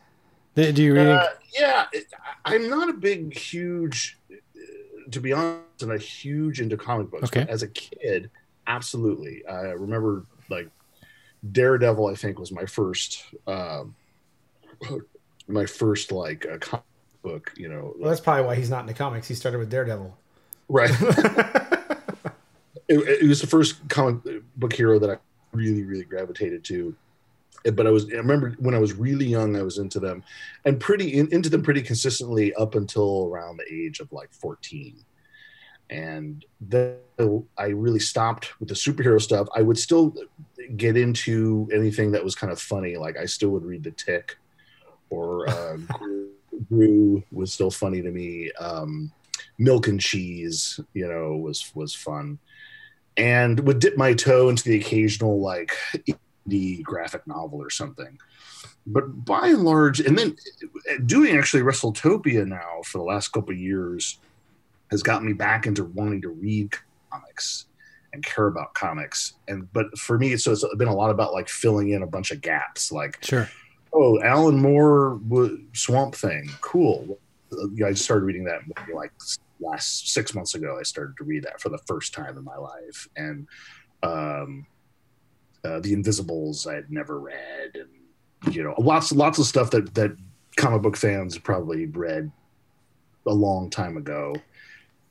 Did, 0.54 0.74
do 0.76 0.82
you 0.82 0.94
read? 0.94 1.08
Uh, 1.08 1.28
yeah, 1.58 1.86
I- 2.44 2.54
I'm 2.54 2.68
not 2.70 2.88
a 2.88 2.92
big, 2.92 3.36
huge, 3.36 4.18
uh, 4.32 4.36
to 5.10 5.20
be 5.20 5.32
honest, 5.32 5.60
I'm 5.82 5.88
not 5.88 6.00
huge 6.00 6.60
into 6.60 6.76
comic 6.76 7.10
books. 7.10 7.24
Okay. 7.24 7.40
But 7.40 7.50
as 7.50 7.62
a 7.62 7.68
kid, 7.68 8.30
absolutely. 8.66 9.44
I 9.46 9.60
remember 9.72 10.24
like 10.48 10.68
Daredevil. 11.52 12.06
I 12.06 12.14
think 12.14 12.38
was 12.38 12.52
my 12.52 12.64
first, 12.66 13.24
um, 13.46 13.94
my 15.48 15.66
first 15.66 16.12
like 16.12 16.46
uh, 16.46 16.58
comic 16.58 16.84
book. 17.22 17.52
You 17.56 17.68
know, 17.68 17.94
Well, 17.98 18.08
that's 18.10 18.20
probably 18.20 18.44
why 18.46 18.54
he's 18.54 18.70
not 18.70 18.80
in 18.80 18.86
the 18.86 18.94
comics. 18.94 19.28
He 19.28 19.34
started 19.34 19.58
with 19.58 19.70
Daredevil. 19.70 20.16
right. 20.68 20.90
it, 22.88 23.22
it 23.22 23.28
was 23.28 23.40
the 23.40 23.46
first 23.46 23.86
comic 23.88 24.18
book 24.56 24.72
hero 24.72 24.98
that 24.98 25.10
I 25.10 25.16
really, 25.52 25.82
really 25.82 26.04
gravitated 26.04 26.64
to. 26.64 26.94
But 27.72 27.86
I 27.86 27.90
was, 27.90 28.12
I 28.12 28.16
remember 28.16 28.54
when 28.58 28.74
I 28.74 28.78
was 28.78 28.92
really 28.92 29.26
young, 29.26 29.56
I 29.56 29.62
was 29.62 29.78
into 29.78 29.98
them 29.98 30.22
and 30.64 30.78
pretty 30.78 31.14
in, 31.18 31.32
into 31.32 31.48
them 31.48 31.62
pretty 31.62 31.82
consistently 31.82 32.52
up 32.54 32.74
until 32.74 33.28
around 33.32 33.56
the 33.56 33.72
age 33.72 34.00
of 34.00 34.12
like 34.12 34.32
14. 34.32 35.02
And 35.90 36.44
then 36.60 36.96
I 37.56 37.66
really 37.66 38.00
stopped 38.00 38.58
with 38.58 38.68
the 38.68 38.74
superhero 38.74 39.20
stuff. 39.20 39.48
I 39.54 39.62
would 39.62 39.78
still 39.78 40.14
get 40.76 40.96
into 40.96 41.68
anything 41.72 42.12
that 42.12 42.24
was 42.24 42.34
kind 42.34 42.52
of 42.52 42.60
funny. 42.60 42.96
Like 42.96 43.16
I 43.16 43.26
still 43.26 43.50
would 43.50 43.64
read 43.64 43.84
The 43.84 43.90
Tick 43.92 44.36
or 45.10 45.48
uh, 45.48 45.76
Groo, 45.92 46.28
Groo 46.70 47.22
was 47.30 47.52
still 47.52 47.70
funny 47.70 48.02
to 48.02 48.10
me. 48.10 48.50
Um, 48.58 49.12
Milk 49.58 49.88
and 49.88 50.00
Cheese, 50.00 50.80
you 50.94 51.06
know, 51.06 51.36
was 51.36 51.70
was 51.74 51.94
fun, 51.94 52.38
and 53.16 53.60
would 53.60 53.78
dip 53.78 53.96
my 53.96 54.14
toe 54.14 54.48
into 54.48 54.64
the 54.64 54.78
occasional 54.78 55.40
like 55.40 55.72
indie 56.48 56.82
graphic 56.82 57.26
novel 57.26 57.60
or 57.60 57.70
something. 57.70 58.18
But 58.86 59.24
by 59.24 59.48
and 59.48 59.64
large, 59.64 60.00
and 60.00 60.18
then 60.18 60.36
doing 61.06 61.36
actually 61.36 61.62
WrestleTopia 61.62 62.46
now 62.46 62.82
for 62.84 62.98
the 62.98 63.04
last 63.04 63.28
couple 63.28 63.52
of 63.52 63.58
years 63.58 64.18
has 64.90 65.02
got 65.02 65.24
me 65.24 65.32
back 65.32 65.66
into 65.66 65.84
wanting 65.84 66.20
to 66.22 66.28
read 66.28 66.72
comics 67.10 67.66
and 68.12 68.22
care 68.24 68.46
about 68.46 68.74
comics. 68.74 69.34
And 69.48 69.72
but 69.72 69.96
for 69.98 70.18
me, 70.18 70.36
so 70.36 70.52
it's 70.52 70.64
been 70.76 70.88
a 70.88 70.94
lot 70.94 71.10
about 71.10 71.32
like 71.32 71.48
filling 71.48 71.90
in 71.90 72.02
a 72.02 72.06
bunch 72.06 72.30
of 72.30 72.40
gaps, 72.42 72.92
like 72.92 73.18
Sure. 73.24 73.48
oh, 73.92 74.20
Alan 74.22 74.58
Moore 74.60 75.18
w- 75.28 75.64
Swamp 75.72 76.14
Thing, 76.14 76.50
cool. 76.60 77.18
I 77.84 77.92
started 77.94 78.24
reading 78.24 78.44
that 78.44 78.60
like 78.92 79.12
last 79.60 80.08
six 80.12 80.34
months 80.34 80.54
ago. 80.54 80.76
I 80.78 80.82
started 80.82 81.16
to 81.18 81.24
read 81.24 81.44
that 81.44 81.60
for 81.60 81.68
the 81.70 81.78
first 81.86 82.12
time 82.12 82.36
in 82.36 82.44
my 82.44 82.56
life, 82.56 83.08
and 83.16 83.46
um, 84.02 84.66
uh, 85.64 85.80
the 85.80 85.92
Invisibles 85.92 86.66
I 86.66 86.74
had 86.74 86.90
never 86.90 87.18
read, 87.18 87.74
and 87.74 88.54
you 88.54 88.62
know, 88.62 88.74
lots 88.78 89.12
lots 89.12 89.38
of 89.38 89.46
stuff 89.46 89.70
that 89.70 89.94
that 89.94 90.16
comic 90.56 90.82
book 90.82 90.96
fans 90.96 91.38
probably 91.38 91.86
read 91.86 92.30
a 93.26 93.32
long 93.32 93.70
time 93.70 93.96
ago. 93.96 94.34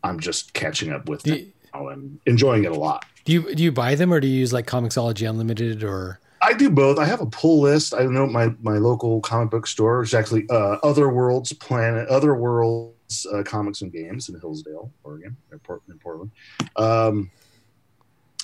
I'm 0.04 0.20
just 0.20 0.54
catching 0.54 0.92
up 0.92 1.08
with 1.08 1.24
Do 1.24 1.36
you, 1.36 1.52
now 1.74 1.88
and 1.88 2.20
enjoying 2.26 2.66
it 2.66 2.72
a 2.72 2.76
lot. 2.76 3.06
do 3.26 3.34
you 3.34 3.56
do 3.56 3.64
you 3.64 3.72
buy 3.72 3.96
them 3.96 4.14
or 4.14 4.20
do 4.20 4.28
you 4.28 4.38
use 4.40 4.54
like 4.54 4.68
Comixology 4.68 5.28
Unlimited 5.30 5.84
or? 5.84 6.20
I 6.42 6.52
do 6.52 6.70
both. 6.70 7.00
I 7.00 7.06
have 7.06 7.22
a 7.22 7.26
pull 7.26 7.62
list. 7.62 7.94
I 7.94 8.04
know 8.04 8.28
my 8.28 8.54
my 8.62 8.78
local 8.78 9.22
comic 9.22 9.52
book 9.52 9.66
store, 9.66 10.04
is 10.04 10.14
actually 10.14 10.46
uh, 10.50 10.78
Other 10.84 11.10
Worlds 11.10 11.54
Planet, 11.54 12.08
Other 12.10 12.36
Worlds 12.36 13.26
uh, 13.34 13.44
Comics 13.44 13.82
and 13.82 13.94
Games 13.94 14.28
in 14.28 14.38
Hillsdale, 14.40 14.92
Oregon, 15.04 15.38
in 15.52 15.60
Portland. 15.60 15.94
In 15.96 16.00
Portland. 16.00 16.32
Um, 16.76 17.32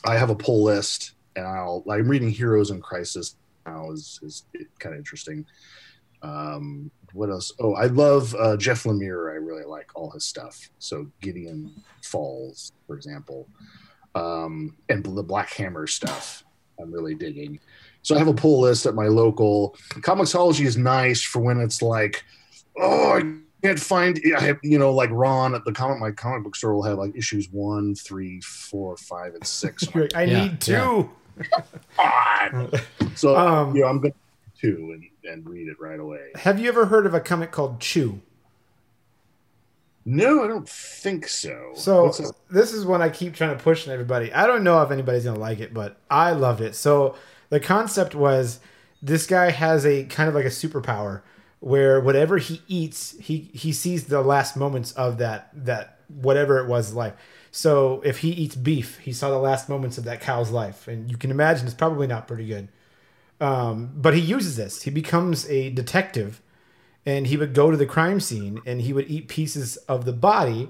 I 0.06 0.18
have 0.18 0.30
a 0.30 0.36
pull 0.36 0.64
list, 0.64 1.12
and 1.40 1.48
I'll. 1.48 1.84
I'm 1.90 2.08
reading 2.08 2.30
Heroes 2.30 2.70
in 2.72 2.82
Crisis 2.82 3.36
now. 3.66 3.92
is 3.92 4.20
is 4.22 4.46
kind 4.80 4.94
of 4.94 5.00
interesting. 5.00 5.46
Um, 6.22 6.92
what 7.14 7.30
else? 7.30 7.52
Oh, 7.60 7.74
I 7.76 7.86
love 7.86 8.36
uh, 8.36 8.58
Jeff 8.58 8.84
Lemire. 8.84 9.32
I 9.32 9.36
really 9.36 9.64
like 9.64 9.90
all 9.96 10.12
his 10.12 10.26
stuff. 10.26 10.70
So 10.80 11.08
Gideon 11.22 11.72
Falls, 12.04 12.72
for 12.88 12.96
example. 12.96 13.48
um, 14.16 14.76
and 14.90 15.04
the 15.06 15.24
Black 15.24 15.52
Hammer 15.54 15.88
stuff. 15.88 16.44
I'm 16.80 16.92
really 16.92 17.16
digging. 17.16 17.60
So 18.02 18.16
I 18.16 18.20
have 18.20 18.28
a 18.28 18.34
pull 18.34 18.62
list 18.62 18.86
at 18.86 18.96
my 18.96 19.08
local. 19.08 19.76
Comixology 19.96 20.66
is 20.66 20.78
nice 20.78 21.22
for 21.22 21.40
when 21.42 21.60
it's 21.60 21.82
like, 21.82 22.24
oh, 22.80 23.18
I 23.18 23.22
can't 23.64 23.80
find. 23.80 24.20
I 24.38 24.42
have, 24.42 24.58
you 24.64 24.80
know, 24.80 24.94
like 24.94 25.10
Ron 25.12 25.54
at 25.56 25.64
the 25.66 25.72
comic. 25.74 26.00
My 26.00 26.12
comic 26.12 26.44
book 26.44 26.56
store 26.56 26.74
will 26.76 26.84
have 26.84 26.98
like 26.98 27.16
issues 27.16 27.50
one, 27.52 27.96
three, 27.96 28.40
four, 28.42 28.96
five, 28.98 29.36
and 29.36 29.46
six. 29.46 29.88
You're 29.94 30.08
I 30.16 30.24
Yeah, 30.24 30.42
need 30.44 30.62
two. 30.62 30.74
God. 30.74 31.10
So 33.16 33.36
Um, 33.36 33.76
you 33.76 33.82
know, 33.82 33.88
I'm 33.88 34.00
going 34.00 34.14
to 34.14 34.18
two 34.60 34.92
and, 34.94 35.32
and 35.32 35.50
read 35.50 35.68
it 35.68 35.80
right 35.80 36.00
away. 36.00 36.30
Have 36.36 36.60
you 36.60 36.70
ever 36.70 36.86
heard 36.86 37.06
of 37.06 37.14
a 37.14 37.20
comic 37.20 37.52
called 37.52 37.80
Chew? 37.80 38.22
No, 40.06 40.44
I 40.44 40.48
don't 40.48 40.68
think 40.68 41.28
so. 41.28 41.72
So 41.76 42.12
this 42.50 42.74
is 42.74 42.86
one 42.86 43.02
I 43.02 43.10
keep 43.10 43.36
trying 43.36 43.56
to 43.56 43.64
push 43.64 43.88
on 43.88 43.94
everybody. 43.94 44.34
I 44.34 44.48
don't 44.48 44.64
know 44.64 44.82
if 44.82 44.92
anybody's 44.92 45.26
gonna 45.26 45.38
like 45.38 45.60
it, 45.60 45.74
but 45.74 45.98
I 46.10 46.32
loved 46.32 46.62
it. 46.62 46.74
So 46.76 47.16
the 47.50 47.60
concept 47.60 48.16
was 48.16 48.60
this 49.02 49.28
guy 49.28 49.52
has 49.52 49.86
a 49.86 50.06
kind 50.06 50.28
of 50.28 50.36
like 50.36 50.46
a 50.46 50.50
superpower 50.50 51.22
where 51.60 52.00
whatever 52.00 52.38
he 52.38 52.62
eats, 52.68 53.20
he 53.20 53.52
he 53.54 53.72
sees 53.72 54.06
the 54.06 54.22
last 54.22 54.58
moments 54.58 54.94
of 54.94 55.18
that 55.20 55.50
that 55.54 56.00
whatever 56.08 56.58
it 56.58 56.68
was 56.68 56.94
life. 56.94 57.14
So 57.52 58.02
if 58.06 58.20
he 58.20 58.30
eats 58.30 58.56
beef, 58.56 59.00
he 59.00 59.12
saw 59.12 59.30
the 59.30 59.40
last 59.40 59.70
moments 59.70 59.98
of 59.98 60.04
that 60.04 60.22
cow's 60.22 60.52
life, 60.52 60.88
and 60.88 61.10
you 61.10 61.18
can 61.18 61.32
imagine 61.32 61.66
it's 61.66 61.76
probably 61.76 62.08
not 62.08 62.28
pretty 62.28 62.46
good. 62.46 62.68
Um, 63.42 63.92
but 63.96 64.14
he 64.14 64.20
uses 64.20 64.56
this. 64.56 64.84
He 64.84 64.92
becomes 64.92 65.50
a 65.50 65.70
detective, 65.70 66.42
and 67.06 67.28
he 67.28 67.38
would 67.38 67.54
go 67.54 67.72
to 67.72 67.78
the 67.78 67.86
crime 67.86 68.20
scene 68.20 68.62
and 68.66 68.82
he 68.82 68.94
would 68.94 69.10
eat 69.10 69.28
pieces 69.28 69.78
of 69.88 70.06
the 70.06 70.14
body 70.14 70.70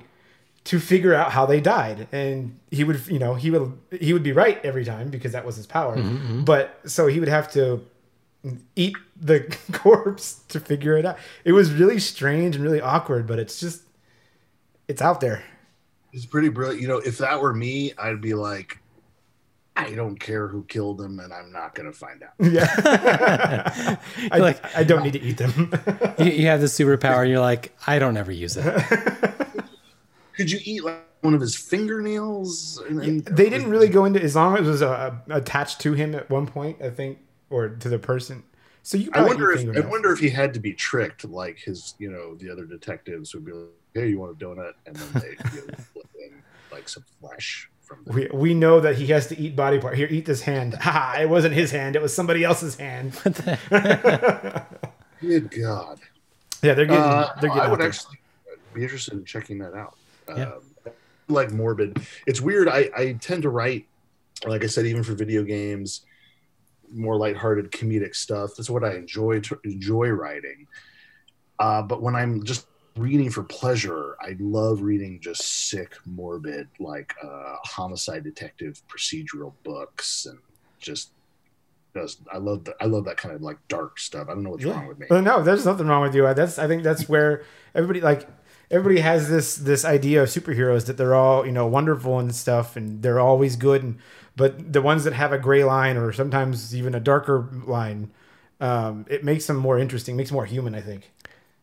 to 0.66 0.80
figure 0.80 1.14
out 1.14 1.32
how 1.32 1.46
they 1.46 1.60
died. 1.60 2.08
And 2.12 2.60
he 2.70 2.84
would 2.84 3.06
you 3.08 3.20
know 3.20 3.34
he 3.34 3.50
would 3.52 3.78
he 4.00 4.14
would 4.14 4.24
be 4.24 4.32
right 4.32 4.64
every 4.64 4.86
time 4.86 5.10
because 5.10 5.32
that 5.32 5.46
was 5.46 5.56
his 5.56 5.66
power. 5.66 5.96
But 6.46 6.80
so 6.86 7.08
he 7.08 7.20
would 7.20 7.30
have 7.30 7.52
to 7.54 7.84
eat 8.76 8.96
the 9.20 9.42
corpse 9.74 10.42
to 10.50 10.60
figure 10.60 10.96
it 10.98 11.06
out. 11.06 11.18
It 11.44 11.54
was 11.54 11.74
really 11.74 12.00
strange 12.00 12.56
and 12.56 12.64
really 12.64 12.80
awkward 12.82 13.26
but 13.28 13.40
it's 13.40 13.60
just 13.60 13.82
it's 14.88 15.02
out 15.02 15.20
there 15.22 15.44
It's 16.14 16.26
pretty 16.26 16.50
brilliant. 16.50 16.82
You 16.82 16.88
know, 16.88 16.98
if 16.98 17.18
that 17.20 17.40
were 17.40 17.54
me, 17.54 17.94
I'd 17.98 18.22
be 18.22 18.34
like, 18.34 18.80
I 19.76 19.92
don't 19.94 20.18
care 20.20 20.48
who 20.48 20.64
killed 20.64 21.00
him, 21.00 21.20
and 21.20 21.32
I'm 21.34 21.52
not 21.52 21.74
going 21.76 21.92
to 21.92 21.98
find 21.98 22.22
out. 22.24 22.32
yeah 22.40 23.98
I, 24.32 24.38
Like- 24.40 24.76
I 24.76 24.84
don't 24.84 25.04
need 25.04 25.14
to 25.14 25.22
eat 25.22 25.38
them 25.38 25.72
you, 26.20 26.26
you 26.26 26.48
have 26.48 26.60
the 26.62 26.68
superpower, 26.68 27.22
and 27.22 27.30
you're 27.30 27.40
like, 27.40 27.74
I 27.88 28.00
don't 28.00 28.18
ever 28.18 28.32
use 28.32 28.58
it. 28.58 28.66
Could 30.36 30.52
you 30.52 30.60
eat 30.64 30.84
like 30.84 31.06
one 31.22 31.34
of 31.34 31.42
his 31.42 31.56
fingernails? 31.56 32.82
And, 32.90 33.02
and- 33.02 33.26
they 33.26 33.50
didn't 33.50 33.70
really 33.70 33.90
go 33.90 34.06
into 34.06 34.22
as 34.22 34.36
long 34.36 34.58
as 34.58 34.68
it 34.68 34.70
was 34.70 34.82
uh, 34.82 35.16
attached 35.30 35.80
to 35.82 35.94
him 35.94 36.16
at 36.16 36.30
one 36.30 36.48
point 36.48 36.82
i 36.82 36.90
think 36.90 37.20
or 37.50 37.70
to 37.70 37.90
the 37.90 38.00
person 38.00 38.44
so 38.84 38.98
you 38.98 39.10
I 39.14 39.20
probably 39.20 39.30
wonder 39.36 39.52
eat 39.54 39.68
if 39.78 39.86
I 39.86 39.88
wonder 39.88 40.12
if 40.12 40.20
he 40.20 40.30
had 40.30 40.54
to 40.54 40.60
be 40.60 40.74
tricked, 40.74 41.26
like 41.26 41.60
his, 41.60 41.94
you 42.00 42.10
know, 42.10 42.36
the 42.36 42.50
other 42.50 42.66
detectives 42.66 43.36
would 43.36 43.46
be 43.46 43.52
like, 43.52 43.68
"Hey, 43.94 44.10
you 44.10 44.20
want 44.20 44.32
a 44.32 44.46
donut?" 44.46 44.74
And 44.86 44.96
then 44.96 45.22
they 45.22 45.30
you 45.56 45.68
know, 45.68 45.74
flip 45.94 46.08
in 46.20 46.42
like 46.72 46.88
some 46.90 47.04
flesh 47.20 47.70
from 47.82 48.04
the 48.06 48.14
We, 48.14 48.28
we 48.34 48.54
know 48.54 48.80
that 48.80 48.96
he 48.96 49.08
has 49.08 49.28
to 49.28 49.40
eat 49.40 49.56
body 49.56 49.80
part. 49.80 49.98
Here, 49.98 50.08
eat 50.10 50.26
this 50.26 50.42
hand. 50.42 50.76
Ha! 50.76 51.18
It 51.22 51.30
wasn't 51.30 51.54
his 51.56 51.72
hand. 51.72 51.96
It 51.96 52.02
was 52.02 52.14
somebody 52.14 52.44
else's 52.44 52.76
hand. 52.76 53.14
Good 55.22 55.52
God. 55.52 56.00
yeah, 56.62 56.74
they're 56.74 56.86
getting. 56.86 56.96
Uh, 56.96 57.34
they're 57.42 57.50
getting 57.50 57.64
I 57.64 57.68
would 57.68 57.80
there. 57.80 57.88
actually 57.88 58.20
be 58.74 58.84
interested 58.84 59.16
in 59.16 59.26
checking 59.26 59.58
that 59.60 59.74
out. 59.74 59.98
Yeah. 60.30 60.54
Um, 60.54 60.94
like 61.28 61.52
morbid. 61.52 62.02
It's 62.26 62.42
weird. 62.42 62.68
I, 62.68 62.90
I 62.96 63.14
tend 63.14 63.44
to 63.44 63.50
write, 63.50 63.88
like 64.46 64.64
I 64.64 64.68
said, 64.68 64.86
even 64.86 65.04
for 65.04 65.14
video 65.14 65.44
games, 65.44 66.02
more 66.92 67.16
lighthearted 67.16 67.72
comedic 67.72 68.16
stuff. 68.16 68.52
That's 68.58 68.70
what 68.70 68.84
I 68.84 68.96
enjoy 68.96 69.42
enjoy 69.64 70.10
writing. 70.10 70.68
Uh, 71.60 71.82
but 71.82 72.02
when 72.02 72.16
I'm 72.16 72.44
just 72.44 72.68
reading 73.02 73.30
for 73.30 73.44
pleasure, 73.44 74.16
I 74.22 74.36
love 74.40 74.82
reading 74.82 75.20
just 75.22 75.42
sick, 75.70 75.94
morbid, 76.06 76.68
like 76.80 77.16
uh, 77.24 77.56
homicide 77.64 78.24
detective 78.24 78.82
procedural 78.88 79.54
books, 79.64 80.26
and 80.26 80.40
just. 80.80 81.12
Just, 81.96 82.20
I 82.32 82.38
love 82.38 82.66
that. 82.66 82.76
I 82.80 82.86
love 82.86 83.06
that 83.06 83.18
kind 83.18 83.34
of 83.34 83.42
like 83.42 83.58
dark 83.68 83.98
stuff. 84.00 84.28
I 84.30 84.36
don't 84.36 84.44
know 84.44 84.52
what's 84.52 84.64
Yeah. 84.64 84.74
wrong 84.74 84.88
with 84.88 85.00
me. 85.00 85.08
Uh, 85.10 85.22
no, 85.22 85.42
there's 85.42 85.66
nothing 85.66 85.88
wrong 85.88 86.04
with 86.04 86.14
you. 86.14 86.22
That's 86.36 86.60
I 86.60 86.68
think 86.68 86.84
that's 86.84 87.10
where 87.10 87.44
everybody 87.74 88.00
like 88.00 88.28
everybody 88.70 89.02
has 89.02 89.28
this 89.28 89.56
this 89.56 89.84
idea 89.84 90.22
of 90.22 90.30
superheroes 90.30 90.86
that 90.86 90.98
they're 90.98 91.16
all 91.16 91.48
you 91.48 91.52
know 91.52 91.66
wonderful 91.66 92.20
and 92.20 92.34
stuff 92.34 92.76
and 92.76 93.02
they're 93.02 93.20
always 93.20 93.56
good 93.56 93.82
and 93.82 93.98
but 94.36 94.72
the 94.72 94.84
ones 94.84 95.04
that 95.04 95.14
have 95.14 95.34
a 95.34 95.40
gray 95.40 95.64
line 95.64 95.98
or 95.98 96.14
sometimes 96.14 96.76
even 96.76 96.94
a 96.94 97.00
darker 97.00 97.50
line 97.66 98.12
um, 98.62 99.06
it 99.10 99.24
makes 99.24 99.48
them 99.48 99.58
more 99.58 99.80
interesting 99.80 100.16
makes 100.16 100.30
them 100.30 100.36
more 100.36 100.46
human 100.46 100.76
i 100.76 100.82
think 100.82 101.12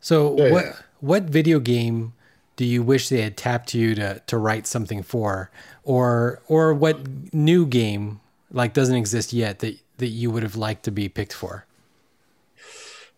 So, 0.07 0.37
Yeah, 0.37 0.53
what 0.53 0.65
yeah. 0.67 0.77
what 1.01 1.25
video 1.25 1.59
game 1.59 2.13
do 2.55 2.65
you 2.65 2.81
wish 2.81 3.09
they 3.09 3.23
had 3.23 3.37
tapped 3.37 3.75
you 3.75 3.97
to 3.97 4.21
to 4.29 4.39
write 4.39 4.65
something 4.69 5.03
for, 5.03 5.51
or 5.83 6.41
or 6.47 6.73
what 6.73 7.35
new 7.35 7.67
game 7.67 8.21
like 8.53 8.73
doesn't 8.73 8.95
exist 8.95 9.33
yet 9.33 9.59
that 9.59 9.79
that 9.99 10.07
you 10.07 10.31
would 10.31 10.45
have 10.45 10.55
liked 10.55 10.85
to 10.85 10.93
be 10.93 11.09
picked 11.09 11.33
for? 11.33 11.67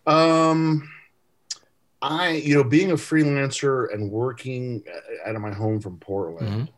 Um, 0.07 0.89
I, 2.01 2.31
you 2.31 2.55
know, 2.55 2.65
being 2.65 2.91
a 2.93 2.95
freelancer 2.97 3.93
and 3.93 4.11
working 4.11 4.83
uh, 4.89 5.29
out 5.29 5.37
of 5.37 5.43
my 5.43 5.53
home 5.53 5.81
from 5.81 5.99
Portland, 5.99 6.71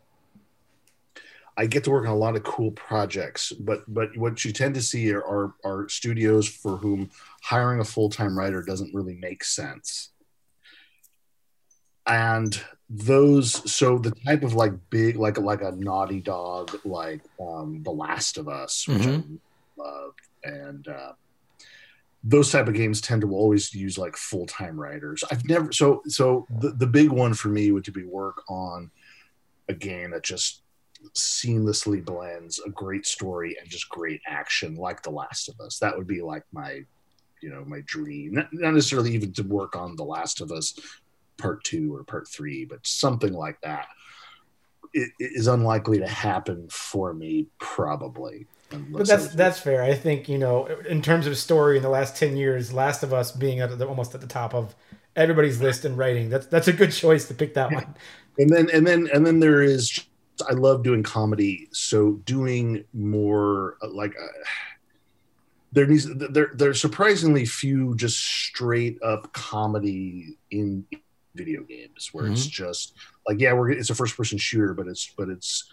I 1.61 1.67
get 1.67 1.85
to 1.85 1.91
work 1.91 2.07
on 2.07 2.11
a 2.11 2.17
lot 2.17 2.37
of 2.37 2.43
cool 2.43 2.71
projects. 2.71 3.53
But 3.53 3.83
but 3.87 4.17
what 4.17 4.43
you 4.47 4.53
tend 4.53 4.75
to 4.77 4.83
see 4.83 5.13
are 5.13 5.23
are, 5.23 5.55
are 5.63 5.89
studios 5.91 6.49
for 6.49 6.79
whom 6.79 7.11
hiring 7.43 7.81
a 7.81 7.85
full 7.85 8.09
time 8.09 8.37
writer 8.37 8.63
doesn't 8.63 8.95
really 8.95 9.17
make 9.17 9.45
sense. 9.45 10.09
And 12.07 12.59
those, 12.89 13.71
so 13.71 13.99
the 13.99 14.11
type 14.11 14.43
of 14.43 14.55
like 14.55 14.73
big, 14.89 15.17
like 15.17 15.37
like 15.37 15.61
a 15.61 15.73
Naughty 15.73 16.21
Dog, 16.21 16.75
like 16.87 17.21
um, 17.39 17.83
The 17.83 17.91
Last 17.91 18.39
of 18.39 18.49
Us, 18.49 18.89
which 18.89 19.07
I 19.07 19.23
love, 19.77 20.15
and 20.43 20.89
uh, 20.89 21.13
those 22.25 22.51
type 22.51 22.69
of 22.69 22.75
games 22.75 23.03
tend 23.03 23.21
to 23.21 23.35
always 23.35 23.75
use 23.75 23.97
like 23.97 24.15
full-time 24.15 24.79
writers 24.79 25.25
i've 25.31 25.43
never 25.47 25.73
so 25.73 26.03
so 26.07 26.47
the, 26.61 26.69
the 26.73 26.87
big 26.87 27.09
one 27.09 27.33
for 27.33 27.49
me 27.49 27.71
would 27.73 27.83
to 27.83 27.91
be 27.91 28.05
work 28.05 28.43
on 28.47 28.91
a 29.71 29.73
game 29.73 30.11
that 30.11 30.23
just 30.23 30.61
seamlessly 31.15 32.05
blends 32.05 32.61
a 32.61 32.71
great 32.71 33.07
story 33.07 33.57
and 33.61 33.69
just 33.69 33.89
great 33.89 34.21
action 34.27 34.75
like 34.77 35.03
the 35.03 35.11
last 35.11 35.49
of 35.49 35.59
us 35.61 35.79
that 35.79 35.97
would 35.97 36.07
be 36.07 36.23
like 36.23 36.45
my 36.53 36.83
you 37.41 37.51
know 37.51 37.65
my 37.65 37.81
dream 37.87 38.35
not, 38.35 38.49
not 38.53 38.75
necessarily 38.75 39.13
even 39.13 39.33
to 39.33 39.43
work 39.43 39.77
on 39.77 39.97
the 39.97 40.05
last 40.05 40.41
of 40.41 40.53
us 40.53 40.79
part 41.39 41.65
two 41.65 41.95
or 41.95 42.05
part 42.05 42.29
three 42.29 42.65
but 42.65 42.87
something 42.87 43.33
like 43.33 43.59
that 43.63 43.87
it, 44.93 45.11
it 45.19 45.33
is 45.35 45.47
unlikely 45.47 45.99
to 45.99 46.07
happen 46.07 46.69
for 46.69 47.15
me 47.15 47.47
probably 47.59 48.47
But 48.71 49.07
that's 49.07 49.29
that's 49.35 49.59
fair. 49.59 49.83
I 49.83 49.95
think 49.95 50.29
you 50.29 50.39
know, 50.39 50.67
in 50.89 51.03
terms 51.03 51.27
of 51.27 51.37
story 51.37 51.77
in 51.77 51.83
the 51.83 51.89
last 51.89 52.17
ten 52.17 52.37
years, 52.37 52.73
Last 52.73 53.03
of 53.03 53.13
Us 53.13 53.33
being 53.33 53.59
at 53.61 53.77
the, 53.77 53.87
almost 53.87 54.15
at 54.15 54.21
the 54.21 54.29
top 54.29 54.55
of 54.55 54.77
everybody's 55.17 55.61
list 55.61 55.85
in 55.85 55.97
writing. 55.97 56.29
That's 56.31 56.47
that's 56.47 56.69
a 56.69 56.73
good 56.73 56.93
choice 56.93 57.27
to 57.29 57.35
pick 57.35 57.55
that 57.55 57.73
one. 57.73 57.95
and 58.39 58.49
then 58.49 58.71
and 58.73 58.87
then 58.87 59.09
and 59.13 59.27
then 59.27 59.41
there 59.41 59.63
is 59.63 60.05
i 60.43 60.53
love 60.53 60.83
doing 60.83 61.03
comedy 61.03 61.69
so 61.73 62.13
doing 62.25 62.85
more 62.93 63.77
uh, 63.83 63.89
like 63.89 64.15
uh, 64.21 64.27
there 65.73 65.87
needs 65.87 66.09
there 66.15 66.51
there's 66.55 66.81
surprisingly 66.81 67.45
few 67.45 67.95
just 67.97 68.19
straight 68.19 69.01
up 69.03 69.33
comedy 69.33 70.37
in 70.51 70.85
video 71.35 71.63
games 71.63 72.11
where 72.13 72.27
it's 72.27 72.47
just 72.47 72.95
like 73.29 73.41
yeah 73.41 73.53
we're 73.53 73.71
it's 73.71 73.91
a 73.91 73.95
first 73.95 74.17
person 74.17 74.37
shooter 74.37 74.75
but 74.75 74.89
it's 74.89 75.13
but 75.17 75.29
it's 75.29 75.71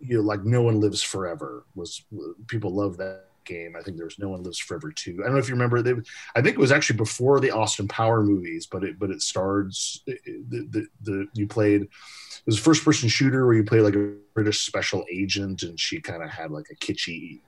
you 0.00 0.16
know 0.16 0.22
like 0.22 0.44
no 0.44 0.62
one 0.62 0.80
lives 0.80 1.02
forever 1.02 1.64
was 1.76 2.02
people 2.48 2.74
love 2.74 2.96
that 2.96 3.26
game. 3.44 3.74
I 3.76 3.82
think 3.82 3.96
there 3.96 4.06
was 4.06 4.18
no 4.18 4.28
one 4.28 4.42
lives 4.42 4.58
forever 4.58 4.92
too 4.92 5.18
i 5.20 5.24
don't 5.24 5.34
know 5.34 5.38
if 5.38 5.48
you 5.48 5.54
remember 5.54 5.82
they 5.82 5.94
I 6.34 6.42
think 6.42 6.56
it 6.56 6.60
was 6.60 6.72
actually 6.72 6.96
before 6.96 7.40
the 7.40 7.50
Austin 7.50 7.88
Power 7.88 8.22
movies, 8.22 8.66
but 8.66 8.84
it 8.84 8.98
but 8.98 9.10
it 9.10 9.22
stars 9.22 10.02
the 10.06 10.16
the, 10.48 10.86
the 11.02 11.26
you 11.34 11.46
played 11.46 11.82
it 11.82 12.46
was 12.46 12.58
a 12.58 12.62
first 12.62 12.84
person 12.84 13.08
shooter 13.08 13.46
where 13.46 13.54
you 13.54 13.64
played 13.64 13.82
like 13.82 13.94
a 13.94 14.14
British 14.34 14.60
special 14.60 15.04
agent, 15.10 15.62
and 15.62 15.78
she 15.78 16.00
kind 16.00 16.22
of 16.22 16.30
had 16.30 16.50
like 16.50 16.66
a 16.70 16.76
kitschy, 16.76 17.40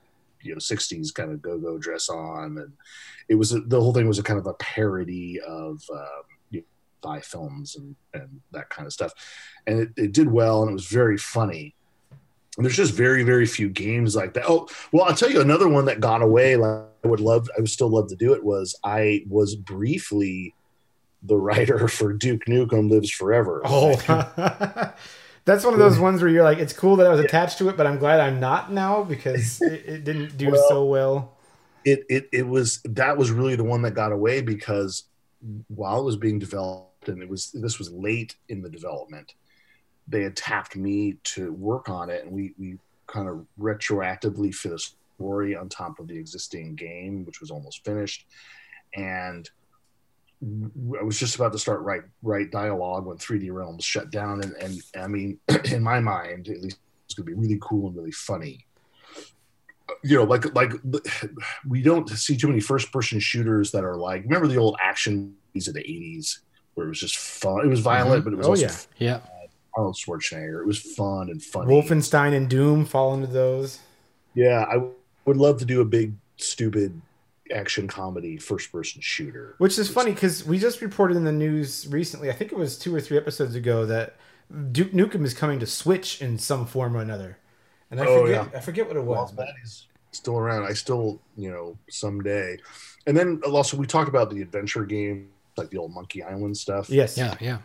you 0.43 0.53
know, 0.53 0.59
'60s 0.59 1.13
kind 1.13 1.33
of 1.33 1.43
go 1.43 1.59
go 1.59 1.79
dress 1.79 2.09
on, 2.09 2.59
and 2.59 2.73
it 3.29 3.35
was 3.35 3.53
a, 3.53 3.61
the 3.61 3.81
whole 3.81 3.93
thing 3.93 4.09
was 4.09 4.19
a 4.19 4.23
kind 4.23 4.39
of 4.39 4.47
a 4.47 4.55
parody 4.55 5.41
of 5.41 5.83
um, 5.93 6.23
you 6.51 6.65
know, 7.05 7.21
films 7.21 7.77
and 7.77 7.97
and 8.15 8.41
that 8.53 8.69
kind 8.71 8.87
of 8.87 8.93
stuff, 8.93 9.13
and 9.67 9.81
it, 9.81 9.91
it 9.97 10.13
did 10.13 10.31
well, 10.31 10.63
and 10.63 10.71
it 10.71 10.75
was 10.75 10.87
very 10.87 11.19
funny. 11.19 11.76
There's 12.59 12.77
just 12.77 12.95
very 12.95 13.23
very 13.23 13.47
few 13.47 13.69
games 13.69 14.17
like 14.17 14.33
that. 14.35 14.45
Oh 14.49 14.69
well, 14.93 15.05
I'll 15.05 15.15
tell 15.15 15.31
you 15.31 15.41
another 15.41 15.69
one 15.69 15.85
that 15.87 16.01
got 16.01 16.23
away. 16.23 16.57
Like 16.57 16.85
I 17.05 17.09
would 17.09 17.21
love, 17.21 17.49
I 17.57 17.61
would 17.61 17.71
still 17.71 17.89
love 17.91 18.09
to 18.09 18.17
do 18.17 18.33
it. 18.33 18.43
Was 18.43 18.75
I 18.83 19.25
was 19.29 19.55
briefly 19.57 20.55
the 21.23 21.37
writer 21.37 21.87
for 21.99 22.13
Duke 22.13 22.47
Nukem 22.47 22.91
Lives 22.91 23.11
Forever. 23.11 23.61
Oh, 23.65 23.95
That's 25.45 25.65
one 25.65 25.75
of 25.75 25.79
those 25.79 25.99
ones 25.99 26.21
where 26.23 26.31
you're 26.31 26.43
like, 26.43 26.59
it's 26.59 26.73
cool 26.73 26.97
that 26.97 27.07
I 27.07 27.11
was 27.11 27.21
attached 27.21 27.59
to 27.59 27.69
it, 27.69 27.77
but 27.77 27.87
I'm 27.87 27.99
glad 27.99 28.19
I'm 28.19 28.41
not 28.41 28.73
now 28.73 29.05
because 29.05 29.61
it, 29.63 29.85
it 29.87 30.05
didn't 30.05 30.37
do 30.37 30.51
Well, 30.51 30.69
so 30.69 30.85
well. 30.87 31.37
it 31.85 32.05
it 32.09 32.29
it 32.33 32.47
was 32.49 32.81
that 32.85 33.17
was 33.17 33.31
really 33.31 33.55
the 33.55 33.65
one 33.65 33.83
that 33.83 33.93
got 33.93 34.13
away 34.13 34.41
because 34.41 35.05
while 35.69 36.01
it 36.01 36.05
was 36.05 36.17
being 36.17 36.39
developed 36.39 37.09
and 37.09 37.23
it 37.23 37.29
was 37.29 37.53
this 37.53 37.79
was 37.79 37.93
late 37.93 38.35
in 38.49 38.63
the 38.63 38.69
development 38.69 39.35
they 40.09 40.23
had 40.23 40.37
tapped 40.37 40.77
me 40.77 41.17
to 41.25 41.53
work 41.53 41.89
on 41.89 42.11
it 42.11 42.25
and 42.25 42.33
we 42.33 42.53
we 42.59 42.79
kind 43.07 43.29
of 43.29 43.47
retroactively 43.59 44.55
fit 44.55 44.73
a 44.73 44.79
story 44.79 45.57
on 45.57 45.69
top 45.69 45.99
of 45.99 46.09
the 46.09 46.17
existing 46.17 46.75
game 46.75 47.25
which 47.25 47.41
was 47.41 47.51
almost 47.51 47.85
finished 47.85 48.27
and 48.95 49.51
I 51.01 51.03
was 51.03 51.19
just 51.19 51.35
about 51.37 51.53
to 51.53 51.59
start 51.59 51.81
write 51.81 52.03
write 52.23 52.51
dialogue 52.51 53.07
when 53.07 53.17
3D 53.17 53.53
Realms 53.53 53.85
shut 53.85 54.11
down 54.11 54.43
and 54.43 54.55
and 54.61 54.83
I 54.97 55.07
mean 55.07 55.39
in 55.65 55.83
my 55.83 56.01
mind 56.01 56.49
at 56.49 56.61
least 56.61 56.79
it's 57.05 57.15
going 57.15 57.27
to 57.27 57.35
be 57.35 57.41
really 57.41 57.59
cool 57.61 57.89
and 57.89 57.97
really 57.97 58.13
funny 58.13 58.67
you 60.03 60.17
know, 60.17 60.25
like 60.25 60.55
like 60.55 60.73
we 61.69 61.83
don't 61.83 62.09
see 62.11 62.37
too 62.37 62.49
many 62.49 62.61
first 62.61 62.93
person 62.93 63.21
shooters 63.21 63.71
that 63.73 63.85
are 63.85 63.97
like 63.97 64.23
remember 64.25 64.49
the 64.49 64.57
old 64.57 64.77
action 64.81 65.35
movies 65.49 65.69
of 65.69 65.75
the 65.75 65.81
eighties 65.81 66.41
where 66.75 66.87
it 66.87 66.91
was 66.91 67.01
just 67.01 67.17
fun. 67.17 67.65
It 67.65 67.69
was 67.69 67.81
violent, 67.81 68.25
mm-hmm. 68.25 68.31
but 68.31 68.33
it 68.35 68.37
was 68.37 68.47
Oh, 68.47 68.51
also 68.51 68.87
yeah. 68.99 69.21
Yeah. 69.21 69.21
Arnold 69.77 69.95
Schwarzenegger. 69.97 70.61
It 70.61 70.67
was 70.67 70.79
fun 70.79 71.31
and 71.31 71.43
funny. 71.43 71.71
Wolfenstein 71.73 72.35
and 72.35 72.49
Doom 72.49 72.85
fall 72.85 73.15
into 73.15 73.27
those. 73.27 73.81
Yeah, 74.35 74.65
I 74.69 74.79
would 75.27 75.37
love 75.37 75.59
to 75.59 75.65
do 75.65 75.81
a 75.81 75.85
big 75.85 76.15
stupid 76.39 77.01
action 77.53 77.87
comedy 77.87 78.37
first 78.39 78.73
person 78.73 79.01
shooter. 79.01 79.55
Which 79.59 79.79
is 79.79 79.89
funny 79.89 80.13
because 80.13 80.45
we 80.45 80.59
just 80.59 80.81
reported 80.81 81.17
in 81.17 81.25
the 81.25 81.33
news 81.33 81.87
recently, 81.91 82.31
I 82.31 82.33
think 82.33 82.53
it 82.53 82.59
was 82.59 82.79
two 82.79 82.95
or 82.95 83.01
three 83.01 83.17
episodes 83.17 83.55
ago, 83.55 83.87
that 83.87 84.17
Duke 84.73 84.93
Nukem 84.93 85.25
is 85.25 85.35
coming 85.35 85.61
to 85.61 85.67
Switch 85.67 86.21
in 86.23 86.39
some 86.39 86.67
form 86.67 86.97
or 86.97 87.01
another. 87.01 87.39
And 87.91 88.01
I 88.01 88.07
Oh, 88.07 88.23
forget 88.23 88.49
yeah. 88.53 88.59
I 88.59 88.61
forget 88.61 88.87
what 88.89 88.97
it 88.97 89.05
Well, 89.05 89.23
was, 89.23 89.33
but 89.33 89.47
that 89.47 89.55
is 89.63 89.87
still 90.13 90.37
around. 90.39 90.65
I 90.65 90.73
still, 90.73 91.21
you 91.37 91.51
know, 91.51 91.79
someday. 91.89 92.59
And 93.07 93.17
then 93.17 93.41
also 93.47 93.77
we 93.77 93.87
talked 93.87 94.09
about 94.09 94.31
the 94.31 94.43
adventure 94.43 94.85
game, 94.85 95.29
like 95.57 95.71
the 95.71 95.79
old 95.79 95.93
Monkey 95.95 96.23
Island 96.23 96.57
stuff. 96.57 96.91
yes. 96.91 97.17
Yeah. 97.17 97.37
Yeah. 97.41 97.59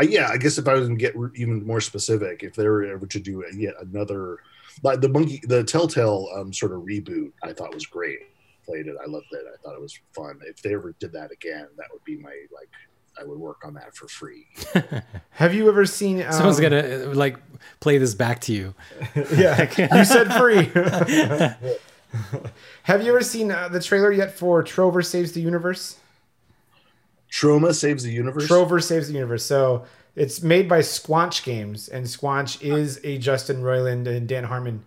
I, 0.00 0.04
yeah, 0.04 0.28
I 0.30 0.36
guess 0.36 0.58
if 0.58 0.68
I 0.68 0.74
was 0.74 0.88
to 0.88 0.94
get 0.94 1.16
re- 1.16 1.30
even 1.34 1.66
more 1.66 1.80
specific, 1.80 2.42
if 2.42 2.54
they 2.54 2.68
were 2.68 2.84
ever 2.84 3.06
to 3.06 3.20
do 3.20 3.42
a- 3.44 3.54
yet 3.54 3.74
another, 3.80 4.38
like 4.82 5.00
the 5.00 5.08
monkey, 5.08 5.40
the 5.44 5.64
Telltale 5.64 6.28
um, 6.36 6.52
sort 6.52 6.72
of 6.72 6.82
reboot, 6.82 7.32
I 7.42 7.52
thought 7.52 7.74
was 7.74 7.86
great. 7.86 8.18
Played 8.64 8.86
it, 8.86 8.96
I 9.02 9.06
loved 9.08 9.26
it. 9.32 9.44
I 9.52 9.56
thought 9.62 9.74
it 9.74 9.80
was 9.80 9.98
fun. 10.14 10.38
If 10.46 10.62
they 10.62 10.74
ever 10.74 10.94
did 11.00 11.12
that 11.12 11.32
again, 11.32 11.66
that 11.76 11.86
would 11.92 12.04
be 12.04 12.16
my 12.16 12.30
like. 12.54 12.68
I 13.20 13.24
would 13.24 13.40
work 13.40 13.64
on 13.66 13.74
that 13.74 13.96
for 13.96 14.06
free. 14.06 14.46
Have 15.30 15.52
you 15.52 15.68
ever 15.68 15.84
seen 15.84 16.22
um, 16.26 16.32
Someone's 16.32 16.60
gonna 16.60 17.06
uh, 17.10 17.14
like 17.14 17.36
play 17.80 17.98
this 17.98 18.14
back 18.14 18.40
to 18.42 18.52
you. 18.52 18.74
Yeah, 19.34 19.68
you 19.96 20.04
said 20.04 20.32
free. 20.34 20.70
Have 22.84 23.02
you 23.02 23.08
ever 23.10 23.22
seen 23.22 23.50
uh, 23.50 23.68
the 23.68 23.80
trailer 23.80 24.12
yet 24.12 24.38
for 24.38 24.62
Trover 24.62 25.02
Saves 25.02 25.32
the 25.32 25.40
Universe? 25.40 25.97
Trauma 27.28 27.74
saves 27.74 28.02
the 28.04 28.10
universe. 28.12 28.46
Trover 28.46 28.80
Saves 28.80 29.08
the 29.08 29.14
Universe. 29.14 29.44
So 29.44 29.84
it's 30.16 30.42
made 30.42 30.68
by 30.68 30.80
Squanch 30.80 31.44
Games, 31.44 31.88
and 31.88 32.06
Squanch 32.06 32.60
is 32.62 33.00
a 33.04 33.18
Justin 33.18 33.62
Roiland 33.62 34.06
and 34.06 34.26
Dan 34.28 34.44
Harmon 34.44 34.84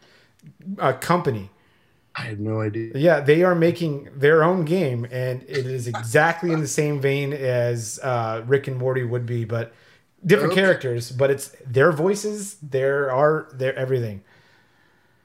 uh, 0.79 0.93
company. 0.93 1.49
I 2.15 2.23
had 2.23 2.39
no 2.41 2.59
idea. 2.59 2.91
Yeah, 2.95 3.21
they 3.21 3.43
are 3.43 3.55
making 3.55 4.09
their 4.15 4.43
own 4.43 4.65
game, 4.65 5.05
and 5.11 5.43
it 5.43 5.65
is 5.65 5.87
exactly 5.87 6.51
in 6.51 6.59
the 6.59 6.67
same 6.67 6.99
vein 6.99 7.31
as 7.31 7.99
uh, 8.03 8.43
Rick 8.45 8.67
and 8.67 8.77
Morty 8.77 9.03
would 9.03 9.25
be, 9.25 9.45
but 9.45 9.73
different 10.25 10.51
Okay. 10.51 10.61
characters. 10.61 11.11
But 11.11 11.31
it's 11.31 11.55
their 11.65 11.91
voices, 11.93 12.55
their 12.55 13.11
art, 13.11 13.57
their 13.57 13.73
everything. 13.77 14.23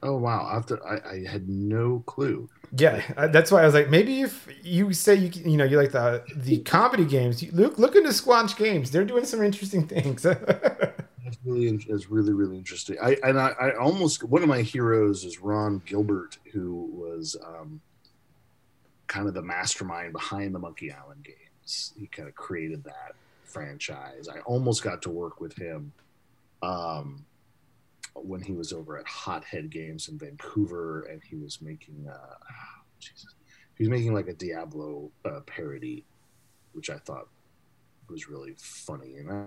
Oh 0.03 0.15
wow! 0.17 0.47
Have 0.53 0.71
I, 0.85 1.09
I 1.09 1.23
had 1.29 1.49
no 1.49 1.99
clue. 2.05 2.49
Yeah, 2.75 3.27
that's 3.31 3.51
why 3.51 3.61
I 3.61 3.65
was 3.65 3.73
like, 3.73 3.89
maybe 3.89 4.21
if 4.21 4.47
you 4.61 4.91
say 4.93 5.15
you 5.15 5.29
you 5.29 5.57
know 5.57 5.63
you 5.63 5.77
like 5.77 5.91
the 5.91 6.23
the 6.35 6.59
comedy 6.63 7.05
games, 7.05 7.41
you 7.41 7.51
look 7.53 7.77
look 7.77 7.95
into 7.95 8.09
Squanch 8.09 8.57
Games. 8.57 8.91
They're 8.91 9.05
doing 9.05 9.25
some 9.25 9.41
interesting 9.41 9.87
things. 9.87 10.21
That's 11.27 11.39
really 11.43 11.67
is 11.89 12.09
really 12.09 12.33
really 12.33 12.57
interesting. 12.57 12.97
I 13.01 13.17
and 13.23 13.39
I, 13.39 13.49
I 13.59 13.75
almost 13.77 14.23
one 14.23 14.43
of 14.43 14.49
my 14.49 14.61
heroes 14.61 15.23
is 15.25 15.39
Ron 15.39 15.81
Gilbert, 15.85 16.37
who 16.53 16.89
was 16.93 17.35
um, 17.45 17.81
kind 19.07 19.27
of 19.27 19.33
the 19.33 19.41
mastermind 19.41 20.13
behind 20.13 20.53
the 20.53 20.59
Monkey 20.59 20.91
Island 20.91 21.23
games. 21.23 21.93
He 21.97 22.07
kind 22.07 22.29
of 22.29 22.35
created 22.35 22.83
that 22.85 23.15
franchise. 23.43 24.27
I 24.33 24.39
almost 24.41 24.83
got 24.83 25.01
to 25.03 25.09
work 25.09 25.41
with 25.41 25.53
him 25.53 25.91
um, 26.61 27.25
when 28.25 28.41
he 28.41 28.53
was 28.53 28.73
over 28.73 28.97
at 28.97 29.05
Hothead 29.07 29.69
Games 29.69 30.07
in 30.09 30.17
Vancouver, 30.17 31.03
and 31.03 31.21
he 31.23 31.35
was 31.35 31.61
making 31.61 32.07
uh, 32.09 32.35
Jesus, 32.99 33.35
he 33.77 33.83
was 33.83 33.89
making 33.89 34.13
like 34.13 34.27
a 34.27 34.33
Diablo 34.33 35.11
uh, 35.25 35.41
parody, 35.45 36.05
which 36.73 36.89
I 36.89 36.97
thought 36.97 37.27
was 38.09 38.27
really 38.29 38.53
funny. 38.57 39.17
And 39.17 39.31
I, 39.31 39.43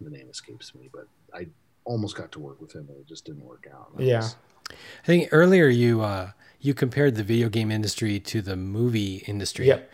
the 0.00 0.10
name 0.10 0.28
escapes 0.30 0.74
me, 0.74 0.88
but 0.92 1.06
I 1.34 1.46
almost 1.84 2.16
got 2.16 2.30
to 2.32 2.38
work 2.38 2.60
with 2.60 2.72
him, 2.74 2.86
and 2.88 2.98
it 2.98 3.06
just 3.06 3.24
didn't 3.24 3.44
work 3.44 3.66
out. 3.72 3.96
That 3.96 4.04
Yeah. 4.04 4.18
was- 4.18 4.36
I 4.70 5.06
think 5.06 5.28
earlier 5.32 5.68
you 5.68 6.02
uh, 6.02 6.32
you 6.60 6.74
compared 6.74 7.14
the 7.14 7.24
video 7.24 7.48
game 7.48 7.70
industry 7.70 8.20
to 8.20 8.42
the 8.42 8.54
movie 8.54 9.24
industry. 9.26 9.66
Yep. 9.66 9.90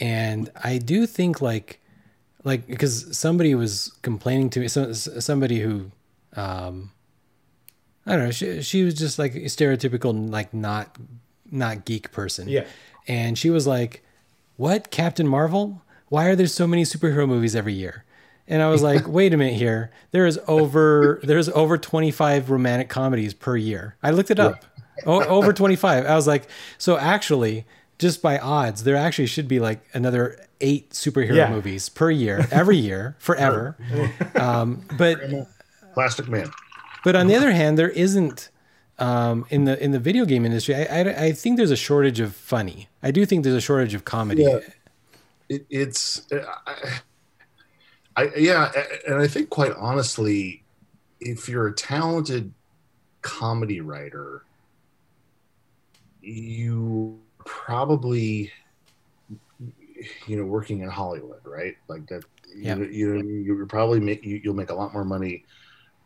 And 0.00 0.50
I 0.62 0.78
do 0.78 1.06
think 1.06 1.42
like 1.42 1.80
like 2.42 2.66
because 2.66 3.16
somebody 3.16 3.54
was 3.54 3.92
complaining 4.00 4.48
to 4.50 4.60
me, 4.60 4.68
so, 4.68 4.92
somebody 4.92 5.60
who 5.60 5.90
um, 6.36 6.90
I 8.06 8.16
don't 8.16 8.24
know, 8.26 8.30
she 8.30 8.62
she 8.62 8.82
was 8.84 8.94
just 8.94 9.18
like 9.18 9.34
a 9.34 9.40
stereotypical 9.46 10.30
like 10.30 10.52
not 10.54 10.96
not 11.50 11.84
geek 11.84 12.12
person. 12.12 12.48
Yeah. 12.48 12.64
And 13.08 13.36
she 13.38 13.50
was 13.50 13.66
like, 13.66 14.02
"What? 14.56 14.90
Captain 14.90 15.26
Marvel? 15.28 15.82
Why 16.08 16.26
are 16.26 16.36
there 16.36 16.46
so 16.46 16.66
many 16.66 16.82
superhero 16.84 17.26
movies 17.28 17.54
every 17.56 17.72
year?" 17.74 18.04
And 18.48 18.62
I 18.62 18.68
was 18.68 18.82
like, 18.90 19.06
"Wait 19.08 19.32
a 19.32 19.36
minute 19.36 19.54
here. 19.54 19.90
There 20.10 20.26
is 20.26 20.38
over 20.48 21.20
there's 21.22 21.48
over 21.50 21.78
25 21.78 22.50
romantic 22.50 22.88
comedies 22.88 23.32
per 23.34 23.56
year. 23.56 23.96
I 24.02 24.10
looked 24.10 24.30
it 24.30 24.38
up. 24.40 24.64
O- 25.06 25.24
over 25.24 25.52
25. 25.52 26.06
I 26.06 26.14
was 26.14 26.26
like, 26.28 26.46
so 26.78 26.96
actually, 26.96 27.66
just 27.98 28.22
by 28.22 28.38
odds, 28.38 28.84
there 28.84 28.94
actually 28.96 29.26
should 29.26 29.48
be 29.48 29.58
like 29.60 29.80
another 29.92 30.38
eight 30.60 30.90
superhero 30.90 31.34
Yeah. 31.34 31.50
movies 31.50 31.88
per 31.88 32.10
year, 32.12 32.46
every 32.52 32.76
year, 32.76 33.16
forever. 33.18 33.76
Um, 34.36 34.84
but 34.96 35.18
Plastic 35.94 36.28
Man. 36.28 36.50
But 37.04 37.14
on 37.14 37.26
the 37.26 37.34
other 37.36 37.52
hand, 37.52 37.78
there 37.78 37.90
isn't 37.90 38.50
um, 38.98 39.46
in 39.50 39.64
the 39.64 39.82
in 39.82 39.90
the 39.92 39.98
video 39.98 40.24
game 40.24 40.44
industry. 40.44 40.74
I, 40.74 40.84
I 40.84 41.24
I 41.26 41.32
think 41.32 41.56
there's 41.56 41.70
a 41.70 41.76
shortage 41.76 42.20
of 42.20 42.34
funny. 42.34 42.88
I 43.02 43.10
do 43.10 43.26
think 43.26 43.44
there's 43.44 43.56
a 43.56 43.60
shortage 43.60 43.94
of 43.94 44.04
comedy. 44.04 44.42
Yeah. 44.42 44.60
It, 45.48 45.66
it's, 45.68 46.30
uh, 46.32 46.42
I, 46.66 47.00
I, 48.16 48.30
yeah, 48.36 48.72
and 49.06 49.16
I 49.16 49.26
think 49.26 49.50
quite 49.50 49.72
honestly, 49.76 50.64
if 51.20 51.48
you're 51.50 51.66
a 51.66 51.74
talented 51.74 52.50
comedy 53.20 53.82
writer, 53.82 54.44
you 56.22 57.20
probably, 57.44 58.50
you 60.26 60.36
know, 60.36 60.46
working 60.46 60.80
in 60.80 60.88
Hollywood, 60.88 61.40
right? 61.44 61.76
Like 61.88 62.06
that, 62.06 62.24
Yeah. 62.56 62.76
you, 62.76 62.84
you 62.84 63.22
you're 63.44 63.66
probably 63.66 64.00
make 64.00 64.24
you, 64.24 64.40
you'll 64.42 64.54
make 64.54 64.70
a 64.70 64.74
lot 64.74 64.94
more 64.94 65.04
money 65.04 65.44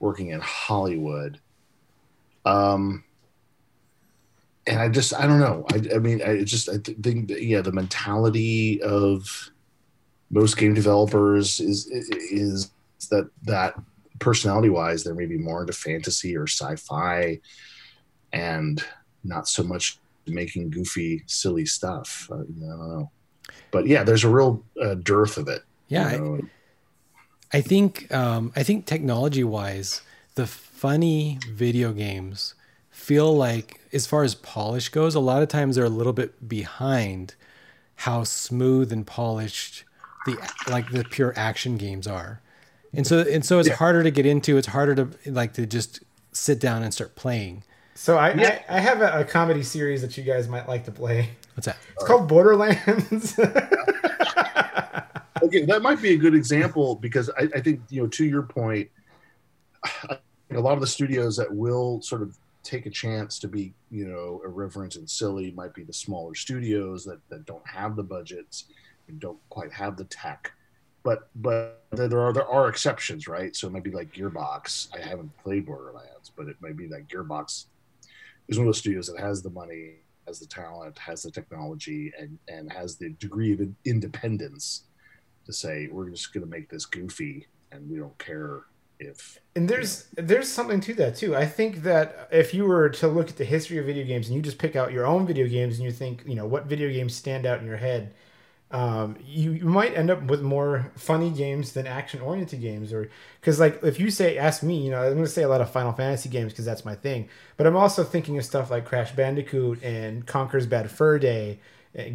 working 0.01 0.31
in 0.31 0.41
Hollywood. 0.41 1.41
Um, 2.45 3.05
and 4.67 4.79
I 4.79 4.89
just 4.89 5.15
I 5.15 5.27
don't 5.27 5.41
know. 5.41 5.65
I, 5.73 5.97
I 5.97 5.99
mean, 5.99 6.23
I 6.23 6.45
just 6.45 6.69
I 6.69 6.79
th- 6.79 6.99
think 6.99 7.29
that, 7.29 7.43
yeah, 7.43 7.63
the 7.63 7.73
mentality 7.73 8.81
of 8.83 9.51
most 10.31 10.57
game 10.57 10.75
developers 10.75 11.59
is 11.61 11.87
is 11.87 12.71
that 13.11 13.31
that 13.45 13.75
personality 14.19 14.69
wise, 14.69 15.05
they're 15.05 15.15
maybe 15.15 15.39
more 15.39 15.63
into 15.63 15.73
fantasy 15.73 16.37
or 16.37 16.47
sci-fi, 16.47 17.41
and 18.33 18.85
not 19.25 19.49
so 19.49 19.63
much 19.63 19.99
making 20.27 20.71
goofy, 20.71 21.23
silly 21.27 21.65
stuff. 21.65 22.29
Uh, 22.31 22.39
you 22.39 22.67
know, 22.67 22.67
I 22.67 22.77
don't 22.77 22.89
know, 22.89 23.11
but 23.71 23.87
yeah, 23.87 24.05
there's 24.05 24.25
a 24.25 24.29
real 24.29 24.63
uh, 24.81 24.95
dearth 24.95 25.39
of 25.39 25.49
it. 25.49 25.63
Yeah, 25.89 26.13
you 26.13 26.19
know? 26.19 26.37
I 26.37 26.41
think 27.61 28.13
um, 28.13 28.53
I 28.55 28.63
think 28.63 28.87
technology 28.87 29.45
wise, 29.45 30.03
the 30.35 30.47
funny 30.47 31.39
video 31.51 31.93
games 31.93 32.55
feel 32.91 33.35
like, 33.35 33.81
as 33.93 34.07
far 34.07 34.23
as 34.23 34.35
polish 34.35 34.91
goes, 34.91 35.15
a 35.15 35.21
lot 35.21 35.43
of 35.43 35.49
times 35.49 35.77
they're 35.77 35.85
a 35.85 35.89
little 35.89 36.13
bit 36.13 36.49
behind 36.49 37.35
how 37.97 38.23
smooth 38.25 38.93
and 38.93 39.07
polished 39.07 39.85
the 40.27 40.37
like 40.69 40.91
the 40.91 41.05
pure 41.05 41.33
action 41.37 41.77
games 41.79 42.07
are, 42.07 42.41
and 42.93 43.07
so 43.07 43.21
and 43.21 43.45
so 43.45 43.59
it's 43.59 43.69
Yeah. 43.69 43.77
harder 43.77 44.03
to 44.03 44.11
get 44.11 44.27
into. 44.27 44.57
It's 44.59 44.67
harder 44.69 44.95
to 44.95 45.31
like 45.33 45.55
to 45.55 45.65
just 45.67 46.01
sit 46.33 46.61
down 46.61 46.83
and 46.83 46.93
start 46.93 47.17
playing. 47.17 47.63
so 47.95 48.19
I, 48.19 48.35
Yeah. 48.35 48.61
I 48.69 48.77
I 48.77 48.81
have 48.81 49.01
a, 49.01 49.21
a 49.21 49.25
comedy 49.25 49.63
series 49.63 50.03
that 50.03 50.17
you 50.19 50.23
guys 50.25 50.47
might 50.49 50.69
like 50.69 50.85
to 50.85 50.93
play. 50.93 51.31
What's 51.55 51.67
that? 51.67 51.79
It's 51.97 52.05
called 52.05 52.29
Borderlands. 52.29 53.39
okay, 55.43 55.65
that 55.65 55.83
might 55.83 56.01
be 56.01 56.15
a 56.15 56.17
good 56.17 56.35
example 56.35 56.95
because 56.97 57.31
I, 57.31 57.49
I 57.55 57.61
think 57.61 57.81
you 57.91 58.03
know 58.03 58.09
to 58.09 58.25
your 58.25 58.43
point, 58.43 58.89
a 60.11 60.19
lot 60.61 60.75
of 60.75 60.81
the 60.81 60.87
studios 60.87 61.37
that 61.37 61.53
will 61.53 62.01
sort 62.03 62.23
of 62.23 62.37
take 62.63 62.87
a 62.87 62.91
chance 62.91 63.39
to 63.39 63.49
be 63.49 63.73
you 63.91 64.07
know 64.07 64.41
irreverent 64.45 64.97
and 64.97 65.09
silly 65.09 65.51
might 65.53 65.75
be 65.75 65.85
the 65.85 65.93
smaller 65.93 66.35
studios 66.35 67.05
that, 67.05 67.21
that 67.29 67.47
don't 67.47 67.67
have 67.67 67.97
the 67.97 68.03
budgets 68.03 68.65
and 69.09 69.21
don't 69.21 69.39
quite 69.49 69.73
have 69.73 69.97
the 69.97 70.05
tech. 70.05 70.53
But 71.03 71.29
but 71.37 71.83
there 71.93 72.21
are 72.21 72.33
there 72.33 72.49
are 72.49 72.69
exceptions 72.69 73.29
right? 73.29 73.55
So 73.55 73.69
it 73.69 73.73
might 73.73 73.85
be 73.85 73.93
like 73.93 74.13
gearbox. 74.13 74.89
I 74.95 75.01
haven't 75.01 75.37
played 75.39 75.67
borderlands 75.67 76.33
but 76.37 76.49
it 76.49 76.57
might 76.61 76.77
be 76.77 76.87
that 76.89 77.09
gearbox 77.09 77.67
is 78.49 78.59
one 78.59 78.67
of 78.67 78.69
those 78.69 78.79
studios 78.79 79.07
that 79.09 79.21
has 79.21 79.43
the 79.43 79.51
money 79.51 79.97
has 80.27 80.39
the 80.39 80.47
talent 80.47 80.99
has 80.99 81.23
the 81.23 81.31
technology 81.31 82.13
and 82.19 82.39
and 82.49 82.71
has 82.73 82.97
the 82.97 83.11
degree 83.11 83.53
of 83.53 83.61
independence 83.85 84.85
to 85.49 85.53
say 85.55 85.89
we're 85.91 86.11
just 86.11 86.33
going 86.33 86.45
to 86.45 86.51
make 86.51 86.69
this 86.69 86.87
goofy 86.87 87.47
and 87.73 87.91
we 87.91 87.99
don't 87.99 88.17
care 88.19 88.61
if 89.01 89.39
and 89.57 89.69
there's 89.69 90.09
there's 90.17 90.49
something 90.49 90.81
to 90.81 90.95
that 90.95 91.17
too. 91.17 91.35
I 91.35 91.47
think 91.47 91.83
that 91.85 92.29
if 92.31 92.53
you 92.53 92.65
were 92.65 92.89
to 92.91 93.09
look 93.09 93.31
at 93.31 93.37
the 93.37 93.45
history 93.45 93.79
of 93.79 93.87
video 93.87 94.05
games 94.05 94.29
and 94.29 94.37
you 94.37 94.43
just 94.43 94.59
pick 94.59 94.77
out 94.77 94.93
your 94.93 95.07
own 95.07 95.27
video 95.27 95.49
games 95.49 95.77
and 95.77 95.85
you 95.85 95.93
think, 95.93 96.23
you 96.27 96.35
know, 96.35 96.47
what 96.47 96.67
video 96.67 96.91
games 96.91 97.15
stand 97.15 97.47
out 97.47 97.61
in 97.61 97.67
your 97.67 97.77
head, 97.77 98.13
um, 98.71 99.17
you, 99.25 99.53
you 99.53 99.65
might 99.65 99.97
end 99.97 100.11
up 100.11 100.23
with 100.25 100.43
more 100.43 100.93
funny 100.97 101.31
games 101.31 101.73
than 101.73 101.87
action 101.87 102.21
oriented 102.21 102.61
games 102.61 102.93
or 102.93 103.11
because 103.41 103.59
like 103.59 103.83
if 103.83 103.99
you 103.99 104.11
say 104.11 104.37
ask 104.37 104.63
me 104.63 104.77
you 104.77 104.91
know 104.91 105.03
i'm 105.03 105.15
going 105.15 105.25
to 105.25 105.31
say 105.31 105.43
a 105.43 105.49
lot 105.49 105.63
of 105.63 105.71
final 105.71 105.93
fantasy 105.93 106.29
games 106.29 106.53
because 106.53 106.67
that's 106.67 106.85
my 106.85 106.95
thing 106.95 107.31
but 107.57 107.67
i'm 107.67 107.77
also 107.77 108.05
thinking 108.05 108.37
of 108.37 108.45
stuff 108.45 108.71
like 108.71 108.85
crash 108.85 109.13
bandicoot 109.13 109.83
and 109.83 110.27
conker's 110.27 110.67
bad 110.67 110.91
fur 110.91 111.19
day 111.19 111.59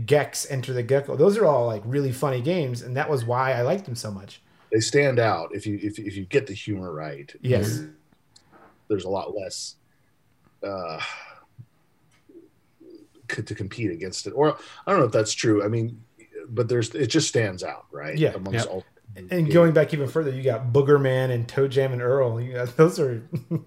gex 0.05 0.49
enter 0.49 0.73
the 0.73 0.83
gecko 0.83 1.15
those 1.15 1.37
are 1.37 1.45
all 1.45 1.67
like 1.67 1.81
really 1.85 2.11
funny 2.11 2.41
games 2.41 2.81
and 2.81 2.95
that 2.95 3.09
was 3.09 3.25
why 3.25 3.53
i 3.53 3.61
liked 3.61 3.85
them 3.85 3.95
so 3.95 4.09
much 4.09 4.41
they 4.73 4.79
stand 4.79 5.19
out 5.19 5.53
if 5.53 5.67
you 5.67 5.79
if, 5.81 5.99
if 5.99 6.17
you 6.17 6.25
get 6.25 6.47
the 6.47 6.53
humor 6.53 6.91
right. 6.91 7.33
Yes, 7.41 7.81
there's 8.87 9.05
a 9.05 9.09
lot 9.09 9.35
less 9.35 9.75
uh, 10.67 10.99
to 13.29 13.55
compete 13.55 13.91
against 13.91 14.25
it. 14.25 14.31
Or 14.31 14.57
I 14.87 14.91
don't 14.91 14.99
know 14.99 15.05
if 15.05 15.11
that's 15.11 15.33
true. 15.33 15.63
I 15.63 15.67
mean, 15.67 16.01
but 16.49 16.69
there's 16.69 16.93
it 16.95 17.07
just 17.07 17.27
stands 17.27 17.63
out, 17.63 17.85
right? 17.91 18.17
Yeah. 18.17 18.33
Amongst 18.33 18.65
yep. 18.65 18.67
all 18.67 18.83
and 19.15 19.29
games. 19.29 19.53
going 19.53 19.73
back 19.73 19.93
even 19.93 20.07
further, 20.07 20.31
you 20.31 20.41
got 20.41 20.73
Boogerman 20.73 21.29
and 21.29 21.47
ToeJam 21.47 21.93
and 21.93 22.01
Earl. 22.01 22.41
You 22.41 22.53
got, 22.53 22.75
those 22.75 22.99
are 22.99 23.21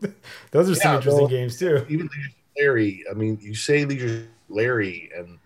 those 0.51 0.69
are 0.69 0.73
yeah, 0.73 0.79
some 0.83 0.97
interesting 0.97 1.21
well, 1.21 1.29
games 1.29 1.57
too. 1.57 1.87
Even 1.89 2.11
Larry. 2.59 3.05
I 3.09 3.15
mean, 3.15 3.39
you 3.41 3.55
say 3.55 3.85
Leisure 3.85 4.27
Larry, 4.49 5.09
and 5.17 5.39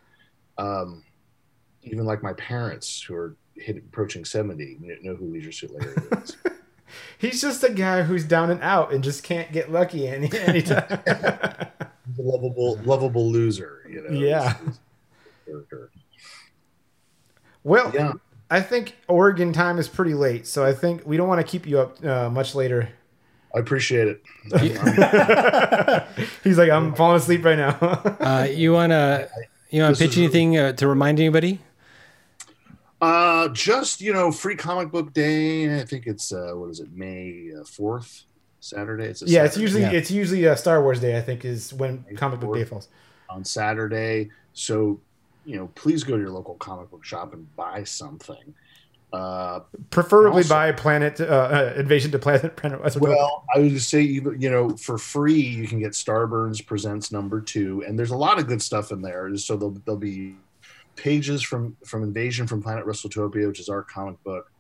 um, 0.60 1.02
even 1.82 2.04
like 2.04 2.22
my 2.22 2.34
parents 2.34 3.02
who 3.02 3.14
are 3.14 3.36
hit 3.54 3.76
approaching 3.76 4.24
70 4.24 4.78
know 5.02 5.14
who 5.14 5.26
Leisure 5.26 5.52
Suit 5.52 5.72
Larry 5.72 5.96
is. 6.22 6.36
He's 7.18 7.40
just 7.40 7.62
a 7.62 7.70
guy 7.70 8.02
who's 8.02 8.24
down 8.24 8.50
and 8.50 8.60
out 8.62 8.92
and 8.92 9.02
just 9.02 9.22
can't 9.22 9.52
get 9.52 9.70
lucky 9.70 10.08
any 10.08 10.30
anytime. 10.40 10.84
He's 12.06 12.18
a 12.18 12.22
lovable, 12.22 12.78
lovable 12.84 13.30
loser, 13.30 13.86
you 13.88 14.02
know. 14.02 14.10
Yeah. 14.10 14.56
Well, 17.62 17.92
yeah. 17.94 18.14
I 18.50 18.60
think 18.60 18.96
Oregon 19.06 19.52
time 19.52 19.78
is 19.78 19.86
pretty 19.86 20.14
late, 20.14 20.46
so 20.46 20.64
I 20.64 20.72
think 20.72 21.02
we 21.06 21.16
don't 21.16 21.28
want 21.28 21.40
to 21.40 21.50
keep 21.50 21.66
you 21.66 21.80
up 21.80 22.04
uh, 22.04 22.28
much 22.28 22.54
later. 22.54 22.88
I 23.54 23.60
appreciate 23.60 24.08
it. 24.08 24.22
He's 26.44 26.58
like, 26.58 26.70
I'm 26.70 26.94
falling 26.94 27.16
asleep 27.16 27.44
right 27.44 27.58
now. 27.58 27.70
uh, 28.20 28.48
you 28.50 28.72
wanna 28.72 29.28
you 29.70 29.82
wanna 29.82 29.96
pitch 29.96 30.16
anything 30.16 30.56
uh, 30.56 30.72
to 30.72 30.86
remind 30.86 31.18
anybody? 31.18 31.60
Uh, 33.00 33.48
just 33.48 34.00
you 34.00 34.12
know, 34.12 34.30
free 34.30 34.56
comic 34.56 34.90
book 34.90 35.12
day. 35.12 35.80
I 35.80 35.84
think 35.84 36.06
it's 36.06 36.32
uh, 36.32 36.52
what 36.54 36.70
is 36.70 36.80
it, 36.80 36.92
May 36.92 37.50
uh, 37.58 37.64
fourth, 37.64 38.24
Saturday. 38.60 39.04
It's 39.04 39.22
yeah, 39.22 39.26
Saturday. 39.26 39.46
it's 39.46 39.56
usually 39.56 39.82
yeah. 39.82 39.92
it's 39.92 40.10
usually 40.10 40.44
a 40.44 40.56
Star 40.56 40.82
Wars 40.82 41.00
Day. 41.00 41.16
I 41.16 41.22
think 41.22 41.44
is 41.44 41.72
when 41.72 42.04
May 42.08 42.16
comic 42.16 42.40
book 42.40 42.54
day 42.54 42.64
falls 42.64 42.88
on 43.30 43.44
Saturday. 43.44 44.30
So 44.52 45.00
you 45.46 45.56
know, 45.56 45.68
please 45.74 46.04
go 46.04 46.16
to 46.16 46.20
your 46.20 46.30
local 46.30 46.54
comic 46.56 46.90
book 46.90 47.04
shop 47.04 47.32
and 47.32 47.54
buy 47.56 47.84
something. 47.84 48.54
Uh, 49.12 49.60
Preferably 49.90 50.42
also, 50.42 50.54
buy 50.54 50.72
Planet 50.72 51.20
uh, 51.20 51.24
uh, 51.24 51.74
Invasion 51.76 52.12
to 52.12 52.18
Planet. 52.18 52.56
planet 52.56 52.80
Well, 53.00 53.44
I 53.54 53.58
would 53.58 53.80
say 53.82 54.02
you 54.02 54.50
know 54.50 54.70
for 54.76 54.98
free 54.98 55.40
you 55.40 55.66
can 55.66 55.80
get 55.80 55.92
Starburns 55.92 56.64
Presents 56.64 57.10
number 57.10 57.40
two, 57.40 57.82
and 57.86 57.98
there's 57.98 58.12
a 58.12 58.16
lot 58.16 58.38
of 58.38 58.46
good 58.46 58.62
stuff 58.62 58.92
in 58.92 59.02
there. 59.02 59.36
So 59.36 59.56
there'll, 59.56 59.76
there'll 59.84 59.98
be 59.98 60.36
pages 60.94 61.42
from 61.42 61.76
from 61.84 62.04
Invasion 62.04 62.46
from 62.46 62.62
Planet 62.62 62.86
WrestleTopia, 62.86 63.48
which 63.48 63.58
is 63.58 63.68
our 63.68 63.82
comic 63.82 64.22
book, 64.22 64.50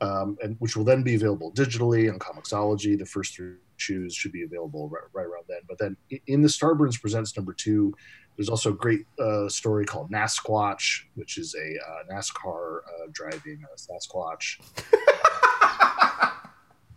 um, 0.00 0.38
and 0.42 0.56
which 0.58 0.74
will 0.74 0.84
then 0.84 1.02
be 1.02 1.14
available 1.14 1.52
digitally 1.52 2.10
on 2.10 2.18
Comixology. 2.18 2.98
The 2.98 3.04
first 3.04 3.34
three 3.34 3.56
issues 3.78 4.14
should 4.14 4.32
be 4.32 4.44
available 4.44 4.88
right, 4.88 5.02
right 5.12 5.26
around 5.26 5.44
then. 5.48 5.60
But 5.68 5.78
then 5.78 5.96
in 6.26 6.40
the 6.40 6.48
Starburns 6.48 7.00
Presents 7.00 7.36
number 7.36 7.52
two, 7.52 7.94
there's 8.36 8.48
also 8.48 8.70
a 8.70 8.74
great 8.74 9.06
uh, 9.18 9.48
story 9.48 9.84
called 9.84 10.10
Nasquatch, 10.10 11.04
which 11.14 11.38
is 11.38 11.54
a 11.54 11.76
uh, 11.78 12.14
NASCAR 12.14 12.78
uh, 12.78 13.06
driving 13.12 13.62
uh, 13.64 13.76
Sasquatch. 13.76 14.60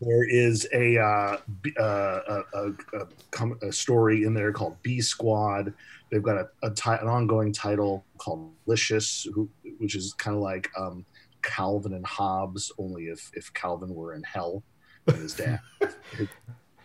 there 0.01 0.23
is 0.23 0.67
a, 0.73 0.97
uh, 0.97 1.37
uh, 1.79 2.41
a, 2.53 2.71
a, 2.93 3.67
a, 3.67 3.71
story 3.71 4.23
in 4.23 4.33
there 4.33 4.51
called 4.51 4.77
B 4.81 5.01
Squad, 5.01 5.73
They've 6.11 6.23
got 6.23 6.47
ti- 6.75 6.89
an 6.91 7.07
ongoing 7.07 7.51
title 7.51 8.05
called 8.17 8.51
Malicious, 8.65 9.27
who, 9.33 9.49
which 9.79 9.95
is 9.95 10.13
kind 10.13 10.35
of 10.35 10.41
like 10.41 10.69
um, 10.77 11.05
Calvin 11.41 11.93
and 11.93 12.05
Hobbes, 12.05 12.71
only 12.77 13.05
if 13.05 13.31
if 13.33 13.53
Calvin 13.53 13.93
were 13.93 14.13
in 14.13 14.23
hell 14.23 14.63
and 15.07 15.17
his 15.17 15.33
dad, 15.33 15.59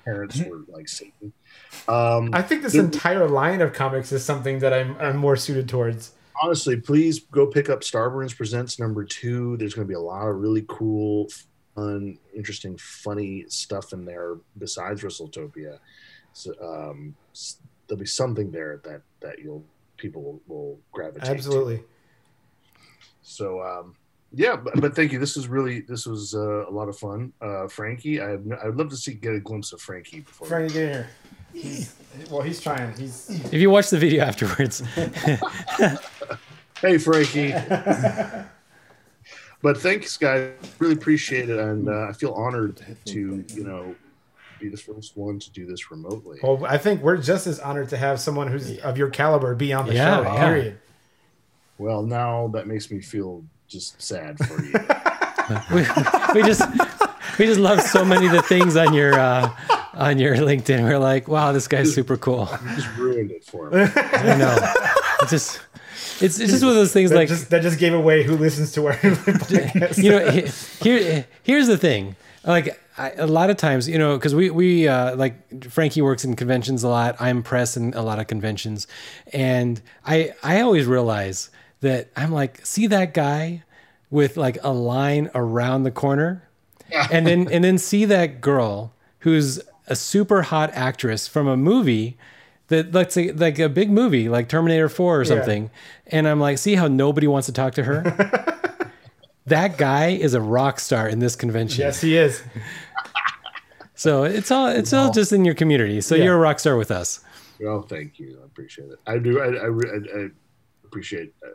parents 0.05 0.41
were 0.45 0.65
like 0.69 0.89
Satan. 0.89 1.33
Um, 1.89 2.31
I 2.33 2.43
think 2.43 2.63
this 2.63 2.75
entire 2.75 3.29
line 3.29 3.61
of 3.61 3.73
comics 3.73 4.13
is 4.13 4.25
something 4.25 4.59
that 4.61 4.73
I'm, 4.73 4.97
I'm 4.99 5.17
more 5.17 5.37
suited 5.37 5.69
towards. 5.69 6.13
Honestly, 6.43 6.77
please 6.77 7.21
go 7.21 7.47
pick 7.47 7.69
up 7.69 7.81
Starburns 7.81 8.37
Presents 8.37 8.79
number 8.79 9.05
two. 9.05 9.57
There's 9.57 9.75
going 9.75 9.87
to 9.87 9.89
be 9.89 9.95
a 9.95 10.01
lot 10.01 10.27
of 10.27 10.37
really 10.37 10.65
cool, 10.69 11.29
fun, 11.75 12.19
interesting, 12.35 12.77
funny 12.79 13.45
stuff 13.49 13.93
in 13.93 14.05
there 14.05 14.37
besides 14.59 15.03
WrestleTopia. 15.03 15.79
So, 16.33 16.55
um, 16.63 17.15
there'll 17.91 17.99
be 17.99 18.07
something 18.07 18.51
there 18.53 18.81
that 18.85 19.03
that 19.21 19.41
you'll 19.41 19.65
people 19.97 20.23
will, 20.23 20.41
will 20.47 20.79
gravitate 20.93 21.29
absolutely 21.29 21.79
to. 21.79 21.85
so 23.21 23.61
um 23.61 23.95
yeah 24.33 24.57
but, 24.57 24.81
but 24.81 24.95
thank 24.95 25.12
you 25.12 25.18
this 25.18 25.37
is 25.37 25.49
really 25.49 25.81
this 25.81 26.07
was 26.07 26.35
uh, 26.35 26.68
a 26.68 26.70
lot 26.70 26.89
of 26.89 26.97
fun 26.97 27.33
uh 27.41 27.66
frankie 27.68 28.20
i 28.20 28.35
i'd 28.35 28.74
love 28.74 28.89
to 28.89 28.97
see 28.97 29.14
get 29.14 29.35
a 29.35 29.41
glimpse 29.41 29.72
of 29.72 29.81
frankie 29.81 30.20
before 30.20 30.47
frankie 30.47 30.74
get 30.74 30.93
here 30.93 31.09
he's, 31.53 31.95
well 32.31 32.43
he's 32.43 32.61
trying 32.61 32.93
he's 32.97 33.28
if 33.53 33.55
you 33.55 33.70
watch 33.70 33.91
the 33.91 33.99
video 33.99 34.22
afterwards 34.22 34.81
hey 36.81 36.99
frankie 36.99 37.51
but 39.62 39.76
thanks 39.78 40.16
guys 40.16 40.53
really 40.78 40.95
appreciate 40.95 41.51
it 41.51 41.59
and 41.59 41.89
uh, 41.89 42.07
i 42.09 42.12
feel 42.12 42.33
honored 42.33 42.85
to 43.05 43.45
you 43.49 43.64
know 43.64 43.95
be 44.61 44.68
the 44.68 44.76
first 44.76 45.16
one 45.16 45.39
to 45.39 45.51
do 45.51 45.66
this 45.66 45.91
remotely. 45.91 46.39
Well, 46.43 46.64
I 46.66 46.78
think 46.78 47.03
we're 47.03 47.16
just 47.16 47.47
as 47.47 47.59
honored 47.59 47.89
to 47.89 47.97
have 47.97 48.20
someone 48.20 48.49
who's 48.49 48.78
of 48.81 48.99
your 48.99 49.09
caliber 49.09 49.55
be 49.55 49.72
on 49.72 49.87
the 49.87 49.95
yeah, 49.95 50.16
show. 50.16 50.22
Yeah. 50.22 50.45
Period. 50.45 50.78
Well, 51.78 52.03
now 52.03 52.49
that 52.49 52.66
makes 52.66 52.91
me 52.91 53.01
feel 53.01 53.43
just 53.71 54.03
sad 54.03 54.37
for 54.37 54.62
you. 54.62 54.73
we, 55.75 56.41
we, 56.41 56.47
just 56.47 56.62
we 57.39 57.47
just 57.47 57.61
love 57.61 57.81
so 57.81 58.05
many 58.05 58.27
of 58.27 58.33
the 58.33 58.43
things 58.43 58.77
on 58.77 58.93
your 58.93 59.14
uh, 59.14 59.49
on 59.95 60.18
your 60.18 60.35
LinkedIn. 60.37 60.83
We're 60.83 60.99
like, 60.99 61.29
wow, 61.29 61.53
this 61.53 61.68
guy's 61.68 61.95
super 61.95 62.16
cool. 62.16 62.49
You 62.62 62.75
just 62.75 62.97
ruined 62.97 63.31
it 63.31 63.45
for 63.45 63.71
me. 63.71 63.83
I 63.97 64.37
know. 64.37 64.57
It's 65.23 65.31
just 65.31 65.61
it's, 66.21 66.41
it's 66.41 66.51
just 66.51 66.62
one 66.62 66.71
of 66.71 66.77
those 66.77 66.93
things 66.93 67.11
that 67.11 67.16
like 67.16 67.29
just, 67.29 67.51
that 67.51 67.62
just 67.62 67.79
gave 67.79 67.95
away 67.95 68.25
who 68.25 68.37
listens 68.37 68.73
to 68.73 68.87
our 68.87 68.93
podcast. 68.95 70.03
you 70.03 70.11
know, 70.11 70.31
here 70.83 71.27
here's 71.45 71.68
the 71.68 71.79
thing. 71.79 72.16
Like 72.45 72.81
I, 72.99 73.12
a 73.12 73.27
lot 73.27 73.51
of 73.51 73.57
times, 73.57 73.89
you 73.89 73.99
know, 73.99 74.16
because 74.16 74.35
we 74.35 74.51
we 74.51 74.89
uh, 74.89 75.14
like 75.14 75.71
Frankie 75.71 76.03
works 76.03 76.25
in 76.25 76.35
conventions 76.35 76.83
a 76.83 76.89
lot. 76.89 77.16
I'm 77.21 77.45
press 77.45 77.77
in 77.77 77.95
a 77.95 78.03
lot 78.03 78.18
of 78.18 78.27
conventions, 78.27 78.89
and 79.33 79.81
I 80.05 80.33
I 80.43 80.61
always 80.61 80.87
realize 80.87 81.51
that 81.81 82.11
I'm 82.16 82.33
like, 82.33 82.64
see 82.64 82.87
that 82.89 83.14
guy 83.14 83.64
with 84.11 84.37
like 84.37 84.59
a 84.62 84.72
line 84.72 85.31
around 85.35 85.85
the 85.85 85.91
corner, 85.91 86.49
yeah. 86.91 87.09
and 87.11 87.26
then 87.26 87.49
and 87.51 87.64
then 87.64 87.78
see 87.78 88.05
that 88.07 88.41
girl 88.41 88.93
who's 89.20 89.61
a 89.87 89.97
super 89.97 90.43
hot 90.43 90.70
actress 90.72 91.26
from 91.26 91.47
a 91.47 91.57
movie 91.57 92.16
that 92.68 92.93
let's 92.93 93.14
say 93.14 93.33
like 93.33 93.59
a 93.59 93.68
big 93.68 93.91
movie 93.91 94.28
like 94.28 94.49
Terminator 94.49 94.89
4 94.89 95.20
or 95.20 95.24
something, 95.24 95.64
yeah. 95.64 96.18
and 96.18 96.28
I'm 96.28 96.41
like, 96.41 96.59
see 96.59 96.74
how 96.74 96.89
nobody 96.89 97.26
wants 97.26 97.47
to 97.47 97.53
talk 97.53 97.74
to 97.74 97.85
her. 97.85 98.91
that 99.47 99.78
guy 99.78 100.09
is 100.09 100.35
a 100.35 100.41
rock 100.41 100.81
star 100.81 101.09
in 101.09 101.18
this 101.18 101.37
convention. 101.37 101.83
Yes, 101.83 102.01
he 102.01 102.16
is. 102.16 102.43
So 104.01 104.24
it's 104.24 104.51
all 104.51 104.68
it's 104.68 104.95
all 104.95 105.12
just 105.12 105.31
in 105.31 105.45
your 105.45 105.55
community. 105.55 106.01
So 106.01 106.14
yeah. 106.14 106.24
you're 106.24 106.37
a 106.37 106.39
rock 106.39 106.59
star 106.59 106.78
with 106.78 106.91
us. 106.91 107.20
Well, 107.61 107.83
thank 107.83 108.18
you. 108.18 108.39
I 108.41 108.47
appreciate 108.47 108.89
it. 108.89 108.99
I 109.07 109.18
do. 109.18 109.39
I, 109.39 109.49
I, 109.49 110.22
I 110.22 110.28
appreciate 110.91 111.32
uh, 111.45 111.49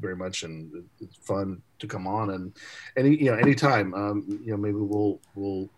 very 0.00 0.16
much, 0.16 0.42
and 0.42 0.84
it's 1.00 1.16
fun 1.16 1.62
to 1.78 1.86
come 1.86 2.06
on 2.06 2.30
and 2.30 2.52
any 2.96 3.10
you 3.16 3.30
know 3.30 3.36
anytime. 3.36 3.94
Um, 3.94 4.24
you 4.44 4.50
know, 4.50 4.56
maybe 4.56 4.76
we'll 4.78 5.20
we'll 5.34 5.68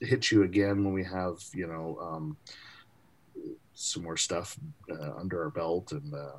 hit 0.00 0.30
you 0.30 0.42
again 0.42 0.82
when 0.84 0.92
we 0.92 1.04
have 1.04 1.36
you 1.54 1.66
know 1.66 1.98
um, 2.02 2.36
some 3.74 4.02
more 4.02 4.16
stuff 4.16 4.58
uh, 4.90 5.12
under 5.18 5.42
our 5.44 5.50
belt 5.50 5.92
and 5.92 6.12
uh, 6.14 6.32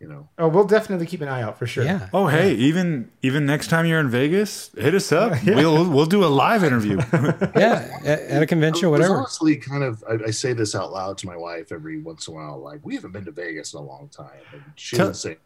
you 0.00 0.06
know 0.08 0.28
Oh, 0.38 0.48
we'll 0.48 0.64
definitely 0.66 1.06
keep 1.06 1.20
an 1.22 1.28
eye 1.28 1.42
out 1.42 1.58
for 1.58 1.66
sure. 1.66 1.84
Yeah. 1.84 2.08
Oh, 2.12 2.26
hey, 2.28 2.54
even 2.54 3.10
even 3.22 3.46
next 3.46 3.68
time 3.68 3.84
you're 3.86 3.98
in 4.00 4.08
Vegas, 4.10 4.70
hit 4.76 4.94
us 4.94 5.10
up. 5.12 5.32
Yeah. 5.44 5.56
We'll 5.56 5.88
we'll 5.90 6.06
do 6.06 6.24
a 6.24 6.28
live 6.44 6.62
interview. 6.62 6.98
Yeah. 7.56 7.98
At, 8.04 8.20
at 8.20 8.42
a 8.42 8.46
convention 8.46 8.84
or 8.84 8.88
I 8.88 8.90
was 8.90 9.00
whatever. 9.00 9.16
honestly 9.18 9.56
kind 9.56 9.82
of 9.82 10.04
I, 10.08 10.26
I 10.28 10.30
say 10.30 10.52
this 10.52 10.74
out 10.74 10.92
loud 10.92 11.18
to 11.18 11.26
my 11.26 11.36
wife 11.36 11.72
every 11.72 12.00
once 12.00 12.28
in 12.28 12.34
a 12.34 12.36
while 12.36 12.58
like 12.60 12.80
we 12.84 12.94
haven't 12.94 13.12
been 13.12 13.24
to 13.24 13.32
Vegas 13.32 13.72
in 13.74 13.80
a 13.80 13.82
long 13.82 14.08
time 14.08 14.40
and 14.52 14.62
she 14.76 14.96
Tell- 14.96 15.08
doesn't 15.08 15.30
say 15.32 15.38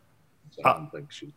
I 0.64 0.72
don't 0.74 0.90
think 0.90 1.10
she 1.12 1.32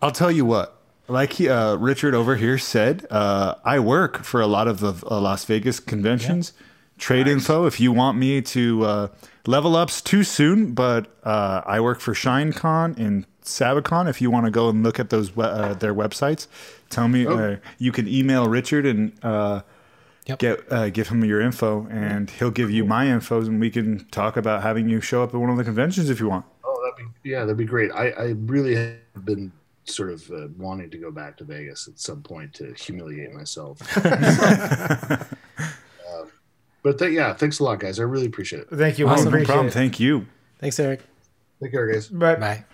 I'll 0.00 0.12
tell 0.12 0.30
you 0.30 0.44
what. 0.44 0.74
Like 1.08 1.34
he, 1.34 1.48
uh, 1.48 1.76
Richard 1.76 2.14
over 2.14 2.36
here 2.36 2.58
said, 2.58 3.06
uh, 3.10 3.54
I 3.64 3.78
work 3.78 4.22
for 4.24 4.40
a 4.40 4.46
lot 4.46 4.68
of 4.68 4.80
the 4.80 4.92
uh, 5.10 5.20
Las 5.20 5.44
Vegas 5.46 5.80
conventions. 5.80 6.52
Trade 6.98 7.28
info 7.28 7.64
if 7.64 7.80
you 7.80 7.92
want 7.92 8.18
me 8.18 8.42
to 8.42 8.84
uh, 8.84 9.08
level 9.46 9.74
ups 9.76 10.02
too 10.02 10.22
soon, 10.24 10.74
but 10.74 11.06
uh, 11.24 11.62
I 11.64 11.80
work 11.80 12.00
for 12.00 12.12
ShineCon 12.12 12.98
and 12.98 13.24
Sabacon. 13.42 14.08
If 14.08 14.20
you 14.20 14.30
want 14.30 14.46
to 14.46 14.50
go 14.50 14.68
and 14.68 14.82
look 14.82 15.00
at 15.00 15.08
those 15.10 15.36
uh, 15.38 15.74
their 15.74 15.94
websites, 15.94 16.46
tell 16.90 17.08
me. 17.08 17.26
Uh, 17.26 17.56
you 17.78 17.92
can 17.92 18.06
email 18.08 18.46
Richard 18.48 18.84
and 18.84 19.12
uh, 19.24 19.62
Yep. 20.26 20.38
get 20.40 20.70
uh, 20.72 20.90
give 20.90 21.08
him 21.08 21.24
your 21.24 21.40
info, 21.40 21.86
and 21.90 22.28
he'll 22.28 22.50
give 22.50 22.70
you 22.70 22.84
my 22.84 23.08
info, 23.08 23.40
and 23.40 23.58
we 23.58 23.70
can 23.70 24.04
talk 24.10 24.36
about 24.36 24.62
having 24.62 24.86
you 24.86 25.00
show 25.00 25.22
up 25.22 25.32
at 25.32 25.40
one 25.40 25.48
of 25.48 25.56
the 25.56 25.64
conventions 25.64 26.10
if 26.10 26.20
you 26.20 26.28
want. 26.28 26.44
That'd 26.98 27.22
be 27.22 27.30
yeah, 27.30 27.40
that'd 27.40 27.56
be 27.56 27.64
great. 27.64 27.90
I, 27.92 28.10
I 28.10 28.24
really 28.36 28.74
have 28.74 29.24
been 29.24 29.52
sort 29.84 30.10
of 30.10 30.30
uh, 30.30 30.48
wanting 30.56 30.90
to 30.90 30.98
go 30.98 31.10
back 31.10 31.36
to 31.38 31.44
Vegas 31.44 31.88
at 31.88 31.98
some 31.98 32.22
point 32.22 32.52
to 32.54 32.72
humiliate 32.74 33.32
myself. 33.32 33.80
uh, 34.04 35.24
but 36.82 36.98
th- 36.98 37.12
yeah, 37.12 37.32
thanks 37.34 37.58
a 37.58 37.64
lot, 37.64 37.80
guys. 37.80 37.98
I 37.98 38.04
really 38.04 38.26
appreciate 38.26 38.62
it. 38.62 38.68
Thank 38.70 38.98
you. 38.98 39.08
Awesome. 39.08 39.32
No 39.32 39.44
problem. 39.44 39.68
it. 39.68 39.72
Thank 39.72 39.98
you. 40.00 40.26
Thanks, 40.58 40.78
Eric. 40.78 41.00
Take 41.62 41.72
care, 41.72 41.90
guys. 41.90 42.08
Bye. 42.08 42.36
Bye. 42.36 42.64